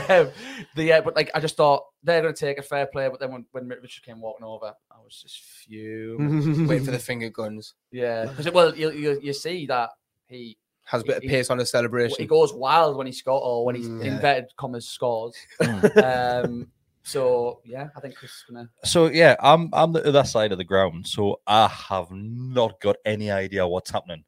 Um, 0.06 0.28
the 0.76 0.84
yeah, 0.84 1.00
but 1.00 1.16
like 1.16 1.30
I 1.34 1.40
just 1.40 1.56
thought 1.56 1.84
they're 2.02 2.20
going 2.20 2.34
to 2.34 2.38
take 2.38 2.58
a 2.58 2.62
fair 2.62 2.86
play, 2.86 3.08
but 3.08 3.20
then 3.20 3.32
when 3.32 3.46
when 3.52 3.64
Mitrovic 3.68 4.02
came 4.02 4.20
walking 4.20 4.44
over, 4.44 4.72
I 4.90 4.96
was 5.02 5.20
just 5.22 5.40
fuming. 5.40 6.66
Waiting 6.68 6.84
for 6.84 6.90
the 6.90 6.98
finger 6.98 7.30
guns. 7.30 7.74
Yeah, 7.90 8.26
because 8.26 8.50
well, 8.52 8.74
you, 8.76 8.90
you 8.90 9.20
you 9.22 9.32
see 9.32 9.66
that 9.66 9.90
he 10.28 10.56
Has 10.84 11.02
a 11.02 11.04
bit 11.06 11.16
of 11.18 11.22
He- 11.22 11.28
pace 11.28 11.48
on 11.50 11.58
his 11.58 11.70
celebration. 11.70 12.16
he 12.18 12.26
goes 12.26 12.52
wild 12.52 12.96
when 12.96 13.06
he 13.06 13.12
scores 13.12 13.42
or 13.44 13.64
when 13.64 13.76
he's 13.76 13.88
Mm, 13.88 14.04
yeah. 14.04 14.12
inverted 14.14 14.46
commas 14.56 14.86
scores. 14.88 15.34
Mm. 15.62 16.44
um, 16.44 16.68
so 17.02 17.60
yeah, 17.64 17.88
I 17.96 18.00
think 18.00 18.16
Kris 18.16 18.30
is 18.32 18.44
gonna. 18.48 18.68
So 18.84 19.06
yeah, 19.06 19.36
I'm 19.40 19.70
I'm 19.72 19.92
the 19.92 20.06
other 20.06 20.24
side 20.24 20.52
of 20.52 20.58
the 20.58 20.64
ground, 20.64 21.06
so 21.06 21.40
I 21.46 21.68
have 21.68 22.08
not 22.10 22.80
got 22.80 22.96
any 23.06 23.30
idea 23.30 23.66
what's 23.66 23.90
happening. 23.90 24.24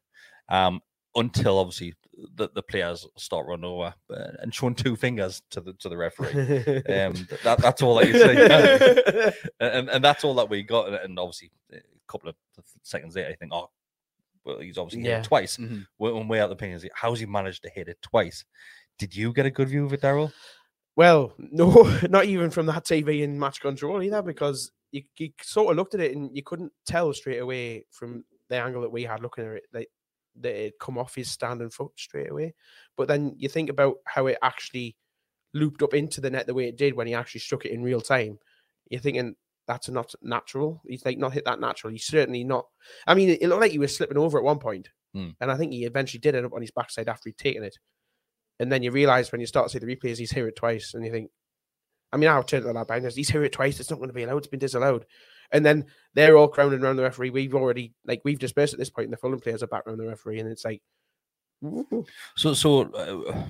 Um, 0.49 0.81
until 1.15 1.59
obviously 1.59 1.93
the, 2.35 2.49
the 2.55 2.63
players 2.63 3.05
start 3.15 3.47
running 3.47 3.65
over 3.65 3.93
and 4.39 4.53
showing 4.53 4.75
two 4.75 4.95
fingers 4.95 5.41
to 5.51 5.61
the 5.61 5.73
to 5.73 5.89
the 5.89 5.97
referee. 5.97 6.27
Um, 6.87 7.13
that, 7.43 7.59
that's 7.59 7.81
all 7.81 7.95
that 7.95 8.07
you 8.07 8.13
see, 8.13 9.37
and 9.59 9.89
and 9.89 10.03
that's 10.03 10.23
all 10.23 10.33
that 10.35 10.49
we 10.49 10.63
got. 10.63 11.03
And 11.03 11.17
obviously, 11.19 11.51
a 11.71 11.77
couple 12.07 12.29
of 12.29 12.35
seconds 12.83 13.15
later, 13.15 13.29
I 13.29 13.35
think, 13.35 13.51
oh, 13.53 13.69
well, 14.45 14.59
he's 14.59 14.77
obviously 14.77 15.01
hit 15.01 15.09
Yeah. 15.09 15.19
it 15.19 15.25
twice. 15.25 15.57
Mhm. 15.57 15.85
When 15.97 16.27
we're 16.27 16.41
out 16.41 16.47
the 16.47 16.53
opinions, 16.55 16.85
how's 16.95 17.19
he 17.19 17.25
managed 17.25 17.63
to 17.63 17.69
hit 17.69 17.87
it 17.87 18.01
twice? 18.01 18.45
Did 18.97 19.15
you 19.15 19.31
get 19.33 19.45
a 19.45 19.51
good 19.51 19.69
view 19.69 19.85
of 19.85 19.93
it, 19.93 20.01
Daryl? 20.01 20.31
Well, 20.95 21.33
no, 21.37 21.99
not 22.09 22.25
even 22.25 22.49
from 22.49 22.65
that 22.67 22.85
TV 22.85 23.21
in 23.21 23.37
match 23.37 23.61
control 23.61 24.01
either, 24.01 24.21
because 24.23 24.71
you, 24.91 25.03
you 25.17 25.29
sort 25.41 25.69
of 25.71 25.77
looked 25.77 25.93
at 25.93 25.99
it 25.99 26.15
and 26.15 26.35
you 26.35 26.41
couldn't 26.43 26.71
tell 26.87 27.13
straight 27.13 27.39
away 27.39 27.85
from 27.91 28.23
the 28.49 28.55
angle 28.55 28.81
that 28.81 28.89
we 28.91 29.03
had 29.03 29.21
looking 29.21 29.45
at 29.45 29.51
it 29.51 29.63
that 30.41 30.55
it 30.55 30.79
come 30.79 30.97
off 30.97 31.15
his 31.15 31.29
standing 31.29 31.69
foot 31.69 31.91
straight 31.97 32.31
away. 32.31 32.53
But 32.95 33.07
then 33.07 33.33
you 33.37 33.49
think 33.49 33.69
about 33.69 33.97
how 34.05 34.27
it 34.27 34.37
actually 34.41 34.95
looped 35.53 35.81
up 35.81 35.93
into 35.93 36.21
the 36.21 36.29
net 36.29 36.47
the 36.47 36.53
way 36.53 36.67
it 36.67 36.77
did 36.77 36.95
when 36.95 37.07
he 37.07 37.13
actually 37.13 37.41
struck 37.41 37.65
it 37.65 37.71
in 37.71 37.83
real 37.83 38.01
time. 38.01 38.39
You're 38.89 39.01
thinking 39.01 39.35
that's 39.67 39.89
not 39.89 40.13
natural. 40.21 40.81
He's 40.87 41.05
like 41.05 41.17
not 41.17 41.33
hit 41.33 41.45
that 41.45 41.59
natural. 41.59 41.91
He's 41.91 42.05
certainly 42.05 42.43
not. 42.43 42.65
I 43.05 43.15
mean, 43.15 43.29
it 43.29 43.41
looked 43.47 43.61
like 43.61 43.71
he 43.71 43.79
was 43.79 43.95
slipping 43.95 44.17
over 44.17 44.37
at 44.37 44.43
one 44.43 44.59
point, 44.59 44.89
Hmm. 45.13 45.29
and 45.41 45.51
I 45.51 45.57
think 45.57 45.71
he 45.73 45.85
eventually 45.85 46.19
did 46.19 46.35
end 46.35 46.45
up 46.45 46.53
on 46.53 46.61
his 46.61 46.71
backside 46.71 47.09
after 47.09 47.29
he'd 47.29 47.37
taken 47.37 47.63
it. 47.63 47.77
And 48.59 48.71
then 48.71 48.81
you 48.83 48.91
realize 48.91 49.31
when 49.31 49.41
you 49.41 49.47
start 49.47 49.67
to 49.67 49.73
see 49.73 49.85
the 49.85 49.95
replays, 49.95 50.17
he's 50.17 50.31
hit 50.31 50.45
it 50.45 50.55
twice, 50.55 50.93
and 50.93 51.05
you 51.05 51.11
think, 51.11 51.31
I 52.11 52.17
mean, 52.17 52.29
I'll 52.29 52.43
turn 52.43 52.63
to 52.63 52.71
that 52.73 52.87
binders. 52.87 53.15
He's 53.15 53.29
hit 53.29 53.43
it 53.43 53.51
twice. 53.51 53.79
It's 53.79 53.89
not 53.89 53.97
going 53.97 54.09
to 54.09 54.13
be 54.13 54.23
allowed. 54.23 54.37
It's 54.37 54.47
been 54.47 54.59
disallowed. 54.59 55.05
And 55.51 55.65
then 55.65 55.85
they're 56.13 56.37
all 56.37 56.47
crowding 56.47 56.81
around 56.83 56.97
the 56.97 57.03
referee. 57.03 57.29
We've 57.29 57.55
already 57.55 57.93
like 58.05 58.21
we've 58.25 58.39
dispersed 58.39 58.73
at 58.73 58.79
this 58.79 58.89
point, 58.89 59.05
and 59.05 59.13
the 59.13 59.17
Fulham 59.17 59.39
players 59.39 59.63
are 59.63 59.67
back 59.67 59.83
around 59.87 59.97
the 59.99 60.07
referee, 60.07 60.39
and 60.39 60.49
it's 60.49 60.65
like, 60.65 60.81
"Ooh." 61.63 62.05
So, 62.35 62.53
so 62.53 62.81
uh, 62.91 63.45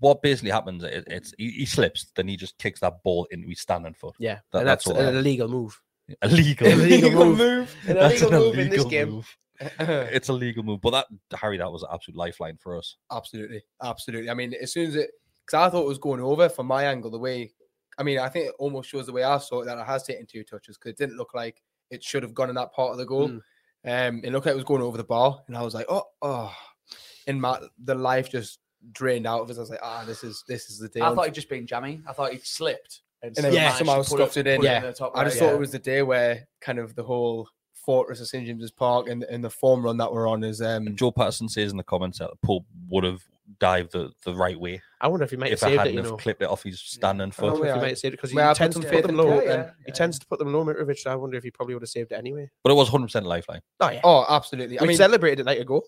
what 0.00 0.22
basically 0.22 0.50
happens? 0.50 0.82
It, 0.82 1.04
it's 1.08 1.34
he, 1.38 1.50
he 1.50 1.66
slips, 1.66 2.10
then 2.16 2.28
he 2.28 2.36
just 2.36 2.58
kicks 2.58 2.80
that 2.80 3.02
ball 3.04 3.26
into 3.30 3.48
his 3.48 3.60
standing 3.60 3.94
foot. 3.94 4.14
yeah, 4.18 4.38
That- 4.52 4.60
and 4.60 4.68
that's 4.68 4.84
that's, 4.84 4.98
all 4.98 5.04
an 5.06 5.16
illegal 5.16 5.48
move. 5.58 5.80
Illegal, 6.22 6.68
Illegal 6.68 7.34
move. 7.34 7.74
An 7.88 7.94
That's 7.96 8.22
illegal 8.22 8.42
an 8.42 8.46
move 8.48 8.58
in 8.60 8.68
this 8.70 8.84
game. 8.84 9.10
move. 9.10 9.36
It's 9.80 10.28
a 10.28 10.32
legal 10.32 10.62
move, 10.62 10.80
but 10.80 10.90
that 10.90 11.06
Harry, 11.38 11.56
that 11.58 11.72
was 11.72 11.82
an 11.82 11.88
absolute 11.92 12.16
lifeline 12.16 12.56
for 12.58 12.76
us. 12.78 12.96
Absolutely, 13.10 13.62
absolutely. 13.82 14.30
I 14.30 14.34
mean, 14.34 14.54
as 14.54 14.72
soon 14.72 14.86
as 14.88 14.94
it, 14.96 15.10
because 15.44 15.66
I 15.66 15.70
thought 15.70 15.82
it 15.82 15.88
was 15.88 15.98
going 15.98 16.20
over 16.20 16.48
from 16.48 16.66
my 16.66 16.84
angle, 16.84 17.10
the 17.10 17.18
way, 17.18 17.50
I 17.98 18.02
mean, 18.02 18.18
I 18.18 18.28
think 18.28 18.46
it 18.46 18.54
almost 18.58 18.88
shows 18.88 19.06
the 19.06 19.12
way 19.12 19.24
I 19.24 19.38
saw 19.38 19.62
it 19.62 19.66
that 19.66 19.78
it 19.78 19.86
has 19.86 20.02
taken 20.02 20.26
two 20.26 20.44
touches 20.44 20.76
because 20.76 20.90
it 20.90 20.98
didn't 20.98 21.16
look 21.16 21.34
like 21.34 21.62
it 21.90 22.02
should 22.02 22.22
have 22.22 22.34
gone 22.34 22.48
in 22.48 22.54
that 22.56 22.72
part 22.72 22.92
of 22.92 22.98
the 22.98 23.06
goal. 23.06 23.28
Mm. 23.28 23.40
Um, 24.08 24.20
it 24.24 24.32
looked 24.32 24.46
like 24.46 24.52
it 24.52 24.56
was 24.56 24.64
going 24.64 24.82
over 24.82 24.96
the 24.96 25.04
bar, 25.04 25.42
and 25.46 25.56
I 25.56 25.62
was 25.62 25.74
like, 25.74 25.86
oh, 25.88 26.04
oh, 26.22 26.54
and 27.26 27.40
my 27.40 27.60
the 27.84 27.94
life 27.94 28.30
just 28.30 28.58
drained 28.92 29.26
out 29.26 29.42
of 29.42 29.50
us. 29.50 29.58
I 29.58 29.60
was 29.60 29.70
like, 29.70 29.80
ah, 29.82 30.04
this 30.06 30.24
is 30.24 30.44
this 30.48 30.70
is 30.70 30.78
the 30.78 30.88
day. 30.88 31.00
I 31.00 31.14
thought 31.14 31.26
he'd 31.26 31.34
just 31.34 31.48
been 31.48 31.66
jammy. 31.66 32.02
I 32.06 32.12
thought 32.12 32.32
he'd 32.32 32.44
slipped 32.44 33.02
and, 33.22 33.36
And 33.36 33.46
then 33.46 33.52
Yeah, 33.52 33.72
somehow 33.72 33.96
put 33.96 34.06
stuffed 34.06 34.36
it 34.36 34.46
in. 34.46 34.62
Yeah. 34.62 34.80
the 34.80 34.92
top 34.92 35.12
I 35.14 35.24
just 35.24 35.36
right. 35.36 35.40
thought 35.40 35.50
yeah. 35.50 35.56
it 35.56 35.60
was 35.60 35.72
the 35.72 35.78
day 35.78 36.02
where 36.02 36.46
kind 36.60 36.78
of 36.78 36.94
the 36.94 37.02
whole 37.02 37.48
fortress 37.72 38.20
of 38.20 38.28
St 38.28 38.46
James's 38.46 38.70
Park 38.70 39.08
and, 39.08 39.22
and 39.24 39.44
the 39.44 39.50
form 39.50 39.84
run 39.84 39.96
that 39.98 40.12
we're 40.12 40.28
on 40.28 40.42
is 40.44 40.60
um 40.60 40.86
And 40.86 40.98
Joe 40.98 41.12
Patterson 41.12 41.48
says 41.48 41.70
in 41.70 41.76
the 41.76 41.84
comments 41.84 42.18
that 42.18 42.30
Pope 42.44 42.66
would 42.88 43.04
have 43.04 43.22
dived 43.60 43.92
the, 43.92 44.10
the 44.24 44.34
right 44.34 44.58
way 44.58 44.80
I 45.00 45.08
wonder 45.08 45.24
if 45.24 45.30
he 45.30 45.36
might 45.36 45.50
have 45.50 45.58
if 45.58 45.62
I 45.62 45.66
saved 45.66 45.74
it. 45.74 45.78
hadn't 45.78 45.92
You 45.94 46.00
have 46.00 46.10
know, 46.10 46.16
clipped 46.16 46.42
it 46.42 46.48
off 46.48 46.62
his 46.62 46.80
standing 46.80 47.28
I 47.28 47.30
foot. 47.30 47.52
wonder 47.52 47.68
if 47.68 47.74
he 47.74 47.80
might 47.80 47.88
have 47.90 47.98
saved 47.98 48.14
it 48.14 48.16
because 48.16 48.30
he 48.30 48.36
May 48.36 48.42
I 48.44 48.48
put 48.48 48.56
tends 48.56 48.76
to 48.80 48.88
put 48.88 49.02
them 49.02 49.10
in 49.10 49.16
low. 49.16 49.26
Pope 49.38 49.44
then? 49.44 49.72
He 49.84 49.92
tends 49.92 50.18
to 50.18 50.26
put 50.26 50.38
them 50.38 50.52
low, 50.52 50.64
Mitrovic. 50.64 50.98
So 50.98 51.10
I 51.10 51.16
wonder 51.16 51.36
if 51.36 51.44
he 51.44 51.50
probably 51.50 51.74
would 51.74 51.82
have 51.82 51.88
saved 51.90 52.12
it 52.12 52.16
anyway. 52.16 52.50
But 52.64 52.72
it 52.72 52.74
was 52.76 52.88
100% 52.90 53.24
lifeline. 53.24 53.60
Oh 53.80 53.90
yeah, 53.90 54.00
oh 54.04 54.24
absolutely. 54.28 54.78
I 54.78 54.82
we 54.82 54.88
mean 54.88 54.96
celebrated 54.96 55.40
it 55.40 55.46
like 55.46 55.58
a 55.58 55.64
goal. 55.64 55.84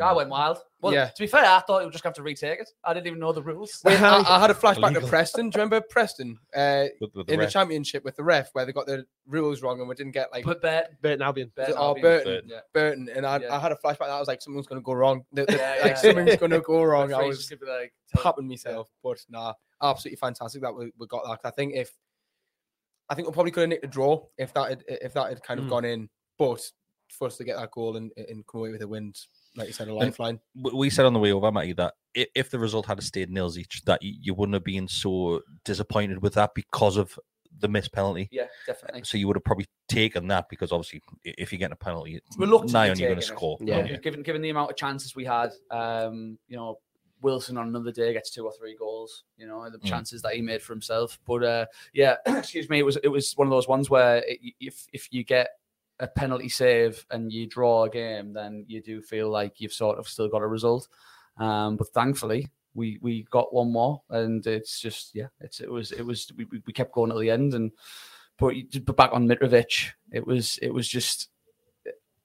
I 0.00 0.12
went 0.12 0.30
wild. 0.30 0.58
Well, 0.80 0.94
Yeah. 0.94 1.06
to 1.08 1.22
be 1.22 1.26
fair, 1.26 1.44
I 1.44 1.60
thought 1.60 1.80
he 1.80 1.84
would 1.84 1.92
just 1.92 2.04
have 2.04 2.14
to 2.14 2.22
retake 2.22 2.60
it. 2.60 2.70
I 2.84 2.94
didn't 2.94 3.06
even 3.08 3.18
know 3.18 3.32
the 3.32 3.42
rules. 3.42 3.80
Wait, 3.84 4.00
I, 4.00 4.22
I 4.26 4.38
had 4.40 4.50
a 4.50 4.54
flashback 4.62 4.84
Illegal. 4.84 5.02
to 5.02 5.08
Preston. 5.08 5.50
Do 5.50 5.58
you 5.58 5.62
remember 5.64 5.84
Preston 5.90 6.38
uh, 6.54 6.84
With, 7.00 7.14
with 7.14 7.26
the 7.26 7.34
in 7.34 7.40
ref. 7.40 7.48
the 7.48 7.52
championship 7.52 8.04
with 8.04 8.16
the 8.16 8.22
ref 8.24 8.48
where 8.54 8.64
they 8.64 8.72
got 8.72 8.86
the 8.86 9.04
rules 9.26 9.60
wrong 9.62 9.78
and 9.80 9.88
we 9.88 9.94
didn't 9.94 10.12
get 10.12 10.32
like 10.32 10.44
Put 10.44 10.62
bet. 10.62 11.00
Burton 11.02 11.20
Albion. 11.22 11.52
Was 11.56 11.64
it- 11.68 11.70
Bet 11.72 11.76
oh, 11.78 11.82
Albion. 11.88 12.02
Burton, 12.02 12.24
Burton. 12.32 12.48
Yeah. 12.50 12.60
Burton, 12.72 13.08
and 13.14 13.26
I, 13.26 13.38
Yeah. 13.40 13.54
I 13.54 13.58
had 13.58 13.72
a 13.72 13.76
flashback 13.76 13.98
that 13.98 14.10
I 14.10 14.18
was 14.18 14.28
like, 14.28 14.40
something's 14.40 14.66
going 14.66 14.80
to 14.80 14.84
go 14.84 14.92
wrong. 14.92 15.24
The- 15.32 15.44
the- 15.44 15.52
Yeah, 15.56 15.76
like 15.82 15.90
yeah. 15.90 15.94
something's 15.96 16.36
going 16.36 16.52
to 16.52 16.60
go 16.60 16.82
wrong. 16.84 17.12
I 17.12 17.22
was 17.24 17.46
just 17.46 17.62
like, 17.62 17.92
tell- 18.14 18.22
popping 18.22 18.48
myself, 18.48 18.88
but 19.02 19.18
nah, 19.28 19.52
absolutely 19.82 20.16
fantastic 20.16 20.62
that 20.62 20.72
we, 20.74 20.92
we 20.98 21.06
got 21.08 21.24
that. 21.24 21.40
I 21.46 21.50
think 21.50 21.74
if 21.74 21.92
I 23.10 23.14
think 23.16 23.26
we 23.28 23.34
probably 23.34 23.50
could 23.50 23.62
have 23.62 23.68
nicked 23.70 23.84
a 23.84 23.88
draw 23.88 24.24
if 24.38 24.54
that 24.54 24.68
had, 24.70 24.84
if 24.88 25.12
that 25.14 25.28
had 25.30 25.42
kind 25.42 25.58
of 25.60 25.66
Mm. 25.66 25.70
gone 25.70 25.84
in, 25.84 26.08
but 26.38 26.62
for 27.10 27.26
us 27.26 27.36
to 27.38 27.44
get 27.44 27.56
that 27.56 27.72
goal 27.72 27.96
and, 27.96 28.12
and 28.16 28.46
come 28.46 28.60
away 28.60 28.70
with 28.70 28.82
a 28.82 28.86
win, 28.88 29.12
like 29.56 29.66
you 29.68 29.72
said, 29.72 29.88
a 29.88 29.94
lifeline. 29.94 30.40
we 30.54 30.70
we 30.72 30.90
said 30.90 31.06
on 31.06 31.12
the 31.12 31.18
way 31.18 31.32
over, 31.32 31.50
Matty, 31.50 31.72
that 31.74 31.94
if 32.14 32.50
the 32.50 32.58
result 32.58 32.86
had 32.86 33.02
stayed 33.02 33.30
nils 33.30 33.56
each, 33.58 33.82
that 33.82 34.02
you, 34.02 34.14
you 34.20 34.34
wouldn't 34.34 34.54
have 34.54 34.64
been 34.64 34.88
so 34.88 35.42
disappointed 35.64 36.22
with 36.22 36.34
that 36.34 36.50
because 36.54 36.96
of 36.96 37.18
the 37.58 37.68
missed 37.68 37.92
penalty. 37.92 38.28
Yeah, 38.30 38.46
definitely. 38.66 39.02
So 39.04 39.18
you 39.18 39.26
would 39.26 39.36
have 39.36 39.44
probably 39.44 39.66
taken 39.88 40.28
that 40.28 40.48
because 40.48 40.72
obviously, 40.72 41.02
if 41.24 41.52
you're 41.52 41.58
getting 41.58 41.72
a 41.72 41.76
penalty, 41.76 42.16
it's 42.16 42.38
Reluctantly 42.38 42.72
nigh 42.72 42.90
on 42.90 42.98
you're 42.98 43.08
going 43.10 43.20
to 43.20 43.26
score. 43.26 43.58
Yeah. 43.60 43.86
Yeah. 43.86 43.96
Given 43.96 44.22
given 44.22 44.40
the 44.42 44.50
amount 44.50 44.70
of 44.70 44.76
chances 44.76 45.14
we 45.14 45.24
had, 45.24 45.50
um, 45.70 46.38
you 46.48 46.56
know, 46.56 46.78
Wilson 47.22 47.58
on 47.58 47.68
another 47.68 47.92
day 47.92 48.12
gets 48.14 48.30
two 48.30 48.46
or 48.46 48.52
three 48.52 48.76
goals. 48.76 49.24
You 49.36 49.46
know, 49.46 49.68
the 49.68 49.78
Mm. 49.78 49.84
chances 49.84 50.22
that 50.22 50.34
he 50.34 50.40
made 50.42 50.62
for 50.62 50.72
himself. 50.72 51.18
But 51.26 51.44
uh, 51.44 51.66
yeah, 51.92 52.16
excuse 52.26 52.68
me, 52.70 52.78
it 52.78 52.84
was 52.84 52.96
it 53.02 53.08
was 53.08 53.32
one 53.36 53.46
of 53.46 53.50
those 53.50 53.68
ones 53.68 53.90
where 53.90 54.18
it, 54.26 54.38
if 54.60 54.86
if 54.92 55.08
you 55.12 55.22
get 55.24 55.48
a 56.00 56.08
penalty 56.08 56.48
save 56.48 57.04
and 57.10 57.32
you 57.32 57.46
draw 57.46 57.84
a 57.84 57.90
game, 57.90 58.32
then 58.32 58.64
you 58.66 58.82
do 58.82 59.00
feel 59.00 59.30
like 59.30 59.60
you've 59.60 59.72
sort 59.72 59.98
of 59.98 60.08
still 60.08 60.28
got 60.28 60.42
a 60.42 60.46
result. 60.46 60.88
Um, 61.36 61.76
but 61.76 61.88
thankfully, 61.88 62.48
we 62.74 62.98
we 63.00 63.26
got 63.30 63.54
one 63.54 63.72
more, 63.72 64.02
and 64.10 64.44
it's 64.46 64.80
just 64.80 65.14
yeah, 65.14 65.28
it's 65.40 65.60
it 65.60 65.70
was 65.70 65.92
it 65.92 66.02
was 66.02 66.30
we, 66.36 66.46
we 66.66 66.72
kept 66.72 66.92
going 66.92 67.10
to 67.10 67.18
the 67.18 67.30
end, 67.30 67.54
and 67.54 67.70
but, 68.38 68.54
but 68.84 68.96
back 68.96 69.10
on 69.12 69.28
Mitrovic, 69.28 69.90
it 70.12 70.26
was 70.26 70.58
it 70.62 70.72
was 70.72 70.88
just 70.88 71.28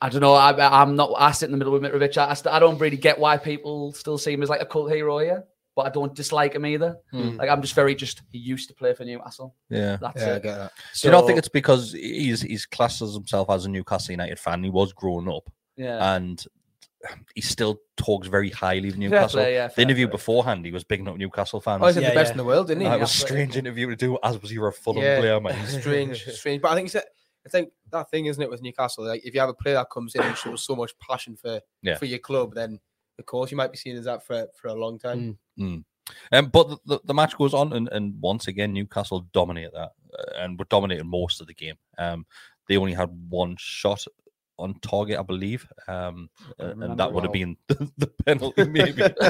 I 0.02 0.10
don't 0.10 0.22
know. 0.22 0.34
I, 0.34 0.82
I'm 0.82 0.96
not. 0.96 1.14
I 1.18 1.32
sit 1.32 1.46
in 1.46 1.52
the 1.52 1.58
middle 1.58 1.74
with 1.74 1.82
Mitrovic. 1.82 2.18
I, 2.18 2.56
I, 2.56 2.60
don't 2.60 2.78
really 2.80 2.98
get 2.98 3.18
why 3.18 3.38
people 3.38 3.94
still 3.94 4.18
see 4.18 4.34
him 4.34 4.44
as 4.44 4.50
like 4.50 4.62
a 4.62 4.66
cult 4.66 4.92
hero 4.92 5.20
here, 5.20 5.46
but 5.76 5.86
I 5.86 5.90
don't 5.90 6.16
dislike 6.16 6.56
him 6.56 6.66
either. 6.66 6.98
Hmm. 7.12 7.36
Like 7.38 7.50
I'm 7.50 7.62
just 7.62 7.76
very 7.76 7.96
just. 7.96 8.22
He 8.32 8.38
used 8.40 8.70
to 8.70 8.76
play 8.76 8.94
for 8.94 9.04
Newcastle. 9.04 9.56
Yeah. 9.70 9.98
That's 10.00 10.22
Yeah, 10.22 10.36
I 10.36 10.40
get 10.40 10.58
that. 10.58 10.72
Do 11.02 11.08
you 11.08 11.12
not 11.12 11.26
think 11.28 11.38
it's 11.40 11.50
because 11.50 11.92
he's 11.92 12.42
he's 12.42 12.66
classes 12.66 13.14
himself 13.14 13.50
as 13.50 13.66
a 13.66 13.70
Newcastle 13.70 14.14
United 14.14 14.40
fan? 14.40 14.64
He 14.64 14.70
was 14.70 14.94
growing 14.94 15.28
up, 15.30 15.50
yeah? 15.76 16.16
and 16.16 16.44
he 17.36 17.42
still 17.42 17.80
talks 17.98 18.28
very 18.28 18.50
highly 18.50 18.90
of 18.90 18.98
Newcastle. 18.98 19.40
play, 19.40 19.54
yeah, 19.54 19.68
the 19.68 19.82
interview 19.82 20.08
play. 20.08 20.12
beforehand, 20.14 20.66
he 20.66 20.72
was 20.72 20.84
bigging 20.84 21.08
up 21.08 21.18
Newcastle 21.18 21.62
fans. 21.62 21.82
Oh, 21.84 21.88
he's 21.88 21.98
Yeah, 21.98 22.10
the 22.10 22.16
best 22.16 22.30
yeah. 22.30 22.32
in 22.34 22.38
the 22.38 22.44
world, 22.46 22.68
didn't 22.68 22.82
he? 22.82 22.88
that 22.90 23.00
was 23.00 23.14
a 23.14 23.18
strange 23.18 23.56
interview 23.58 23.88
to 23.90 23.96
do, 23.96 24.18
as 24.24 24.42
was 24.42 24.52
you're 24.52 24.70
a 24.70 24.74
Fulham 24.74 25.04
Yeah. 25.04 25.20
player, 25.20 25.40
mate. 25.40 25.56
strange, 25.68 26.24
strange. 26.26 26.62
But 26.64 26.72
I 26.72 26.76
think 26.76 26.88
it's, 26.88 26.96
I 26.96 27.50
think 27.50 27.70
that 27.92 28.10
thing, 28.10 28.26
isn't 28.26 28.42
it, 28.42 28.50
with 28.50 28.64
Newcastle? 28.64 29.06
Like, 29.06 29.24
if 29.24 29.36
you 29.36 29.40
have 29.40 29.50
a 29.50 29.54
player 29.54 29.76
that 29.76 29.92
comes 29.92 30.16
in 30.16 30.24
and 30.24 30.36
shows 30.36 30.64
so 30.64 30.76
much 30.76 30.98
passion 30.98 31.36
for 31.36 31.60
Yeah. 31.84 31.96
for 31.98 32.06
your 32.06 32.18
club, 32.20 32.56
then 32.56 32.80
of 33.20 33.26
course 33.28 33.52
you 33.52 33.58
might 33.58 33.72
be 33.72 33.78
seen 33.78 33.96
as 33.98 34.06
that 34.06 34.26
for 34.26 34.48
for 34.60 34.70
a 34.70 34.74
long 34.74 34.98
time. 34.98 35.20
Mm. 35.20 35.38
Um, 35.60 35.86
but 36.52 36.70
the, 36.70 36.78
the, 36.86 37.00
the 37.06 37.14
match 37.14 37.36
goes 37.38 37.54
on, 37.54 37.74
and, 37.74 37.90
and 37.92 38.16
once 38.22 38.48
again, 38.48 38.74
Newcastle 38.74 39.28
dominate 39.34 39.72
that 39.74 39.92
uh, 40.18 40.24
and 40.40 40.58
were 40.60 40.66
dominating 40.70 41.08
most 41.08 41.42
of 41.42 41.48
the 41.48 41.54
game. 41.54 41.76
Um, 41.98 42.26
they 42.68 42.78
only 42.78 42.94
had 42.94 43.10
one 43.30 43.56
shot 43.58 44.06
on 44.58 44.74
target, 44.80 45.20
I 45.20 45.24
believe, 45.24 45.68
um, 45.88 46.30
uh, 46.60 46.68
and 46.80 46.98
that 46.98 47.12
would 47.12 47.24
have 47.26 47.32
well. 47.32 47.56
been 47.56 47.58
the, 47.68 47.92
the 47.98 48.08
penalty, 48.26 48.64
maybe. 48.66 49.02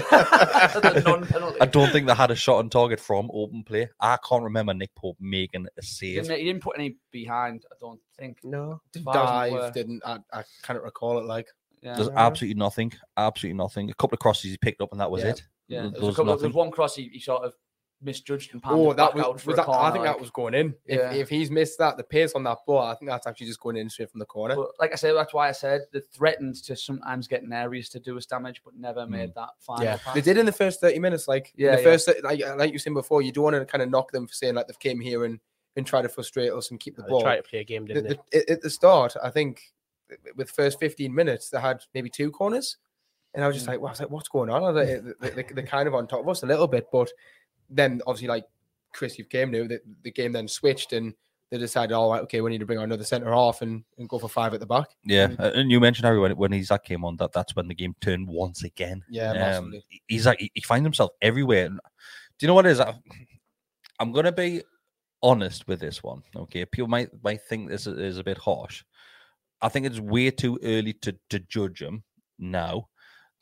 The 0.76 1.02
non-penalty. 1.06 1.62
I 1.62 1.66
don't 1.66 1.92
think 1.92 2.08
they 2.08 2.14
had 2.14 2.30
a 2.32 2.36
shot 2.36 2.58
on 2.60 2.70
target 2.70 3.00
from 3.00 3.32
open 3.34 3.64
play. 3.64 3.90
I 4.00 4.18
can't 4.28 4.44
remember 4.44 4.74
Nick 4.74 4.94
Pope 4.96 5.18
making 5.20 5.66
a 5.66 5.82
He 5.82 5.88
save. 5.88 6.24
didn't, 6.24 6.38
he 6.40 6.46
didn't 6.46 6.62
put 6.62 6.78
any 6.78 6.98
behind. 7.12 7.64
I 7.72 7.76
don't 7.80 8.00
think. 8.20 8.38
No. 8.44 8.82
As 8.96 9.02
far 9.02 9.16
as 9.16 9.20
I'm 9.22 9.26
Dive 9.36 9.52
aware. 9.54 9.72
didn't. 9.72 10.02
I, 10.06 10.18
I 10.34 10.44
cannot 10.64 10.84
recall 10.84 11.18
it. 11.20 11.26
Like 11.26 11.48
Yeah, 11.82 11.96
There's 11.96 12.10
absolutely 12.10 12.60
nothing, 12.60 12.92
absolutely 13.18 13.58
nothing. 13.58 13.90
A 13.90 13.94
couple 13.96 14.16
of 14.16 14.20
crosses 14.20 14.52
he 14.52 14.58
picked 14.58 14.82
up, 14.82 14.92
and 14.92 15.02
that 15.02 15.10
was 15.10 15.24
Yeah. 15.24 15.30
it. 15.32 15.44
Yeah. 15.68 15.82
There 15.84 15.92
There 15.92 16.00
was 16.02 16.08
was, 16.08 16.16
a 16.16 16.18
couple, 16.18 16.38
there 16.38 16.48
was 16.50 16.56
one 16.56 16.72
cross 16.72 16.96
he, 16.96 17.10
he 17.10 17.20
sort 17.20 17.44
of 17.44 17.54
misjudged 18.02 18.54
and 18.54 18.62
panted 18.62 18.80
oh, 18.80 18.94
that 18.94 19.16
was, 19.16 19.24
out 19.24 19.42
for 19.42 19.52
was 19.52 19.56
a 19.56 19.58
that. 19.58 19.66
corner, 19.66 19.82
I 19.82 19.92
think 19.92 20.04
like- 20.06 20.14
that 20.16 20.20
was 20.22 20.30
going 20.30 20.54
in. 20.54 20.76
If, 20.86 21.00
Yeah. 21.00 21.14
if 21.14 21.30
he's 21.30 21.50
missed 21.50 21.78
that, 21.80 21.98
the 21.98 22.04
pace 22.04 22.34
on 22.34 22.44
that 22.44 22.60
ball, 22.68 22.84
I 22.84 22.94
think 22.96 23.10
that's 23.10 23.26
actually 23.26 23.48
just 23.48 23.60
going 23.60 23.78
in 23.78 23.90
straight 23.90 24.12
from 24.12 24.20
the 24.20 24.26
corner. 24.26 24.56
But 24.56 24.72
like 24.80 24.92
I 24.92 24.96
said, 24.96 25.14
that's 25.16 25.34
why 25.34 25.48
I 25.50 25.54
said 25.54 25.82
they 25.92 26.02
threatened 26.14 26.56
to 26.66 26.76
sometimes 26.76 27.28
get 27.28 27.42
in 27.44 27.52
areas 27.54 27.90
to 27.90 28.00
do 28.00 28.18
us 28.18 28.26
damage, 28.26 28.62
but 28.64 28.76
never 28.76 29.06
hmm. 29.06 29.12
made 29.14 29.34
that 29.36 29.50
final 29.60 29.86
Yeah. 29.86 29.98
pass. 29.98 30.14
They 30.14 30.22
did 30.22 30.38
in 30.38 30.46
the 30.46 30.52
first 30.52 30.82
thirty 30.82 31.00
minutes. 31.00 31.28
Like 31.28 31.54
in 31.58 31.66
Yeah, 31.66 31.76
the 31.78 31.82
yeah. 31.82 31.84
first, 31.84 32.10
like 32.24 32.42
like 32.58 32.74
you 32.74 32.80
said 32.80 32.94
before, 32.94 33.22
you 33.22 33.32
don't 33.32 33.46
want 33.46 33.56
to 33.56 33.66
kind 33.66 33.82
of 33.82 33.90
knock 33.90 34.12
them 34.12 34.28
for 34.28 34.34
saying 34.34 34.56
like 34.56 34.68
they've 34.68 34.80
came 34.80 35.00
here 35.00 35.26
and 35.26 35.40
and 35.78 35.86
try 35.86 36.02
to 36.02 36.08
frustrate 36.10 36.52
us 36.54 36.72
and 36.72 36.80
keep 36.80 36.96
the 36.96 37.02
They 37.02 37.10
ball. 37.10 37.22
tried 37.22 37.38
to 37.38 37.44
play 37.44 37.60
a 37.60 37.64
game, 37.64 37.86
didn't 37.86 38.08
the- 38.08 38.20
they? 38.32 38.40
at- 38.40 38.50
at 38.50 38.62
the 38.62 38.70
start, 38.70 39.16
I 39.22 39.30
think 39.30 39.74
with 40.36 40.48
the 40.48 40.54
first 40.54 40.80
15 40.80 41.14
minutes, 41.14 41.50
they 41.50 41.60
had 41.60 41.84
maybe 41.94 42.10
two 42.10 42.32
corners. 42.32 42.78
And 43.36 43.44
I 43.44 43.48
was 43.48 43.56
just 43.56 43.68
Mm. 43.68 43.70
like, 43.72 43.80
well, 43.82 43.90
I 43.90 43.92
was 43.92 44.00
like, 44.00 44.10
what's 44.10 44.30
going 44.30 44.50
on? 44.50 44.62
Like, 44.74 44.88
they, 45.22 45.30
they, 45.30 45.44
they're 45.54 45.66
kind 45.66 45.88
of 45.88 45.94
on 45.94 46.08
top 46.08 46.22
of 46.22 46.30
us 46.30 46.44
a 46.44 46.48
little 46.48 46.68
bit. 46.68 46.88
But 46.92 47.12
then 47.70 48.02
obviously, 48.08 48.30
like 48.30 48.46
Kris, 48.94 49.18
you've 49.20 49.30
game 49.30 49.52
now, 49.52 49.68
the, 49.68 49.82
the 50.04 50.12
game 50.12 50.32
then 50.32 50.48
switched 50.48 50.94
and 50.94 51.14
they 51.52 51.58
decided, 51.60 51.94
all 51.94 52.12
right, 52.12 52.22
okay, 52.24 52.42
we 52.42 52.50
need 52.50 52.60
to 52.60 52.66
bring 52.66 52.80
on 52.80 52.86
another 52.86 53.04
centre 53.04 53.32
half 53.32 53.62
and, 53.62 53.84
and 54.00 54.10
go 54.10 54.18
for 54.18 54.28
five 54.30 54.54
at 54.54 54.60
the 54.60 54.66
back. 54.66 54.88
Yeah, 55.04 55.28
and 55.40 55.70
you 55.70 55.80
mentioned 55.80 56.06
Harry 56.06 56.20
when 56.20 56.36
when 56.38 56.54
Isak 56.54 56.86
came 56.86 57.06
on 57.06 57.18
that 57.18 57.34
that's 57.34 57.56
when 57.56 57.68
the 57.68 57.76
game 57.76 57.94
turned 58.02 58.28
once 58.28 58.64
again. 58.64 59.04
Yeah, 59.10 59.30
Um, 59.32 59.36
massively. 59.72 59.84
like 60.26 60.40
he, 60.40 60.52
he 60.56 60.62
finds 60.62 60.86
himself 60.86 61.12
everywhere. 61.22 61.68
Do 61.70 61.78
you 62.40 62.48
know 62.48 62.56
what 62.56 62.66
it 62.66 62.72
is? 62.72 62.80
I, 62.80 62.96
I'm 64.00 64.12
gonna 64.12 64.32
be 64.32 64.64
honest 65.22 65.68
with 65.68 65.80
this 65.80 66.02
one. 66.02 66.24
Okay, 66.36 66.66
people 66.66 66.88
might 66.88 67.10
might 67.24 67.42
think 67.44 67.70
this 67.70 67.86
is, 67.86 67.98
is 67.98 68.18
a 68.18 68.24
bit 68.24 68.38
harsh. 68.38 68.84
I 69.62 69.70
think 69.70 69.86
it's 69.86 70.00
way 70.00 70.32
too 70.32 70.58
early 70.64 70.94
to 70.94 71.16
to 71.30 71.40
judge 71.40 71.82
him 71.82 72.04
now. 72.40 72.90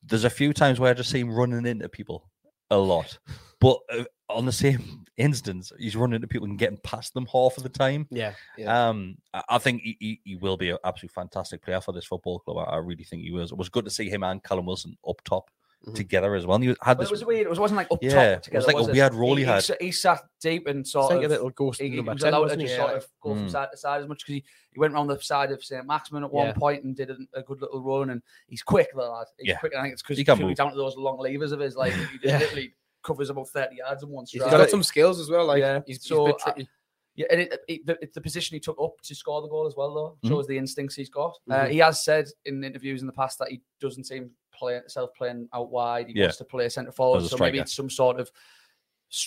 There's 0.05 0.23
a 0.23 0.29
few 0.29 0.53
times 0.53 0.79
where 0.79 0.91
I 0.91 0.93
just 0.93 1.09
see 1.09 1.19
him 1.19 1.33
running 1.33 1.65
into 1.65 1.87
people 1.89 2.29
a 2.69 2.77
lot, 2.77 3.17
but 3.59 3.79
uh, 3.91 4.03
on 4.29 4.45
the 4.45 4.51
same 4.51 5.05
instance, 5.17 5.71
he's 5.79 5.95
running 5.95 6.15
into 6.15 6.27
people 6.27 6.47
and 6.47 6.57
getting 6.57 6.79
past 6.83 7.13
them 7.13 7.27
half 7.31 7.57
of 7.57 7.63
the 7.63 7.69
time. 7.69 8.07
Yeah. 8.09 8.33
Yeah. 8.57 8.89
Um, 8.89 9.17
I, 9.33 9.43
I 9.49 9.57
think 9.57 9.81
he, 9.81 9.97
he, 9.99 10.21
he 10.23 10.35
will 10.35 10.57
be 10.57 10.71
an 10.71 10.77
absolute 10.83 11.11
fantastic 11.11 11.61
player 11.61 11.81
for 11.81 11.91
this 11.91 12.05
football 12.05 12.39
club. 12.39 12.57
I, 12.57 12.73
I 12.73 12.77
really 12.77 13.03
think 13.03 13.23
he 13.23 13.31
was. 13.31 13.51
It 13.51 13.57
was 13.57 13.69
good 13.69 13.85
to 13.85 13.91
see 13.91 14.09
him 14.09 14.23
and 14.23 14.43
Callum 14.43 14.65
Wilson 14.65 14.97
up 15.07 15.21
top 15.23 15.49
Mhm. 15.85 15.95
together 15.95 16.33
as 16.35 16.45
well. 16.45 16.55
And 16.55 16.63
he 16.63 16.69
had 16.81 16.97
But 16.97 16.99
this. 16.99 17.09
it 17.09 17.11
was 17.11 17.25
weird. 17.25 17.41
It 17.45 17.49
was, 17.49 17.59
wasn't 17.59 17.77
like 17.77 17.87
up 17.91 17.99
Yeah, 18.01 18.09
top 18.11 18.21
it 18.23 18.35
was 18.35 18.43
together. 18.45 18.65
like 18.67 18.75
a 18.75 18.79
was 18.79 18.87
it? 18.87 18.91
weird 18.93 19.13
role 19.13 19.35
he 19.35 19.43
he, 19.43 19.49
had. 19.49 19.65
He 19.81 19.91
sat 19.91 20.21
deep 20.41 20.67
and 20.67 20.79
It's 20.79 20.91
sort 20.93 21.11
like 21.11 21.21
a 21.21 21.25
of. 21.25 21.31
little 21.31 21.49
ghost 21.49 21.81
He, 21.81 21.87
in 21.87 21.93
he 21.93 21.99
was 21.99 22.21
10, 22.21 22.29
allowed 22.29 22.37
to 22.39 22.43
wasn't 22.43 22.61
just 22.61 22.73
he? 22.73 22.79
sort 22.79 22.93
of 22.95 23.07
go 23.21 23.29
from 23.35 23.47
Mm. 23.47 23.51
side 23.51 23.67
to 23.71 23.77
side 23.77 24.01
as 24.01 24.07
much 24.07 24.19
because 24.19 24.33
he, 24.35 24.43
he 24.71 24.79
went 24.79 24.93
around 24.93 25.07
the 25.07 25.19
side 25.21 25.51
of 25.51 25.63
Saint-Maximin 25.63 26.23
at 26.23 26.31
one 26.31 26.47
Yeah. 26.47 26.53
point 26.53 26.83
and 26.85 26.95
did 26.95 27.09
a, 27.09 27.17
a 27.33 27.43
good 27.43 27.61
little 27.61 27.81
run. 27.81 28.11
And 28.11 28.21
he's 28.47 28.63
quick, 28.63 28.89
the 28.93 29.01
lad. 29.01 29.27
He's 29.37 29.49
Yeah. 29.49 29.57
quick. 29.57 29.73
And 29.73 29.81
I 29.81 29.83
think 29.83 29.93
it's 29.93 30.01
because 30.01 30.17
He 30.17 30.21
he's 30.21 30.25
can 30.27 30.37
purely 30.37 30.51
move. 30.51 30.57
down 30.57 30.71
to 30.71 30.77
those 30.77 30.95
long 30.95 31.19
levers 31.19 31.51
of 31.51 31.59
his. 31.59 31.75
Like, 31.75 31.91
he 32.21 32.27
Yeah. 32.29 32.39
literally 32.39 32.73
covers 33.03 33.29
about 33.29 33.49
30 33.49 33.75
yards 33.75 34.03
in 34.03 34.09
one 34.09 34.25
He's 34.29 34.41
got 34.41 34.69
some 34.69 34.83
skills 34.83 35.19
as 35.19 35.29
well. 35.29 35.45
Like, 35.45 35.59
Yeah, 35.59 35.81
he's, 35.85 35.97
he's 35.97 36.05
so 36.05 36.27
a 36.27 36.29
bit 36.29 36.41
I- 36.45 36.67
Yeah, 37.15 37.25
and 37.29 37.41
it, 37.41 37.59
it, 37.67 37.85
the, 37.85 37.97
it's 38.01 38.15
the 38.15 38.21
position 38.21 38.55
he 38.55 38.59
took 38.61 38.79
up 38.81 38.93
to 39.01 39.13
score 39.13 39.41
the 39.41 39.47
goal 39.49 39.67
as 39.67 39.75
well, 39.75 39.93
though. 39.93 40.17
Mhm. 40.27 40.31
Shows 40.31 40.47
the 40.47 40.57
instincts 40.57 40.95
he's 40.95 41.09
got. 41.09 41.37
Uh, 41.51 41.53
Mhm. 41.65 41.71
he 41.71 41.77
has 41.79 42.03
said 42.03 42.27
in 42.45 42.63
interviews 42.63 43.01
in 43.01 43.07
the 43.07 43.13
past 43.13 43.37
that 43.39 43.49
he 43.49 43.61
doesn't 43.81 44.05
seem 44.05 44.31
play 44.63 44.81
self 44.87 45.13
playing 45.15 45.47
out 45.53 45.71
wide. 45.71 46.07
He 46.07 46.13
Yeah. 46.15 46.25
wants 46.25 46.37
to 46.37 46.45
play 46.45 46.69
centre 46.69 46.91
forward. 46.91 47.23
So 47.23 47.37
maybe 47.37 47.59
it's 47.59 47.73
some 47.73 47.89
sort 47.89 48.19
of 48.19 48.31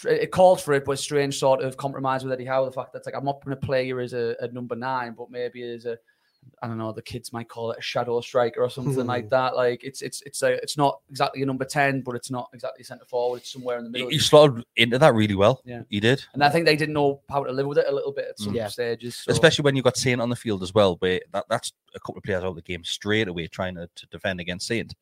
it 0.04 0.32
called 0.32 0.60
for 0.60 0.72
it, 0.72 0.84
but 0.84 0.98
strange 0.98 1.38
sort 1.38 1.62
of 1.62 1.76
compromise 1.76 2.24
with 2.24 2.32
Eddie 2.32 2.44
Howe. 2.44 2.64
The 2.64 2.72
fact 2.72 2.92
that 2.92 2.98
it's 2.98 3.06
like 3.06 3.14
I'm 3.14 3.24
not 3.24 3.44
going 3.44 3.56
to 3.56 3.66
play 3.66 3.86
you 3.86 4.00
as 4.00 4.14
a, 4.14 4.34
a 4.40 4.48
number 4.48 4.74
nine, 4.74 5.14
but 5.16 5.30
maybe 5.30 5.62
as 5.62 5.84
a 5.84 5.96
I 6.62 6.68
don't 6.68 6.78
know. 6.78 6.92
The 6.92 7.02
kids 7.02 7.32
might 7.32 7.48
call 7.48 7.70
it 7.72 7.78
a 7.78 7.82
shadow 7.82 8.20
striker 8.20 8.60
or 8.62 8.70
something 8.70 9.06
like 9.06 9.28
that. 9.30 9.54
Like 9.56 9.84
it's 9.84 10.00
it's 10.02 10.22
it's 10.22 10.42
a 10.42 10.54
it's 10.62 10.76
not 10.76 11.00
exactly 11.10 11.42
a 11.42 11.46
number 11.46 11.64
ten, 11.64 12.00
but 12.02 12.14
it's 12.16 12.30
not 12.30 12.48
exactly 12.54 12.82
centre 12.84 13.04
forward. 13.04 13.38
It's 13.38 13.52
somewhere 13.52 13.78
in 13.78 13.84
the 13.84 13.88
he, 13.98 14.04
middle. 14.04 14.10
he 14.10 14.18
slotted 14.18 14.64
into 14.76 14.98
that 14.98 15.14
really 15.14 15.34
well. 15.34 15.60
Yeah. 15.64 15.82
he 15.88 16.00
did. 16.00 16.24
and 16.34 16.42
I 16.42 16.48
think 16.50 16.66
they 16.66 16.76
didn't 16.76 16.94
know 16.94 17.20
how 17.28 17.44
to 17.44 17.52
live 17.52 17.66
with 17.66 17.78
it 17.78 17.86
a 17.88 17.92
little 17.94 18.12
bit 18.12 18.26
at 18.30 18.38
some 18.38 18.54
Yeah. 18.54 18.68
stages. 18.68 19.16
so- 19.16 19.30
Especially 19.32 19.62
when 19.64 19.76
you 19.76 19.82
got 19.82 19.96
Saint 19.96 20.20
on 20.20 20.30
the 20.30 20.36
field 20.36 20.62
as 20.62 20.72
well, 20.74 20.96
where 21.00 21.20
that, 21.32 21.44
that's 21.50 21.72
a 21.94 22.00
couple 22.00 22.18
of 22.18 22.24
players 22.24 22.42
out 22.42 22.48
of 22.50 22.56
the 22.56 22.62
game 22.62 22.84
straight 22.84 23.28
away 23.28 23.46
trying 23.48 23.74
to, 23.74 23.88
to 23.94 24.06
defend 24.08 24.40
against 24.40 24.66
Saint. 24.66 24.94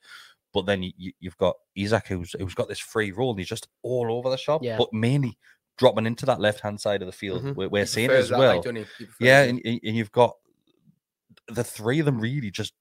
But 0.53 0.67
then 0.67 0.83
you, 0.83 0.93
you, 0.97 1.13
you've 1.21 1.37
got 1.39 1.57
Isak 1.75 2.07
who's 2.09 2.35
who's 2.39 2.55
got 2.55 2.69
this 2.69 2.79
free 2.79 3.11
role 3.13 3.31
and 3.31 3.39
he's 3.39 3.49
just 3.49 3.69
all 3.83 4.11
over 4.13 4.31
the 4.31 4.37
shop, 4.39 4.63
Yeah. 4.63 4.79
but 4.79 4.93
mainly 4.93 5.37
dropping 5.77 6.07
into 6.07 6.25
that 6.27 6.39
left 6.41 6.61
hand 6.61 6.81
side 6.81 7.03
of 7.03 7.07
the 7.07 7.13
field 7.13 7.43
Mhm. 7.43 7.57
where, 7.57 7.69
where 7.69 7.83
He 7.83 7.87
Saint 7.89 8.13
as 8.13 8.31
well. 8.31 8.55
like, 8.55 8.63
doesn't 8.63 8.77
he? 8.77 8.83
He 8.99 9.05
prefers 9.07 9.17
yeah, 9.21 9.43
and, 9.43 9.61
and 9.65 9.81
and 9.83 9.97
you've 9.97 10.13
got 10.13 10.37
the 11.49 11.65
three 11.65 11.99
of 12.01 12.07
them 12.07 12.21
really 12.21 12.51
just 12.51 12.73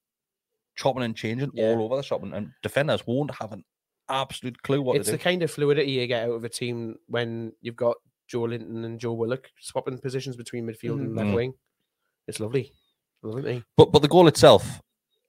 chopping 0.76 1.02
and 1.02 1.16
changing 1.16 1.50
Yeah. 1.54 1.68
all 1.74 1.82
over 1.84 1.96
the 1.96 2.02
shop, 2.02 2.22
and, 2.22 2.34
and 2.34 2.50
defenders 2.62 3.06
won't 3.06 3.34
have 3.36 3.52
an 3.52 3.64
absolute 4.08 4.60
clue 4.62 4.82
what 4.82 4.96
it's 4.96 5.06
to 5.06 5.12
the 5.12 5.18
do. 5.18 5.22
kind 5.24 5.42
of 5.42 5.50
fluidity 5.50 5.92
you 5.92 6.06
get 6.06 6.24
out 6.28 6.34
of 6.34 6.44
a 6.44 6.48
team 6.48 6.96
when 7.06 7.52
you've 7.62 7.76
got 7.76 7.96
Joelinton 8.32 8.84
and 8.84 8.98
Joe 8.98 9.12
Willock 9.12 9.50
swapping 9.60 9.98
positions 9.98 10.36
between 10.36 10.66
midfield 10.66 11.00
and 11.00 11.14
left 11.14 11.28
Mhm. 11.30 11.34
wing. 11.34 11.54
It's 12.26 12.40
lovely. 12.40 12.72
Lovely. 13.22 13.62
But 13.76 13.92
but 13.92 14.02
the 14.02 14.08
goal 14.08 14.28
itself, 14.28 14.80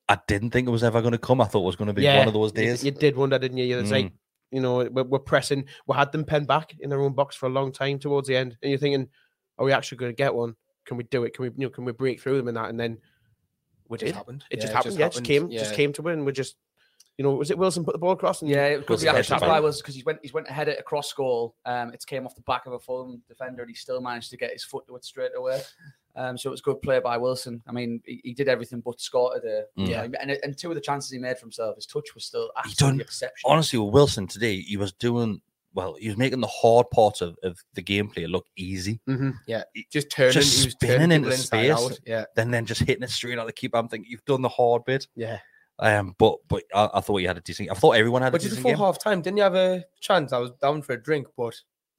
I 0.10 0.18
didn't 0.28 0.52
think 0.52 0.68
it 0.68 0.72
was 0.72 0.84
ever 0.84 1.02
going 1.02 1.12
to 1.14 1.18
come. 1.18 1.42
I 1.42 1.46
thought 1.46 1.62
it 1.64 1.66
was 1.66 1.76
going 1.76 1.88
to 1.88 1.94
be 1.94 2.04
Yeah, 2.04 2.20
one 2.20 2.28
of 2.28 2.34
those 2.34 2.52
days. 2.52 2.84
You, 2.84 2.92
did 2.92 3.16
wonder, 3.16 3.38
didn't 3.40 3.58
you? 3.58 3.78
It's 3.80 3.92
like 3.92 4.08
Mm. 4.08 4.14
you 4.52 4.62
know 4.62 4.78
we're, 4.90 5.04
we're 5.04 5.20
pressing. 5.20 5.66
We 5.88 5.96
had 5.96 6.12
them 6.12 6.26
penned 6.26 6.48
back 6.48 6.76
in 6.80 6.90
their 6.90 7.02
own 7.02 7.14
box 7.14 7.36
for 7.36 7.46
a 7.48 7.50
long 7.50 7.72
time 7.72 8.00
towards 8.00 8.28
the 8.28 8.36
end, 8.36 8.58
and 8.62 8.70
you're 8.70 8.80
thinking, 8.80 9.10
are 9.58 9.66
we 9.66 9.72
actually 9.72 9.98
going 9.98 10.12
to 10.12 10.16
get 10.16 10.34
one? 10.36 10.56
Can 10.86 10.98
we 10.98 11.04
do 11.06 11.24
it? 11.24 11.34
Can 11.34 11.44
we, 11.44 11.50
you 11.50 11.66
know, 11.68 11.70
can 11.70 11.86
we 11.86 11.92
break 11.94 12.22
through 12.22 12.38
them 12.38 12.48
in 12.50 12.56
that? 12.56 12.70
And 12.70 12.80
then 12.80 12.98
we 13.90 13.98
Just 13.98 14.08
did. 14.08 14.16
happened. 14.16 14.44
It 14.50 14.58
Yeah, 14.58 14.62
just 14.62 14.72
it 14.72 14.76
happened. 14.76 14.92
just 14.92 15.00
yeah, 15.00 15.06
it 15.06 15.10
just 15.10 15.16
happened. 15.28 15.50
came, 15.52 15.60
just 15.60 15.74
came 15.76 15.94
to 15.94 16.08
it, 16.10 16.14
and 16.14 16.26
we 16.26 16.32
just, 16.32 16.56
you 17.18 17.24
know, 17.24 17.32
was 17.36 17.50
it 17.52 17.58
Wilson 17.58 17.86
put 17.86 17.94
the 17.94 17.98
ball 18.00 18.12
across? 18.12 18.42
And 18.42 18.50
Yeah, 18.52 18.66
it 18.66 18.80
could 18.86 18.90
Was 18.96 19.02
be 19.04 19.08
it 19.08 19.16
actually 19.16 19.40
head 19.40 19.48
why 19.48 19.56
back? 19.58 19.64
was 19.64 19.82
because 19.82 19.96
he 19.96 20.04
went 20.04 20.20
he 20.24 20.32
went 20.32 20.48
ahead 20.50 20.68
it 20.68 20.80
across 20.80 21.14
goal. 21.14 21.56
Um, 21.66 21.94
it 21.94 22.04
came 22.06 22.26
off 22.26 22.36
the 22.36 22.42
back 22.42 22.66
of 22.66 22.74
a 22.74 22.80
Fulham 22.80 23.22
defender, 23.28 23.62
and 23.62 23.70
he 23.70 23.76
still 23.76 24.02
managed 24.02 24.30
to 24.32 24.38
get 24.38 24.52
his 24.52 24.64
foot 24.64 24.86
to 24.88 24.96
it 24.96 25.06
straight 25.06 25.32
away. 25.36 25.62
Um, 26.18 26.38
so 26.38 26.50
it 26.50 26.52
was 26.52 26.62
good 26.62 26.82
play 26.82 27.00
by 27.00 27.18
Wilson. 27.18 27.62
I 27.68 27.74
mean, 27.74 28.02
he, 28.06 28.22
he 28.24 28.34
did 28.34 28.48
everything 28.48 28.80
but 28.80 29.02
score 29.02 29.34
today. 29.36 29.64
Mm. 29.78 29.88
Yeah, 29.90 30.08
and, 30.22 30.32
and 30.32 30.58
two 30.58 30.70
of 30.70 30.76
the 30.76 30.82
chances 30.82 31.12
he 31.12 31.18
made 31.20 31.38
for 31.38 31.42
himself, 31.46 31.76
his 31.76 31.86
touch 31.86 32.16
was 32.16 32.24
still 32.24 32.52
He 32.64 32.70
absolutely 32.70 33.00
done- 33.00 33.02
exceptional. 33.06 33.52
Honestly, 33.52 33.80
with 33.80 33.94
Wilson 33.94 34.26
today, 34.28 34.62
he 34.62 34.78
was 34.78 34.94
doing 34.94 35.42
well. 35.76 35.96
He 36.00 36.08
was 36.08 36.18
making 36.18 36.40
the 36.40 36.48
hard 36.48 36.90
parts 36.90 37.22
of, 37.22 37.38
of 37.44 37.60
the 37.74 37.84
gameplay 37.84 38.28
look 38.30 38.48
easy. 38.56 39.00
Yeah, 39.46 39.64
Just 39.92 40.10
turning, 40.10 40.34
Just 40.34 40.58
he 40.60 40.66
was 40.68 40.72
spinning 40.74 40.98
turning 41.10 41.24
into 41.26 41.38
space. 41.38 41.72
out. 41.72 42.00
Yeah, 42.06 42.26
Then 42.36 42.50
then 42.52 42.66
just 42.66 42.82
hitting 42.82 43.04
it 43.04 43.12
straight 43.12 43.38
out 43.38 43.46
the 43.46 43.54
keeper. 43.54 43.78
I'm 43.78 43.88
thinking 43.90 44.10
you've 44.10 44.26
done 44.26 44.42
the 44.42 44.50
hard 44.50 44.86
bit. 44.86 45.08
yeah, 45.16 45.40
Um, 45.78 46.16
but 46.18 46.38
but 46.48 46.64
I, 46.74 46.90
I 46.96 47.02
thought 47.02 47.18
you 47.20 47.28
had 47.28 47.38
a 47.38 47.42
decent. 47.42 47.70
I 47.70 47.74
thought 47.76 47.92
everyone 47.98 48.22
had 48.22 48.30
a 48.30 48.32
but 48.32 48.42
just 48.42 48.52
decent 48.56 48.64
before 48.64 48.78
game. 48.78 48.86
half 48.86 48.98
time, 49.00 49.22
didn't 49.22 49.38
you 49.38 49.44
have 49.44 49.56
a 49.56 49.84
chance? 50.00 50.34
I 50.34 50.40
was 50.40 50.52
down 50.62 50.82
for 50.82 50.94
a 50.94 51.02
drink, 51.02 51.28
but 51.38 51.54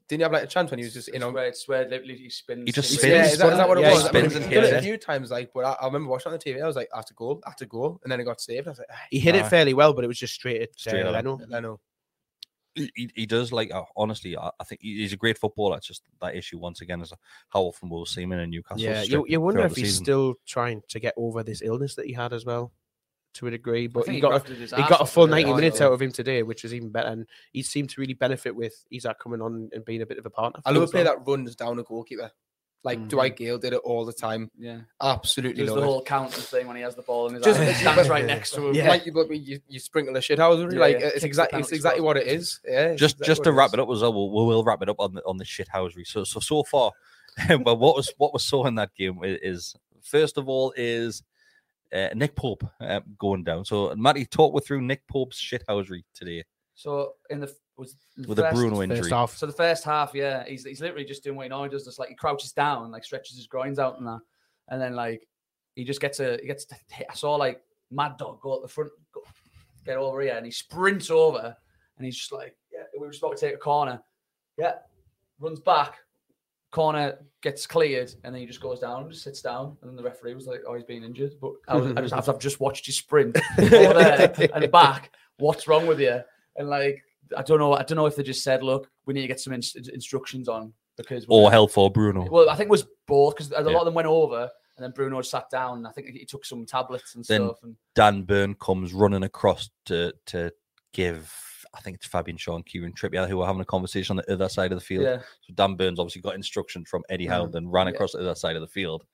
didn't 0.09 0.21
you 0.21 0.25
have 0.25 0.33
like 0.33 0.45
a 0.45 0.47
chance 0.47 0.71
when 0.71 0.79
he 0.79 0.85
was 0.85 0.95
just 0.95 1.09
in 1.09 1.17
It's 1.17 1.25
on? 1.25 1.35
where, 1.35 1.47
it's 1.47 1.67
where 1.69 1.83
literally 1.89 2.17
he 2.17 2.31
spins. 2.31 2.63
He 2.67 2.73
just 2.73 2.91
spins. 2.91 3.05
Yeah, 3.13 3.27
is 3.27 3.39
that, 3.39 3.51
is 3.53 3.59
that 3.59 3.69
what 3.69 3.77
it 3.79 3.81
Yeah, 3.83 3.91
he 3.91 3.95
was? 3.97 4.07
I 4.07 4.13
mean, 4.13 4.31
spins 4.31 4.45
and 4.45 4.55
done 4.55 4.65
it 4.65 4.73
a 4.75 4.83
few 4.83 4.97
times, 4.97 5.31
like, 5.33 5.51
but 5.53 5.65
I, 5.65 5.73
I 5.83 5.87
remember 5.87 6.09
watching 6.11 6.33
on 6.33 6.39
the 6.39 6.45
TV. 6.53 6.63
I 6.63 6.67
was 6.67 6.77
like, 6.77 6.89
after 6.95 7.13
goal, 7.15 7.43
after 7.47 7.67
goal, 7.67 8.01
and 8.05 8.11
then 8.13 8.21
it 8.21 8.25
got 8.25 8.41
saved. 8.41 8.69
I 8.69 8.71
was 8.71 8.79
like, 8.79 8.87
"Ah, 8.91 9.01
he 9.11 9.19
hit 9.19 9.35
Aye. 9.35 9.39
it 9.41 9.49
fairly 9.49 9.75
well, 9.75 9.93
but 9.93 10.05
it 10.05 10.07
was 10.09 10.19
just 10.19 10.35
straight 10.35 10.63
at 10.63 10.79
Straight 10.79 11.05
uh, 11.05 11.13
at 11.13 11.27
him. 11.27 11.39
Leno. 11.49 11.81
I 12.77 12.81
know. 12.81 12.87
he, 12.95 13.03
he- 13.03 13.11
he 13.15 13.27
does 13.27 13.53
like 13.53 13.73
uh, 13.73 13.83
honestly. 13.97 14.37
I, 14.37 14.51
I 14.61 14.65
think 14.65 14.81
he's 14.83 15.13
a 15.13 15.17
great 15.17 15.39
footballer. 15.39 15.77
It's 15.77 15.87
just 15.87 16.03
that 16.21 16.35
issue 16.37 16.59
once 16.59 16.81
again 16.81 17.01
is 17.01 17.13
how 17.49 17.63
often 17.63 17.89
we'll 17.89 18.07
see 18.07 18.23
him 18.23 18.33
in 18.33 18.51
Newcastle. 18.51 18.83
Yeah, 18.83 19.03
you, 19.03 19.25
you 19.29 19.41
wonder 19.41 19.61
if 19.61 19.77
he's 19.77 19.89
season. 19.89 20.05
still 20.05 20.35
trying 20.47 20.83
to 20.89 21.01
get 21.01 21.15
over 21.17 21.43
this 21.43 21.63
illness 21.63 21.95
that 21.95 22.07
he 22.07 22.13
had 22.13 22.33
as 22.33 22.45
well, 22.45 22.73
to 23.35 23.47
a 23.47 23.51
degree. 23.51 23.87
But 23.87 24.05
think 24.07 24.17
he 24.17 24.21
got 24.21 24.49
a, 24.49 24.55
he 24.55 24.67
got 24.89 25.01
a 25.01 25.07
full 25.07 25.27
90 25.27 25.51
so- 25.51 25.57
minutes 25.57 25.81
out 25.81 25.93
of 25.93 26.03
him 26.03 26.13
today, 26.13 26.43
which 26.43 26.65
is 26.65 26.75
even 26.75 26.91
better. 26.91 27.09
And 27.09 27.27
he 27.53 27.63
seemed 27.63 27.91
to 27.91 28.01
really 28.01 28.15
benefit 28.15 28.55
with 28.55 28.75
Isak 28.91 29.19
coming 29.19 29.41
on 29.41 29.71
and 29.73 29.85
being 29.85 30.03
a 30.03 30.07
bit 30.07 30.19
of 30.19 30.27
a 30.27 30.31
partner. 30.31 30.61
I 30.65 30.71
love 30.71 30.83
a 30.83 30.87
player 30.89 31.05
well. 31.05 31.17
that 31.17 31.31
runs 31.31 31.55
down 31.57 31.79
a 31.79 31.83
goalkeeper. 31.83 32.31
Like 32.87 33.01
Mhm. 33.01 33.09
Dwight 33.09 33.37
Gayle 33.37 33.59
did 33.59 33.73
it 33.73 33.81
all 33.83 34.05
the 34.05 34.13
time. 34.13 34.49
Yeah, 34.57 34.83
Absolutely 35.03 35.65
there's 35.65 35.71
love 35.71 35.81
the 35.81 35.87
whole 35.87 36.03
counting 36.05 36.41
thing 36.41 36.69
when 36.69 36.77
he 36.77 36.83
has 36.83 36.95
the 36.95 37.03
ball 37.03 37.27
and 37.27 37.35
his 37.35 37.45
Just- 37.45 37.59
hand. 37.59 37.75
He 37.75 37.81
stands 37.83 38.09
right 38.09 38.25
next 38.25 38.53
to 38.53 38.69
him. 38.69 38.75
Yeah. 38.77 38.89
Like 38.89 39.05
you, 39.05 39.13
but 39.13 39.29
you, 39.29 39.61
you 39.67 39.81
sprinkle 39.81 40.17
a 40.17 40.21
shit 40.23 40.39
house. 40.39 40.59
Yeah, 40.73 40.79
like 40.79 41.01
yeah. 41.01 41.07
it's 41.07 41.15
Kicks 41.15 41.25
exactly 41.25 41.59
it's 41.61 41.73
exactly 41.73 41.99
spot. 41.99 42.07
what 42.07 42.17
it 42.17 42.29
is. 42.29 42.61
Yeah. 42.65 42.95
just 42.95 43.17
exactly 43.17 43.27
just 43.27 43.43
to 43.45 43.53
wrap 43.53 43.75
it 43.75 43.81
up 43.81 43.91
as 43.91 44.03
well, 44.03 44.13
we'll, 44.15 44.31
we 44.31 44.45
will 44.47 44.63
wrap 44.63 44.83
it 44.83 44.89
up 44.89 45.01
on 45.01 45.15
the 45.15 45.23
on 45.27 45.37
the 45.37 45.45
shithousery. 45.45 46.07
So 46.07 46.23
so 46.23 46.39
so 46.39 46.63
far, 46.63 46.93
but 47.49 47.75
what 47.75 47.97
was 47.97 48.13
what 48.19 48.33
was 48.33 48.45
saw 48.45 48.67
in 48.67 48.77
that 48.77 48.95
game 48.95 49.19
is 49.25 49.75
first 50.03 50.39
of 50.39 50.49
all 50.49 50.73
is 50.77 51.25
uh, 51.93 52.11
Nick 52.15 52.37
Pope 52.37 52.63
uh, 52.81 53.01
going 53.19 53.43
down. 53.43 53.65
So 53.65 53.93
Matty, 53.97 54.27
talk 54.27 54.53
with 54.55 54.65
through 54.65 54.83
Nick 54.83 55.07
Pope's 55.09 55.41
shithousery 55.43 56.05
today 56.15 56.45
So 56.75 57.15
in 57.31 57.41
the 57.41 57.53
was 57.77 57.97
with 58.27 58.39
a 58.39 58.43
first- 58.43 58.55
Bruno 58.55 58.77
First 58.77 58.91
injury. 58.91 59.13
off, 59.13 59.37
So 59.37 59.47
the 59.47 59.53
first 59.53 59.85
half, 59.85 60.13
yeah, 60.15 60.45
he's 60.47 60.65
he's 60.65 60.81
literally 60.81 61.05
just 61.05 61.23
doing 61.23 61.37
what 61.37 61.45
he 61.45 61.49
normally 61.49 61.69
does. 61.69 61.85
Just 61.85 61.99
like 61.99 62.09
he 62.09 62.15
crouches 62.15 62.53
down, 62.53 62.91
like 62.91 63.05
stretches 63.05 63.37
his 63.37 63.47
groins 63.47 63.79
out 63.79 63.99
and 63.99 64.07
that, 64.07 64.21
and 64.69 64.81
then 64.81 64.95
like 64.95 65.27
he 65.75 65.85
just 65.85 66.01
gets 66.01 66.21
a 66.21 66.39
he 66.41 66.47
gets. 66.47 66.65
To 66.67 66.75
hit. 66.91 67.07
I 67.11 67.15
saw 67.15 67.35
like 67.35 67.61
Mad 67.91 68.17
Dog 68.17 68.41
go 68.41 68.57
at 68.57 68.63
the 68.63 68.69
front, 68.69 68.91
go, 69.13 69.23
get 69.85 69.97
over 69.99 70.21
here, 70.21 70.35
and 70.37 70.47
he 70.47 70.53
sprints 70.53 71.11
over, 71.11 71.57
and 71.97 72.05
he's 72.05 72.17
just 72.17 72.33
like, 72.33 72.57
yeah, 72.73 72.85
we 72.95 73.01
were 73.07 73.11
just 73.13 73.23
about 73.23 73.37
to 73.37 73.47
take 73.47 73.55
a 73.55 73.59
corner, 73.59 74.01
yeah, 74.59 74.75
runs 75.39 75.61
back, 75.61 75.99
corner 76.71 77.19
gets 77.43 77.67
cleared, 77.67 78.13
and 78.25 78.35
then 78.35 78.41
he 78.41 78.47
just 78.47 78.61
goes 78.61 78.81
down, 78.81 79.09
just 79.11 79.23
sits 79.23 79.41
down, 79.41 79.77
and 79.81 79.91
then 79.91 79.97
the 79.97 80.03
referee 80.03 80.35
was 80.35 80.47
like, 80.47 80.63
oh, 80.67 80.75
he's 80.75 80.85
been 80.85 81.05
injured, 81.05 81.35
but 81.41 81.53
I, 81.69 81.77
was, 81.77 81.93
I 81.97 82.01
just 82.01 82.15
I've 82.29 82.39
just 82.39 82.59
watched 82.61 82.87
you 82.87 82.93
sprint 82.93 83.37
over 83.59 83.95
there 83.95 84.35
and 84.55 84.71
back. 84.73 85.13
What's 85.39 85.69
wrong 85.69 85.87
with 85.87 86.01
you? 86.01 86.21
And 86.57 86.69
like, 86.69 87.03
I 87.37 87.43
don't 87.43 87.59
know. 87.59 87.73
I 87.75 87.83
don't 87.83 87.97
know 87.97 88.07
if 88.07 88.17
they 88.17 88.23
just 88.23 88.43
said, 88.43 88.63
"Look, 88.63 88.91
we 89.07 89.15
need 89.15 89.23
to 89.23 89.27
get 89.29 89.41
some 89.41 89.53
ins- 89.53 89.75
instructions 89.75 90.49
on 90.49 90.73
because." 90.97 91.25
Or 91.29 91.43
gonna-" 91.45 91.51
hell 91.53 91.69
for 91.69 91.91
Bruno. 91.91 92.29
Well, 92.31 92.51
I 92.51 92.57
think 92.57 92.69
it 92.69 92.71
was 92.71 92.87
both 93.07 93.35
because 93.37 93.53
a 93.53 93.61
lot 93.63 93.71
Yeah. 93.73 93.79
of 93.79 93.85
them 93.87 93.95
went 93.95 94.09
over, 94.09 94.51
and 94.77 94.85
then 94.85 94.91
Bruno 94.93 95.23
sat 95.23 95.49
down. 95.51 95.79
And 95.79 95.87
I 95.87 95.93
think 95.93 96.09
he 96.09 96.25
took 96.25 96.45
some 96.45 96.67
tablets 96.67 97.15
and 97.15 97.25
Then- 97.25 97.47
stuff. 97.49 97.59
And 97.63 97.77
Dan 97.95 98.23
Burn 98.23 98.55
comes 98.55 98.93
running 98.93 99.23
across 99.25 99.71
to 99.87 100.13
to 100.27 100.53
give. 100.93 101.33
I 101.75 101.81
think 101.81 101.97
it's 101.97 102.07
Fabian 102.07 102.39
Schär 102.39 102.55
and 102.55 102.65
Kieran 102.65 102.93
Trippier 102.95 103.29
who 103.29 103.37
were 103.39 103.45
having 103.47 103.61
a 103.61 103.65
conversation 103.67 104.19
on 104.19 104.23
the 104.27 104.33
other 104.33 104.49
side 104.49 104.73
of 104.73 104.79
the 104.79 104.85
field. 104.85 105.05
yeah, 105.05 105.19
So 105.43 105.53
Dan 105.55 105.75
Burn's 105.75 105.99
obviously 105.99 106.23
got 106.23 106.35
instructions 106.35 106.89
from 106.89 107.03
Eddie 107.11 107.27
Howe, 107.27 107.47
Mhm. 107.47 107.53
then 107.53 107.69
ran 107.69 107.87
Yeah. 107.87 107.93
across 107.93 108.13
the 108.13 108.21
other 108.21 108.35
side 108.35 108.57
of 108.57 108.63
the 108.63 108.69
field. 108.69 109.05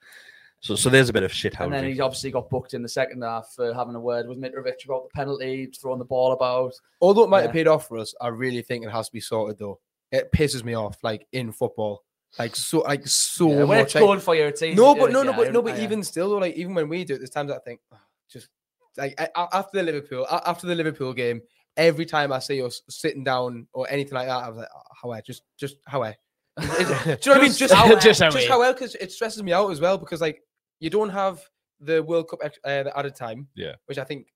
So 0.63 0.77
so 0.77 0.89
there's 0.89 1.09
a 1.09 1.13
bit 1.13 1.25
of 1.25 1.33
shit 1.33 1.55
happening. 1.55 1.79
and 1.81 1.87
then 1.89 1.93
he 1.95 2.01
obviously 2.01 2.31
got 2.31 2.49
booked 2.49 2.73
in 2.73 2.83
the 2.83 2.89
second 2.89 3.21
half 3.23 3.53
for 3.57 3.75
having 3.75 3.97
a 3.97 4.01
word 4.01 4.29
with 4.29 4.39
Mitrovic 4.41 4.85
about 4.85 5.03
the 5.05 5.11
penalty, 5.13 5.67
throwing 5.67 5.99
the 5.99 6.05
ball 6.05 6.31
about. 6.33 6.73
Although 7.01 7.25
it 7.25 7.31
might 7.31 7.39
Yeah. 7.41 7.47
have 7.47 7.53
paid 7.53 7.67
off 7.69 7.89
for 7.89 7.99
us, 7.99 8.15
I 8.21 8.29
really 8.29 8.63
think 8.63 8.85
it 8.85 8.91
has 8.91 9.09
to 9.09 9.13
be 9.13 9.21
sorted 9.21 9.59
though. 9.59 9.81
It 10.13 10.31
pisses 10.31 10.63
me 10.63 10.75
off, 10.75 10.99
like 11.03 11.27
in 11.33 11.51
football, 11.51 12.05
like 12.39 12.55
so, 12.55 12.79
like 12.79 13.07
so 13.09 13.49
Yeah, 13.51 13.57
when 13.65 13.67
much. 13.79 13.87
it's 13.87 13.95
like- 13.97 14.05
going 14.05 14.21
for 14.21 14.35
you, 14.37 14.45
it's 14.45 14.63
easy. 14.63 14.77
no, 14.77 14.95
but 14.95 15.11
no, 15.11 15.23
no, 15.25 15.33
yeah, 15.33 15.37
but 15.37 15.53
no, 15.53 15.63
but 15.63 15.79
even 15.81 16.03
still, 16.05 16.31
though, 16.31 16.39
like 16.39 16.55
even 16.55 16.75
when 16.75 16.89
we 16.89 17.05
do 17.05 17.15
it, 17.15 17.19
there's 17.19 17.31
times 17.31 17.51
I 17.51 17.59
think, 17.59 17.81
"Oh, 17.93 17.97
just 18.31 18.49
like 18.97 19.15
a- 19.19 19.31
a- 19.35 19.49
after 19.57 19.79
the 19.79 19.83
Liverpool, 19.83 20.27
after 20.31 20.67
the 20.69 20.75
Liverpool 20.77 21.13
game, 21.13 21.43
every 21.77 22.07
time 22.07 22.33
I 22.33 22.39
see 22.39 22.63
us 22.63 22.83
sitting 22.89 23.25
down 23.25 23.67
or 23.73 23.89
anything 23.91 24.15
like 24.15 24.29
that, 24.29 24.45
I 24.45 24.49
was 24.49 24.59
like, 24.59 24.69
oh, 24.73 24.81
how 25.03 25.11
I 25.11 25.23
just, 25.23 25.43
just 25.59 25.77
how 25.87 26.03
I. 26.05 26.15
Do 26.61 26.67
you 26.67 26.69
know 26.69 26.77
what 26.77 27.27
I 27.29 27.41
mean? 27.41 27.47
Just 27.47 27.59
Just 27.59 27.75
how 27.75 27.87
how, 27.87 27.99
just 27.99 28.21
how 28.21 28.31
just 28.31 28.47
how 28.47 28.59
well 28.61 28.75
because 28.75 28.95
it 28.97 29.11
stresses 29.11 29.43
me 29.43 29.53
out 29.55 29.71
as 29.71 29.81
well 29.81 29.97
because 29.97 30.21
like 30.21 30.43
you 30.83 30.91
don't 30.91 31.11
have 31.11 31.41
the 31.81 32.03
World 32.03 32.29
Cup 32.29 32.41
ex- 32.43 32.59
uh, 32.65 32.85
at 32.97 33.07
a 33.07 33.11
time, 33.11 33.47
Yeah. 33.55 33.75
which 33.87 33.99
I 33.99 34.05
think 34.05 34.27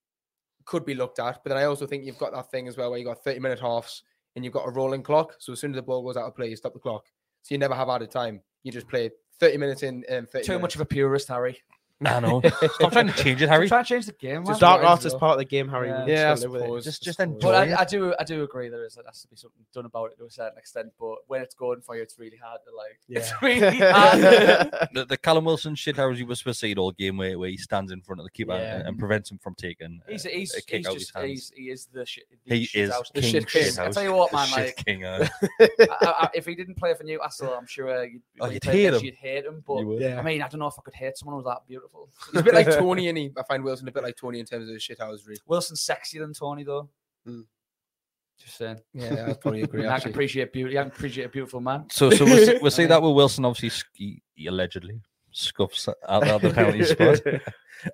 could 0.64 0.84
be 0.84 0.94
looked 0.94 1.18
at. 1.18 1.42
But 1.42 1.49
then 1.51 1.59
I 1.59 1.64
also 1.64 1.86
think 1.86 2.05
you've 2.05 2.18
got 2.18 2.32
that 2.32 2.51
thing 2.53 2.68
as 2.68 2.76
well 2.76 2.90
where 2.90 2.99
you've 2.99 3.07
got 3.09 3.22
30 3.24 3.40
minute 3.40 3.59
halves 3.61 4.03
and 4.34 4.44
you've 4.44 4.55
got 4.55 4.66
a 4.68 4.70
rolling 4.70 5.03
clock. 5.03 5.34
So 5.40 5.53
as 5.53 5.61
soon 5.61 5.72
as 5.72 5.76
the 5.76 5.82
ball 5.82 6.03
goes 6.05 6.16
out 6.16 6.26
of 6.26 6.36
play, 6.36 6.49
you 6.49 6.57
stop 6.57 6.72
the 6.72 6.78
clock. 6.78 7.05
So 7.42 7.55
you 7.55 7.59
never 7.59 7.74
have 7.74 7.88
added 7.88 8.11
time. 8.11 8.42
You 8.62 8.70
just 8.72 8.88
play 8.88 9.11
30 9.40 9.57
minutes 9.59 9.82
in 9.82 10.05
and 10.09 10.28
30 10.28 10.44
too 10.44 10.53
minutes. 10.53 10.62
much 10.62 10.74
of 10.76 10.80
a 10.82 10.84
purist, 10.86 11.28
Harry. 11.28 11.59
I 12.05 12.20
know. 12.20 12.42
Stop 12.74 12.92
trying 12.92 13.07
to 13.07 13.14
change 13.14 13.40
it, 13.40 13.49
Harry. 13.49 13.68
Try 13.68 13.78
and 13.78 13.86
change 13.86 14.05
the 14.05 14.12
game. 14.12 14.44
Just 14.44 14.61
dark 14.61 14.82
What 14.82 14.88
art 14.90 14.99
is 15.01 15.07
is 15.07 15.14
part 15.14 15.32
of 15.32 15.38
the 15.38 15.47
game, 15.47 15.66
Harry. 15.68 15.88
Yeah. 15.88 16.05
Yeah, 16.07 16.30
I 16.30 16.34
just 16.34 16.49
with 16.49 16.61
it. 16.61 16.64
suppose. 16.64 16.84
Just- 16.84 17.03
just 17.03 17.20
enjoy 17.20 17.38
But 17.53 17.68
it. 17.68 17.72
I, 17.72 17.80
I 17.80 17.84
do, 17.86 18.14
I 18.20 18.24
do 18.24 18.42
agree 18.42 18.68
there 18.68 18.84
is 18.84 18.97
there 18.97 19.05
has 19.07 19.22
to 19.22 19.28
be 19.28 19.36
something 19.36 19.64
done 19.72 19.86
about 19.86 20.11
it 20.12 20.18
to 20.18 20.26
a 20.26 20.30
certain 20.30 20.59
extent. 20.59 20.92
But 21.01 21.16
when 21.26 21.40
it's 21.40 21.55
going 21.55 21.80
for 21.80 21.97
you, 21.97 22.03
it's 22.03 22.18
really 22.18 22.36
hard 22.36 22.61
to 22.66 22.76
like. 22.76 22.99
It's 23.09 23.32
really 23.40 23.78
hard. 23.92 24.88
The, 24.92 25.05
the 25.07 25.16
Callum 25.16 25.44
Wilson 25.47 25.74
shit 25.74 25.97
house 25.97 26.18
you 26.18 26.26
were 26.26 26.34
supposed 26.34 26.61
to 26.61 26.66
see 26.66 26.72
it 26.72 26.78
all 26.78 26.92
game 26.92 27.16
where, 27.16 27.38
where 27.38 27.49
he 27.51 27.57
stands 27.57 27.90
in 27.92 28.01
front 28.03 28.20
of 28.20 28.24
the 28.24 28.30
keeper 28.30 28.53
Yeah. 28.53 28.76
and, 28.80 28.88
and 28.88 28.99
prevents 28.99 29.30
him 29.30 29.38
from 29.38 29.55
taking 29.55 30.01
uh, 30.07 30.11
he's 30.12 30.24
he's, 30.24 30.55
a 30.55 30.62
kick 30.62 30.78
he's 30.78 30.86
out 30.86 30.94
just 30.94 31.07
his 31.07 31.14
hands. 31.14 31.28
he's, 31.30 31.53
he 31.57 31.62
is 31.70 31.86
the 31.86 32.05
shit. 32.07 32.24
the 32.47 32.57
he 32.57 32.64
shit 32.66 32.84
is 32.84 32.90
house. 32.92 33.11
the 33.14 33.20
king 33.22 33.30
shit 33.32 33.51
shit 33.51 33.62
king. 33.74 33.78
I 33.78 33.84
house. 33.86 33.94
tell 33.94 34.03
you 34.05 34.12
what, 34.12 34.30
The 34.30 34.36
man, 34.36 34.51
like- 34.53 34.76
king. 34.84 35.05
uh, 35.05 35.26
I, 35.61 35.86
I, 36.03 36.28
if 36.34 36.44
he 36.47 36.55
didn't 36.55 36.74
play 36.76 36.92
for 36.94 37.05
Newcastle, 37.05 37.55
I'm 37.55 37.66
sure 37.66 38.05
you'd, 38.05 38.20
Oh, 38.40 38.44
when 38.47 38.53
you'd 38.53 38.64
hate 38.64 38.92
him. 38.94 39.03
You'd 39.05 39.14
hate 39.14 39.44
him, 39.47 39.62
but 39.66 39.78
you 39.80 39.86
would. 39.86 40.01
Yeah. 40.03 40.18
I 40.18 40.22
mean, 40.22 40.42
I 40.42 40.49
don't 40.49 40.61
know 40.61 40.66
if 40.66 40.74
I 40.78 40.82
could 40.82 40.94
hate 40.94 41.16
someone 41.16 41.34
who 41.34 41.44
was 41.44 41.47
that 41.47 41.66
beautiful. 41.66 41.86
He's 42.32 42.41
a 42.41 42.45
bit 42.45 42.55
like 42.55 42.66
Tony, 42.66 43.09
and 43.09 43.18
he, 43.18 43.30
I 43.37 43.43
find 43.43 43.62
Wilson 43.62 43.89
a 43.89 43.93
bit 43.93 44.03
like 44.03 44.16
Tony 44.16 44.41
in 44.41 44.47
terms 44.47 44.68
of 44.68 44.74
his 44.74 44.82
shithousery. 44.82 45.37
Wilson's 45.47 45.84
sexier 45.84 46.20
than 46.20 46.32
Tony, 46.32 46.64
though. 46.64 46.89
Hmm. 47.24 47.43
Just 48.39 48.59
saying. 48.59 48.80
Yeah, 48.93 49.28
I 49.30 49.32
probably 49.34 49.62
agree. 49.62 49.87
I 49.89 49.99
can 49.99 50.11
appreciate 50.11 50.53
beauty. 50.53 50.78
I 50.78 50.82
can 50.82 50.93
appreciate 50.93 51.24
a 51.24 51.28
beautiful 51.28 51.61
man. 51.61 51.87
So 51.91 52.11
so 52.11 52.24
we'll 52.24 52.47
see, 52.47 52.59
we'll 52.61 52.70
see 52.70 52.84
that 52.87 53.01
with 53.01 53.14
Wilson. 53.14 53.45
Obviously, 53.45 53.84
he, 53.95 54.22
he 54.34 54.47
allegedly 54.47 55.01
scuffs 55.30 55.89
out, 56.09 56.26
out 56.26 56.41
the 56.41 56.51
penalty 56.51 56.84
spot. 56.84 57.20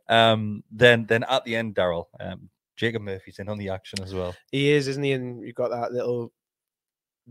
Um, 0.08 0.62
then 0.70 1.06
then 1.06 1.24
at 1.24 1.44
the 1.44 1.56
end, 1.56 1.74
Daryl, 1.74 2.04
um, 2.20 2.48
Jacob 2.76 3.02
Murphy's 3.02 3.40
in 3.40 3.48
on 3.48 3.58
the 3.58 3.70
action 3.70 4.00
as 4.00 4.14
well. 4.14 4.32
He 4.52 4.70
is, 4.70 4.86
isn't 4.86 5.02
he? 5.02 5.10
And 5.10 5.42
you've 5.42 5.56
got 5.56 5.70
that 5.70 5.92
little 5.92 6.32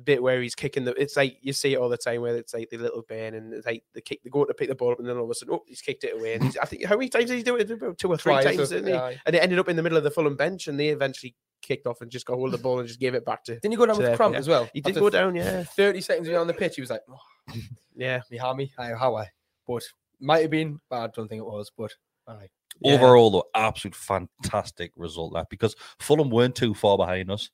bit 0.04 0.22
where 0.22 0.42
he's 0.42 0.56
kicking 0.56 0.86
the. 0.86 0.94
It's 0.94 1.16
like 1.18 1.38
you 1.42 1.54
see 1.54 1.74
it 1.74 1.78
all 1.78 1.90
the 1.90 1.98
time 1.98 2.22
where 2.22 2.36
it's 2.36 2.54
like 2.54 2.70
the 2.70 2.78
little 2.78 3.04
bend 3.08 3.36
and 3.36 3.54
it's 3.54 3.66
like 3.66 3.84
the 3.94 4.02
kick. 4.02 4.24
They 4.24 4.30
go 4.30 4.46
to 4.46 4.54
pick 4.54 4.70
the 4.70 4.76
ball 4.76 4.94
up 4.94 5.00
and 5.00 5.08
then 5.08 5.18
all 5.18 5.26
of 5.26 5.30
a 5.30 5.36
sudden, 5.36 5.56
oh, 5.56 5.64
he's 5.68 5.82
kicked 5.82 6.04
it 6.04 6.16
away. 6.18 6.36
And 6.36 6.44
he's, 6.44 6.58
I 6.58 6.66
think 6.66 6.86
how 6.86 6.96
many 6.96 7.10
times 7.10 7.26
did 7.26 7.38
he 7.38 7.44
do 7.44 7.58
it? 7.58 7.70
About 7.70 7.98
two 7.98 8.10
or 8.10 8.18
three 8.18 8.34
Twice, 8.34 8.46
times, 8.46 8.72
uh, 8.72 8.76
didn't 8.76 8.88
he? 8.88 8.94
aye. 8.94 9.22
And 9.26 9.36
it 9.36 9.44
ended 9.44 9.60
up 9.60 9.70
in 9.70 9.76
the 9.76 9.84
middle 9.84 9.98
of 9.98 10.04
the 10.04 10.12
Fulham 10.12 10.36
bench, 10.36 10.68
and 10.68 10.80
they 10.80 10.90
eventually 10.90 11.36
kicked 11.62 11.88
off 11.88 12.02
and 12.02 12.10
just 12.10 12.26
got 12.26 12.36
hold 12.36 12.54
of 12.54 12.60
the 12.60 12.64
ball 12.64 12.80
and 12.80 12.88
just 12.88 13.00
gave 13.00 13.14
it 13.14 13.26
back 13.26 13.44
to. 13.46 13.54
Didn't 13.60 13.72
you 13.72 13.78
go 13.78 13.86
down 13.86 13.98
with 13.98 14.06
their 14.06 14.16
cramp 14.16 14.34
player. 14.34 14.40
as 14.40 14.48
well? 14.48 14.70
He 14.74 14.82
did 14.82 14.92
After 14.92 15.00
go 15.00 15.10
down, 15.10 15.36
yeah, 15.36 15.64
30 15.64 16.02
seconds 16.02 16.30
on 16.30 16.48
the 16.48 16.54
pitch, 16.54 16.76
he 16.76 16.82
was 16.82 16.90
like, 16.90 17.02
oh, 17.10 17.56
yeah. 17.96 18.22
me 18.30 18.38
hammy, 18.38 18.72
aye, 18.78 18.94
how 18.98 19.16
I. 19.16 19.28
But 19.68 19.84
might 20.20 20.42
have 20.42 20.52
been, 20.52 20.80
but 20.90 20.98
I 20.98 21.08
don't 21.08 21.28
think 21.28 21.40
it 21.40 21.46
was. 21.46 21.72
But 21.78 21.94
aye. 22.28 22.50
Yeah. 22.80 22.94
Overall, 22.94 23.32
though, 23.32 23.44
absolute 23.54 23.96
fantastic 23.96 24.92
result 24.96 25.34
that 25.34 25.50
because 25.50 25.76
Fulham 26.00 26.30
weren't 26.30 26.56
too 26.56 26.74
far 26.74 26.98
behind 26.98 27.30
us. 27.30 27.50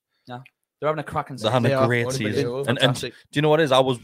They're 0.80 0.88
having 0.89 0.99
a 0.99 1.03
cracking 1.03 1.38
They're 1.38 1.51
having 1.51 1.69
They 1.71 1.75
a 1.75 1.86
great 1.86 2.05
unbelievable. 2.07 2.63
season. 2.65 2.78
And, 2.78 2.84
and 2.84 2.99
do 3.01 3.11
you 3.34 3.41
know 3.41 3.49
what 3.49 3.59
it 3.59 3.63
is? 3.63 3.71
I 3.71 3.80
was 3.80 3.97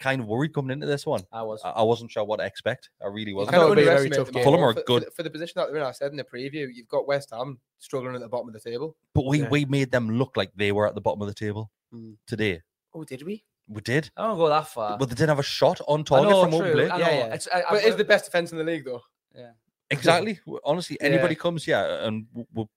kind 0.00 0.20
of 0.22 0.26
worried 0.26 0.54
coming 0.54 0.72
into 0.72 0.86
this 0.86 1.04
one. 1.06 1.22
I 1.32 1.42
was. 1.42 1.60
I, 1.64 1.70
I 1.70 1.82
wasn't 1.82 2.10
sure 2.10 2.24
what 2.24 2.38
to 2.38 2.46
expect. 2.46 2.90
I 3.02 3.06
really 3.08 3.32
wasn't. 3.32 3.52
kind 3.54 3.64
of 3.64 3.70
it'll 3.72 3.82
be 3.84 3.88
a 3.88 3.94
very 3.96 4.10
tough 4.10 4.32
game. 4.32 4.42
Fulham 4.42 4.62
are 4.62 4.72
for, 4.74 4.82
good. 4.82 5.04
For, 5.04 5.10
for 5.12 5.22
the 5.22 5.30
position 5.30 5.52
that 5.56 5.68
they're 5.68 5.76
in. 5.76 5.82
I 5.82 5.92
said 5.92 6.10
in 6.10 6.16
the 6.16 6.24
preview, 6.24 6.66
you've 6.72 6.88
got 6.88 7.06
West 7.06 7.30
Ham 7.32 7.58
struggling 7.78 8.14
at 8.14 8.20
the 8.20 8.28
bottom 8.28 8.48
of 8.48 8.54
the 8.54 8.60
table. 8.60 8.96
But 9.14 9.26
we, 9.26 9.42
Yeah. 9.42 9.48
we 9.50 9.64
made 9.66 9.90
them 9.92 10.10
look 10.18 10.36
like 10.36 10.50
they 10.56 10.72
were 10.72 10.86
at 10.88 10.94
the 10.94 11.00
bottom 11.00 11.22
of 11.22 11.28
the 11.28 11.34
table 11.34 11.70
Mm. 11.94 12.16
today. 12.26 12.62
Oh, 12.94 13.04
did 13.04 13.22
we? 13.22 13.44
We 13.68 13.80
did. 13.82 14.10
I 14.16 14.26
don't 14.26 14.36
go 14.38 14.48
that 14.48 14.66
far. 14.68 14.96
But 14.98 15.08
they 15.08 15.14
didn't 15.14 15.28
have 15.28 15.38
a 15.38 15.42
shot 15.44 15.80
on 15.86 16.02
target 16.04 16.30
know, 16.30 16.42
from 16.44 16.54
open 16.54 16.72
play. 16.72 16.86
Yeah, 16.86 16.98
yeah. 16.98 17.34
It's, 17.34 17.46
I, 17.52 17.58
I, 17.58 17.64
But 17.70 17.84
it's 17.84 17.96
the 17.96 18.04
best 18.04 18.24
defense 18.24 18.50
in 18.52 18.58
the 18.58 18.64
league, 18.64 18.84
though. 18.84 19.02
yeah. 19.36 19.50
Exactly. 19.90 20.40
Honestly, 20.64 20.96
anybody 21.00 21.34
Yeah. 21.34 21.38
comes 21.40 21.64
here 21.64 21.76
and 22.02 22.26
w- 22.32 22.46
w- 22.52 22.68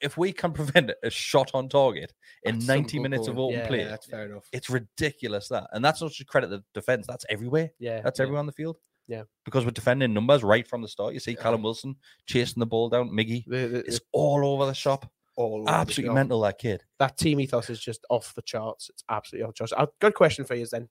if 0.00 0.16
we 0.16 0.32
can 0.32 0.52
prevent 0.60 0.90
a 1.02 1.10
shot 1.10 1.50
on 1.54 1.68
target 1.68 2.12
in 2.44 2.56
That's 2.56 2.66
90 2.68 2.96
good 2.98 3.02
minutes 3.02 3.28
of 3.28 3.36
going. 3.36 3.48
open 3.50 3.58
Yeah, 3.60 3.66
play, 3.66 3.78
Yeah, 3.80 3.88
that's 3.88 4.06
fair 4.06 4.26
enough. 4.26 4.48
it's 4.52 4.70
ridiculous 4.70 5.48
that. 5.48 5.68
And 5.72 5.84
that's 5.84 6.00
not 6.00 6.10
just 6.12 6.28
credit 6.28 6.50
the 6.50 6.62
defense, 6.74 7.06
that's 7.06 7.24
everywhere. 7.28 7.70
Yeah, 7.78 8.00
That's 8.02 8.18
yeah. 8.18 8.24
everyone 8.24 8.40
on 8.40 8.46
the 8.46 8.52
field. 8.52 8.78
Yeah. 9.08 9.22
Because 9.44 9.64
we're 9.64 9.72
defending 9.72 10.14
numbers 10.14 10.42
right 10.44 10.66
from 10.66 10.80
the 10.82 10.88
start. 10.88 11.12
You 11.14 11.20
see 11.20 11.34
Callum 11.34 11.62
Wilson 11.62 11.96
chasing 12.26 12.60
the 12.60 12.66
ball 12.66 12.88
down. 12.88 13.10
Miggy 13.10 13.44
is 13.48 14.00
all 14.12 14.46
over 14.46 14.66
the 14.66 14.74
shop. 14.74 15.10
All 15.34 15.62
over 15.62 15.70
Absolutely 15.70 16.08
shop. 16.10 16.14
mental, 16.14 16.40
that 16.42 16.58
kid. 16.58 16.82
that 16.98 17.16
team 17.16 17.40
ethos 17.40 17.70
is 17.70 17.80
just 17.80 18.04
off 18.10 18.34
the 18.34 18.42
charts. 18.42 18.90
It's 18.90 19.02
absolutely 19.08 19.44
off 19.46 19.54
the 19.54 19.58
charts. 19.58 19.72
I've 19.72 19.88
got 19.98 20.08
a 20.08 20.12
question 20.12 20.44
for 20.44 20.54
you 20.54 20.66
then. 20.70 20.88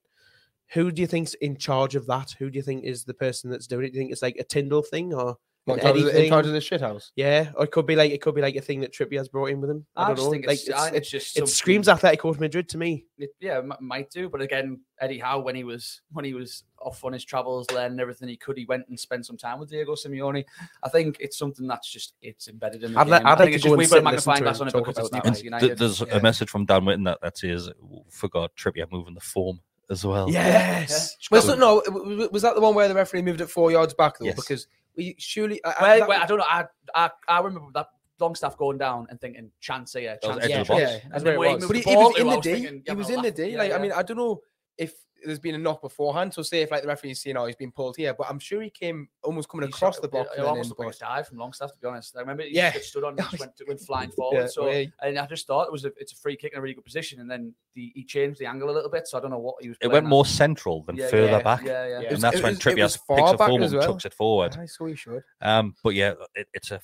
Who 0.72 0.90
do 0.90 1.00
you 1.00 1.06
think's 1.06 1.34
in 1.34 1.56
charge 1.56 1.94
of 1.96 2.06
that? 2.06 2.34
Who 2.38 2.50
do 2.50 2.56
you 2.56 2.62
think 2.62 2.84
is 2.84 3.04
the 3.04 3.14
person 3.14 3.50
that's 3.50 3.66
doing 3.66 3.84
it? 3.86 3.90
Do 3.90 3.94
you 3.96 4.00
think 4.00 4.12
it's 4.12 4.22
like 4.22 4.36
a 4.38 4.44
Tindall 4.44 4.82
thing 4.82 5.14
or 5.14 5.36
What, 5.64 5.78
in, 5.78 5.82
charge 5.84 5.96
of 5.98 6.04
the, 6.04 6.10
in 6.10 6.16
Eddie 6.16 6.28
charge 6.28 6.44
thing? 6.44 6.50
of 6.50 6.54
the 6.54 6.60
shit 6.60 6.80
house. 6.80 7.12
Yeah, 7.14 7.52
or 7.54 7.64
it 7.64 7.70
could 7.70 7.86
be 7.86 7.94
like 7.94 8.10
it 8.10 8.20
could 8.20 8.34
be 8.34 8.40
like 8.42 8.56
a 8.56 8.60
thing 8.60 8.80
that 8.80 8.92
Trippier's 8.92 9.28
brought 9.28 9.50
in 9.50 9.60
with 9.60 9.70
him. 9.70 9.86
I, 9.94 10.02
I, 10.02 10.06
don't 10.08 10.16
just 10.16 10.26
know. 10.26 10.32
think 10.32 10.46
like 10.46 10.58
it's, 10.58 10.70
I 10.70 10.84
think 10.84 10.94
it, 10.94 10.98
it's 10.98 11.10
just 11.10 11.26
it 11.36 11.40
something- 11.40 11.46
screams 11.52 11.86
Atletico 11.88 12.36
Madrid 12.40 12.68
to 12.70 12.78
me. 12.78 13.04
It, 13.18 13.30
yeah, 13.40 13.58
m- 13.58 13.72
might 13.80 14.10
do, 14.10 14.28
but 14.28 14.40
again, 14.42 14.80
Eddie 15.00 15.20
Howe 15.20 15.38
when 15.40 15.54
he 15.54 15.62
was 15.62 16.00
when 16.10 16.24
he 16.24 16.34
was 16.34 16.64
off 16.80 17.04
on 17.04 17.12
his 17.12 17.24
travels, 17.24 17.70
learning 17.70 18.00
everything 18.00 18.28
he 18.28 18.36
could, 18.36 18.58
he 18.58 18.64
went 18.64 18.88
and 18.88 18.98
spent 18.98 19.24
some 19.24 19.36
time 19.36 19.60
with 19.60 19.70
Diego 19.70 19.94
Simeone. 19.94 20.44
I 20.82 20.88
think 20.88 21.18
it's 21.20 21.38
something 21.38 21.68
that's 21.68 21.88
just 21.88 22.14
it's 22.22 22.48
embedded 22.48 22.82
in 22.82 22.94
the 22.94 22.98
I'd 22.98 23.06
li- 23.06 23.18
game. 23.18 23.26
I'd 23.26 23.26
I 23.26 23.30
like 23.30 23.38
think 23.38 23.50
to 23.50 23.54
it's 23.54 23.62
go 23.62 23.66
just 23.68 23.72
and 23.72 23.78
we've 23.78 23.88
sit 23.88 23.94
a 23.94 23.98
and 23.98 24.04
listen 24.16 24.30
magnifying 24.30 24.38
to 24.38 24.42
glass 24.42 24.56
him 24.56 24.62
on 24.62 24.68
it 24.68 24.70
talk 24.72 24.84
because 24.86 24.98
it's 24.98 25.08
about 25.10 25.24
Newcastle 25.24 25.34
th- 25.34 25.44
United. 25.44 25.78
there's 25.78 26.00
Yeah. 26.00 26.16
a 26.16 26.22
message 26.22 26.50
from 26.50 26.64
Dan 26.66 26.82
Witten 26.82 27.04
that, 27.04 27.18
that 27.22 27.38
says, 27.38 27.70
forgot 28.10 28.50
Trippier 28.56 28.90
moving 28.90 29.14
the 29.14 29.20
form 29.20 29.60
as 29.92 30.04
well. 30.04 30.28
Yes. 30.30 31.16
Well, 31.30 31.42
so, 31.42 31.54
no, 31.54 31.80
w- 31.86 32.04
w- 32.10 32.28
was 32.32 32.42
that 32.42 32.54
the 32.56 32.60
one 32.60 32.74
where 32.74 32.88
the 32.88 32.94
referee 32.94 33.22
moved 33.22 33.40
it 33.40 33.48
four 33.48 33.70
yards 33.70 33.94
back 33.94 34.18
though? 34.18 34.26
Yes. 34.26 34.34
Because 34.36 34.66
we 34.96 35.14
surely. 35.18 35.64
I, 35.64 35.70
I- 35.70 35.82
Well, 35.82 35.98
that 36.00 36.08
well, 36.08 36.22
I 36.22 36.26
don't 36.26 36.38
know. 36.38 36.44
I, 36.48 36.64
I 36.94 37.10
I 37.28 37.40
remember 37.40 37.70
that 37.74 37.86
Longstaff 38.20 38.56
going 38.56 38.78
down 38.78 39.06
and 39.10 39.20
thinking 39.20 39.50
chance 39.60 39.92
here, 39.94 40.18
That 40.22 40.28
was 40.28 40.36
chance 40.38 40.44
edge 40.44 40.50
here. 40.50 40.60
of 40.60 40.66
the 40.66 40.72
box. 40.72 40.80
yeah, 40.82 40.98
And 41.04 41.12
That's 41.12 41.24
where 41.24 41.34
it 41.34 41.38
was. 41.38 41.62
he 41.62 41.66
but 41.68 41.76
he, 41.76 41.82
the 41.82 41.88
he 41.90 41.94
ball 41.96 42.08
was 42.10 42.18
in 42.18 42.26
the 42.26 42.36
was 42.36 42.44
D. 42.44 42.82
He 42.86 42.94
was 42.94 43.10
in 43.10 43.16
the 43.16 43.22
laugh. 43.28 43.34
D. 43.36 43.46
Yeah, 43.48 43.58
Like, 43.58 43.72
I 43.72 43.78
mean, 43.78 43.92
I 43.92 44.02
don't 44.02 44.16
know 44.16 44.40
if 44.78 44.94
there's 45.24 45.38
been 45.38 45.54
a 45.54 45.58
knock 45.58 45.80
beforehand. 45.82 46.32
So, 46.34 46.42
say 46.42 46.62
if 46.62 46.70
like 46.70 46.82
the 46.82 46.88
referee's 46.88 47.20
seen, 47.20 47.36
oh, 47.36 47.46
he's 47.46 47.56
been 47.56 47.72
pulled 47.72 47.96
here, 47.96 48.14
but 48.14 48.28
I'm 48.28 48.38
sure 48.38 48.60
he 48.62 48.70
came 48.70 49.08
almost 49.22 49.48
coming 49.48 49.66
He 49.66 49.70
across 49.70 49.96
shot- 49.96 50.02
the 50.02 50.08
box. 50.08 50.30
It, 50.34 50.38
and 50.38 50.46
almost 50.46 50.66
in 50.66 50.68
looked 50.70 50.80
the 50.80 50.86
like 50.86 50.94
a 50.96 50.98
dive 50.98 51.28
from 51.28 51.38
Longstaff, 51.38 51.72
to 51.72 51.78
be 51.80 51.86
honest. 51.86 52.16
I 52.16 52.20
remember 52.20 52.42
he 52.44 52.54
Yeah. 52.54 52.72
stood 52.80 53.04
on, 53.04 53.10
and 53.18 53.28
just 53.30 53.40
went, 53.40 53.52
went 53.66 53.80
flying 53.80 54.08
Yeah, 54.10 54.14
forward. 54.16 54.50
so, 54.50 54.68
yeah. 54.70 54.86
and 55.02 55.18
I 55.18 55.26
just 55.26 55.46
thought 55.46 55.66
it 55.66 55.72
was 55.72 55.84
a, 55.84 55.92
it's 55.96 56.12
a 56.12 56.16
free 56.16 56.36
kick 56.36 56.52
in 56.52 56.58
a 56.58 56.62
really 56.62 56.74
good 56.74 56.84
position, 56.84 57.20
and 57.20 57.30
then 57.30 57.54
the, 57.74 57.92
he 57.94 58.04
changed 58.04 58.38
the 58.40 58.46
angle 58.46 58.70
a 58.70 58.72
little 58.72 58.90
bit. 58.90 59.06
So 59.08 59.18
I 59.18 59.20
don't 59.20 59.30
know 59.30 59.38
what 59.38 59.56
he 59.60 59.68
was. 59.68 59.78
It 59.80 59.88
went 59.88 60.06
at. 60.06 60.08
more 60.10 60.26
central 60.26 60.82
than 60.84 60.96
Yeah, 60.96 61.08
further 61.08 61.26
yeah, 61.32 61.42
back. 61.42 61.64
Yeah, 61.64 61.86
yeah. 61.86 61.88
Yeah. 61.88 62.00
It 62.00 62.04
was- 62.10 62.14
And 62.14 62.22
that's 62.22 62.42
when 62.42 62.52
was- 62.54 62.58
it 62.58 62.62
Trippier 62.62 62.82
picks 62.92 62.96
far 62.96 63.32
the 63.32 63.36
back 63.38 63.48
form 63.48 63.62
and 63.62 63.72
well. 63.74 63.86
chucks 63.86 64.04
it 64.04 64.14
forward. 64.14 64.56
Aye, 64.58 64.66
so 64.66 64.84
he 64.86 64.94
should. 64.96 65.22
Um, 65.40 65.74
but 65.82 65.94
yeah, 65.94 66.14
it, 66.34 66.48
it's 66.54 66.70
a 66.70 66.80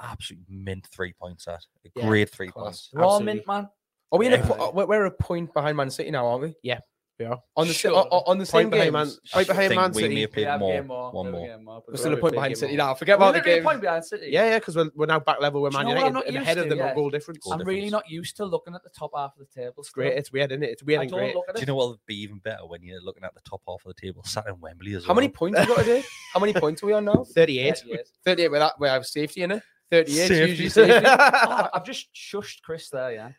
absolute 0.00 0.42
mint 0.48 0.86
three 0.92 1.12
points. 1.12 1.46
That 1.46 1.64
a 1.84 1.90
Yeah, 1.94 2.06
great 2.06 2.30
three 2.30 2.48
class. 2.48 2.64
points. 2.64 2.90
We're 2.92 3.02
all 3.02 3.14
Absolutely. 3.16 3.34
mint, 3.34 3.46
man. 3.46 3.68
Are 4.12 4.18
we 4.18 4.26
in 4.26 4.34
a? 4.34 4.36
Yeah. 4.36 4.46
po- 4.46 4.70
we're- 4.72 4.86
We're 4.86 5.04
a 5.06 5.10
point 5.10 5.52
behind 5.54 5.76
Man 5.76 5.90
City 5.90 6.10
now, 6.10 6.26
aren't 6.26 6.42
we? 6.42 6.54
We 6.62 6.70
are. 7.24 7.40
On 7.56 7.66
the 7.66 7.72
Sure. 7.72 7.94
on, 7.94 8.06
on 8.26 8.38
the 8.38 8.44
same 8.46 8.68
Point 8.68 8.70
behind 8.72 8.92
games. 8.92 8.92
Man, 8.92 9.32
I 9.34 9.38
right 9.38 9.46
behind 9.46 9.68
think 9.70 9.80
Man 9.80 9.92
we 9.92 10.02
may 10.02 10.08
City. 10.08 10.20
have 10.20 10.32
played 10.32 10.42
We 10.42 10.46
have 10.50 10.56
a 10.56 10.58
more, 10.60 10.72
game 10.74 10.86
more. 10.86 11.12
one 11.12 11.26
we 11.26 11.32
have 11.32 11.34
a 11.34 11.38
more. 11.38 11.56
game 11.56 11.64
We're 11.66 11.80
we're 11.92 11.96
still 11.96 12.12
a 12.12 12.16
a 12.16 12.20
point 12.20 12.34
behind 12.34 12.58
City 12.58 12.76
more. 12.76 12.86
now. 12.88 12.94
Forget 12.94 13.18
We're 13.18 13.24
about 13.24 13.32
the 13.32 13.38
literally 13.38 13.52
a 13.52 13.56
game. 13.56 13.64
point 13.64 13.80
behind 13.80 14.04
City. 14.04 14.26
Yeah, 14.30 14.44
yeah, 14.50 14.58
because 14.58 14.76
we're, 14.76 14.90
we're 14.94 15.06
now 15.06 15.20
back 15.20 15.40
level 15.40 15.62
with 15.62 15.72
Do 15.72 15.78
Man 15.78 15.86
know 15.86 15.90
I'm 15.92 15.96
United 15.96 16.14
not 16.14 16.26
and 16.26 16.36
ahead 16.36 16.56
used 16.58 16.64
of 16.66 16.68
them 16.70 16.80
on 16.80 16.86
Yeah. 16.88 16.94
goal 16.94 17.10
difference. 17.10 17.46
I'm 17.50 17.58
really 17.60 17.74
difference. 17.80 17.92
not 17.92 18.10
used 18.10 18.36
to 18.36 18.44
looking 18.44 18.74
at 18.74 18.82
the 18.82 18.90
top 18.90 19.12
half 19.16 19.32
of 19.38 19.46
the 19.46 19.60
table. 19.62 19.74
It's 19.78 19.90
great. 19.90 20.16
It's 20.18 20.30
weird, 20.32 20.52
isn't 20.52 20.62
it? 20.62 20.70
It's 20.70 20.82
weird 20.82 21.00
I 21.00 21.02
and 21.04 21.10
don't 21.10 21.20
great. 21.20 21.36
at 21.48 21.54
Do 21.54 21.58
it. 21.58 21.60
you 21.60 21.66
know 21.66 21.74
what 21.76 21.88
would 21.88 22.06
be 22.06 22.20
even 22.20 22.38
better 22.38 22.66
when 22.66 22.82
you're 22.82 23.00
looking 23.00 23.24
at 23.24 23.34
the 23.34 23.40
top 23.48 23.62
half 23.66 23.84
of 23.86 23.94
the 23.94 24.00
table, 24.00 24.22
sat 24.24 24.46
in 24.48 24.60
Wembley 24.60 24.94
as 24.94 25.02
well? 25.02 25.08
How 25.08 25.14
many 25.14 25.28
points 25.28 25.58
we 25.60 25.66
got 25.66 25.78
today? 25.78 26.02
How 26.34 26.40
many 26.40 26.52
points 26.54 26.82
are 26.82 26.86
we 26.86 26.92
on 26.92 27.04
now? 27.06 27.24
38. 27.34 27.82
Yeah, 27.86 27.96
38 28.24 28.48
with 28.50 28.60
that, 28.60 28.74
we 28.78 28.88
have 28.88 29.06
safety 29.06 29.42
in 29.42 29.52
it. 29.52 29.62
38 29.90 30.14
Safety. 30.28 30.50
usually 30.50 30.68
safety. 30.68 31.06
Oh, 31.16 31.68
I've 31.72 31.84
just 31.84 32.08
shushed 32.14 32.62
Kris 32.62 32.90
there, 32.90 33.12
yeah. 33.12 33.30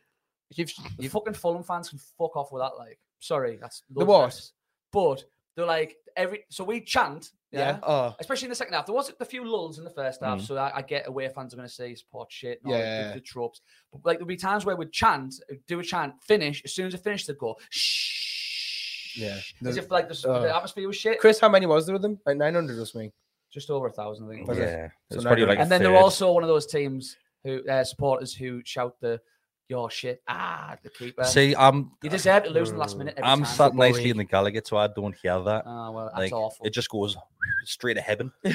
You've, 0.56 0.72
You 0.98 1.10
fucking 1.10 1.34
Fulham 1.34 1.62
fans 1.64 1.90
can 1.90 2.00
fuck 2.18 2.38
off 2.38 2.54
with 2.54 2.62
that. 2.62 2.78
Like, 2.78 2.98
sorry, 3.20 3.58
that's 3.62 3.84
The 3.90 4.06
loads 4.06 4.54
what? 4.94 5.18
But 5.20 5.24
they're 5.56 5.66
like 5.66 5.96
every 6.16 6.44
so 6.50 6.64
we 6.64 6.82
chant, 6.82 7.32
yeah. 7.52 7.80
oh, 7.84 8.16
Especially 8.20 8.46
in 8.46 8.50
the 8.50 8.56
second 8.56 8.74
half, 8.74 8.86
there 8.86 8.96
was 8.96 9.12
a 9.20 9.26
few 9.26 9.44
lulls 9.44 9.78
in 9.78 9.84
the 9.84 9.90
first 9.92 10.22
half, 10.22 10.40
Mm. 10.40 10.48
so 10.48 10.58
I, 10.58 10.78
I 10.78 10.82
get 10.82 11.08
away 11.08 11.28
fans 11.30 11.54
are 11.54 11.58
going 11.58 11.68
to 11.68 11.74
say 11.74 11.94
support 11.96 12.32
shit, 12.32 12.60
and 12.64 12.74
Yeah. 12.74 13.08
the, 13.10 13.14
the 13.16 13.20
tropes. 13.22 13.62
But 13.92 14.02
like 14.06 14.18
there'll 14.18 14.28
be 14.28 14.36
times 14.38 14.66
where 14.66 14.76
we'd 14.76 14.92
chant, 14.92 15.36
do 15.68 15.80
a 15.80 15.84
chant, 15.84 16.14
finish. 16.24 16.62
As 16.66 16.74
soon 16.74 16.88
as 16.88 16.96
I 16.96 16.98
finish, 16.98 17.26
they'd 17.26 17.38
go 17.38 17.58
shh. 17.70 19.18
Yeah. 19.18 19.40
As 19.66 19.76
The- 19.76 19.82
if 19.82 19.92
like 19.92 20.08
the, 20.10 20.26
oh. 20.28 20.42
the 20.42 20.56
atmosphere 20.56 20.88
was 20.88 20.96
shit. 20.98 21.20
Kris, 21.20 21.40
how 21.40 21.50
many 21.50 21.66
was 21.66 21.86
there 21.86 21.96
of 21.96 22.02
them? 22.02 22.20
Like 22.26 22.38
900 22.38 22.78
or 22.78 22.86
something. 22.86 23.12
Just 23.52 23.70
over 23.70 23.88
a 23.88 23.92
thousand, 23.92 24.30
I 24.30 24.36
think. 24.36 24.48
Was 24.48 24.58
it? 24.58 24.62
yeah, 24.62 24.88
So 25.10 25.16
it's 25.16 25.24
now 25.24 25.30
probably 25.30 25.46
like 25.46 25.58
a 25.58 25.62
and 25.62 25.72
then 25.72 25.82
they're 25.82 25.96
also 25.96 26.32
one 26.32 26.44
of 26.44 26.50
those 26.50 26.66
teams 26.68 27.16
who 27.44 27.64
uh, 27.68 27.84
supporters 27.84 28.34
who 28.34 28.62
shout 28.66 28.96
the 29.00 29.20
your 29.70 29.90
shit 29.90 30.22
ah 30.28 30.78
the 30.84 30.90
keeper. 30.90 31.24
See, 31.24 31.56
I'm 31.56 31.92
you 32.02 32.10
deserve 32.10 32.44
to 32.44 32.50
lose 32.50 32.70
in 32.70 32.76
the 32.76 32.80
last 32.80 32.98
minute. 33.02 33.18
I'm 33.22 33.44
time. 33.44 33.46
sat 33.46 33.76
nicely 33.76 34.10
in 34.10 34.18
the 34.18 34.26
Gallowgate, 34.26 34.68
so 34.68 34.78
I 34.78 34.88
don't 34.88 35.16
hear 35.16 35.40
that. 35.42 35.64
Oh 35.66 35.92
well, 35.92 36.06
that's 36.06 36.18
like 36.18 36.34
awful. 36.34 36.66
it 36.66 36.72
just 36.72 36.90
goes 36.90 37.18
straight 37.66 37.96
to 37.96 38.02
heaven. 38.02 38.32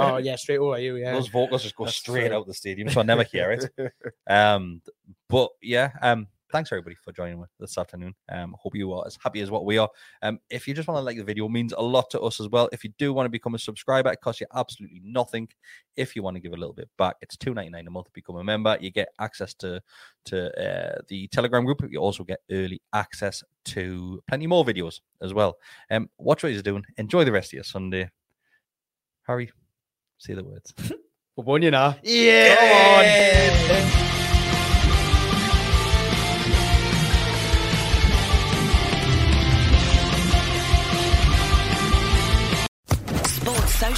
oh, 0.00 0.18
yeah, 0.18 0.36
straight 0.36 0.58
over 0.58 0.78
you, 0.78 0.96
yeah. 0.96 1.12
Those 1.12 1.28
vocals 1.28 1.62
just 1.62 1.76
go 1.76 1.84
That's 1.84 1.96
straight 1.96 2.28
true. 2.28 2.36
out 2.36 2.46
the 2.46 2.54
stadium, 2.54 2.88
so 2.88 3.00
I 3.00 3.04
never 3.04 3.22
hear 3.24 3.52
it. 3.52 3.70
Um, 4.28 4.82
but 5.28 5.50
yeah, 5.62 5.90
um, 6.02 6.26
thanks 6.52 6.72
everybody 6.72 6.96
for 7.02 7.12
joining 7.12 7.42
us 7.42 7.48
this 7.58 7.78
afternoon. 7.78 8.14
Um, 8.30 8.54
hope 8.58 8.74
you 8.74 8.92
are 8.92 9.04
as 9.06 9.18
happy 9.22 9.40
as 9.40 9.50
what 9.50 9.64
we 9.64 9.78
are. 9.78 9.88
Um, 10.22 10.38
if 10.50 10.66
you 10.66 10.74
just 10.74 10.88
want 10.88 10.98
to 10.98 11.02
like 11.02 11.16
the 11.16 11.24
video, 11.24 11.46
it 11.46 11.50
means 11.50 11.72
a 11.72 11.82
lot 11.82 12.10
to 12.10 12.20
us 12.20 12.40
as 12.40 12.48
well. 12.48 12.68
If 12.72 12.84
you 12.84 12.92
do 12.98 13.12
want 13.12 13.26
to 13.26 13.30
become 13.30 13.54
a 13.54 13.58
subscriber, 13.58 14.10
it 14.10 14.20
costs 14.20 14.40
you 14.40 14.46
absolutely 14.54 15.00
nothing. 15.04 15.48
If 15.96 16.14
you 16.14 16.22
want 16.22 16.36
to 16.36 16.40
give 16.40 16.52
a 16.52 16.56
little 16.56 16.74
bit 16.74 16.88
back, 16.98 17.16
it's 17.22 17.36
two 17.36 17.54
ninety 17.54 17.70
nine 17.70 17.86
a 17.86 17.90
month 17.90 18.06
to 18.06 18.12
become 18.12 18.36
a 18.36 18.44
member. 18.44 18.76
You 18.80 18.90
get 18.90 19.08
access 19.18 19.54
to 19.54 19.80
to 20.26 20.50
uh, 20.60 21.00
the 21.08 21.28
Telegram 21.28 21.64
group. 21.64 21.82
You 21.90 21.98
also 21.98 22.24
get 22.24 22.40
early 22.50 22.80
access 22.92 23.42
to 23.66 24.22
plenty 24.28 24.46
more 24.46 24.64
videos 24.64 25.00
as 25.22 25.34
well. 25.34 25.58
Um, 25.90 26.08
watch 26.18 26.42
what 26.42 26.52
he's 26.52 26.62
doing. 26.62 26.84
Enjoy 26.96 27.24
the 27.24 27.32
rest 27.32 27.50
of 27.50 27.54
your 27.54 27.64
Sunday. 27.64 28.10
Harry, 29.26 29.50
say 30.18 30.34
the 30.34 30.44
words. 30.44 30.72
We're 31.36 31.44
won 31.44 31.62
you 31.62 31.70
now. 31.70 31.92
Sports 31.92 32.06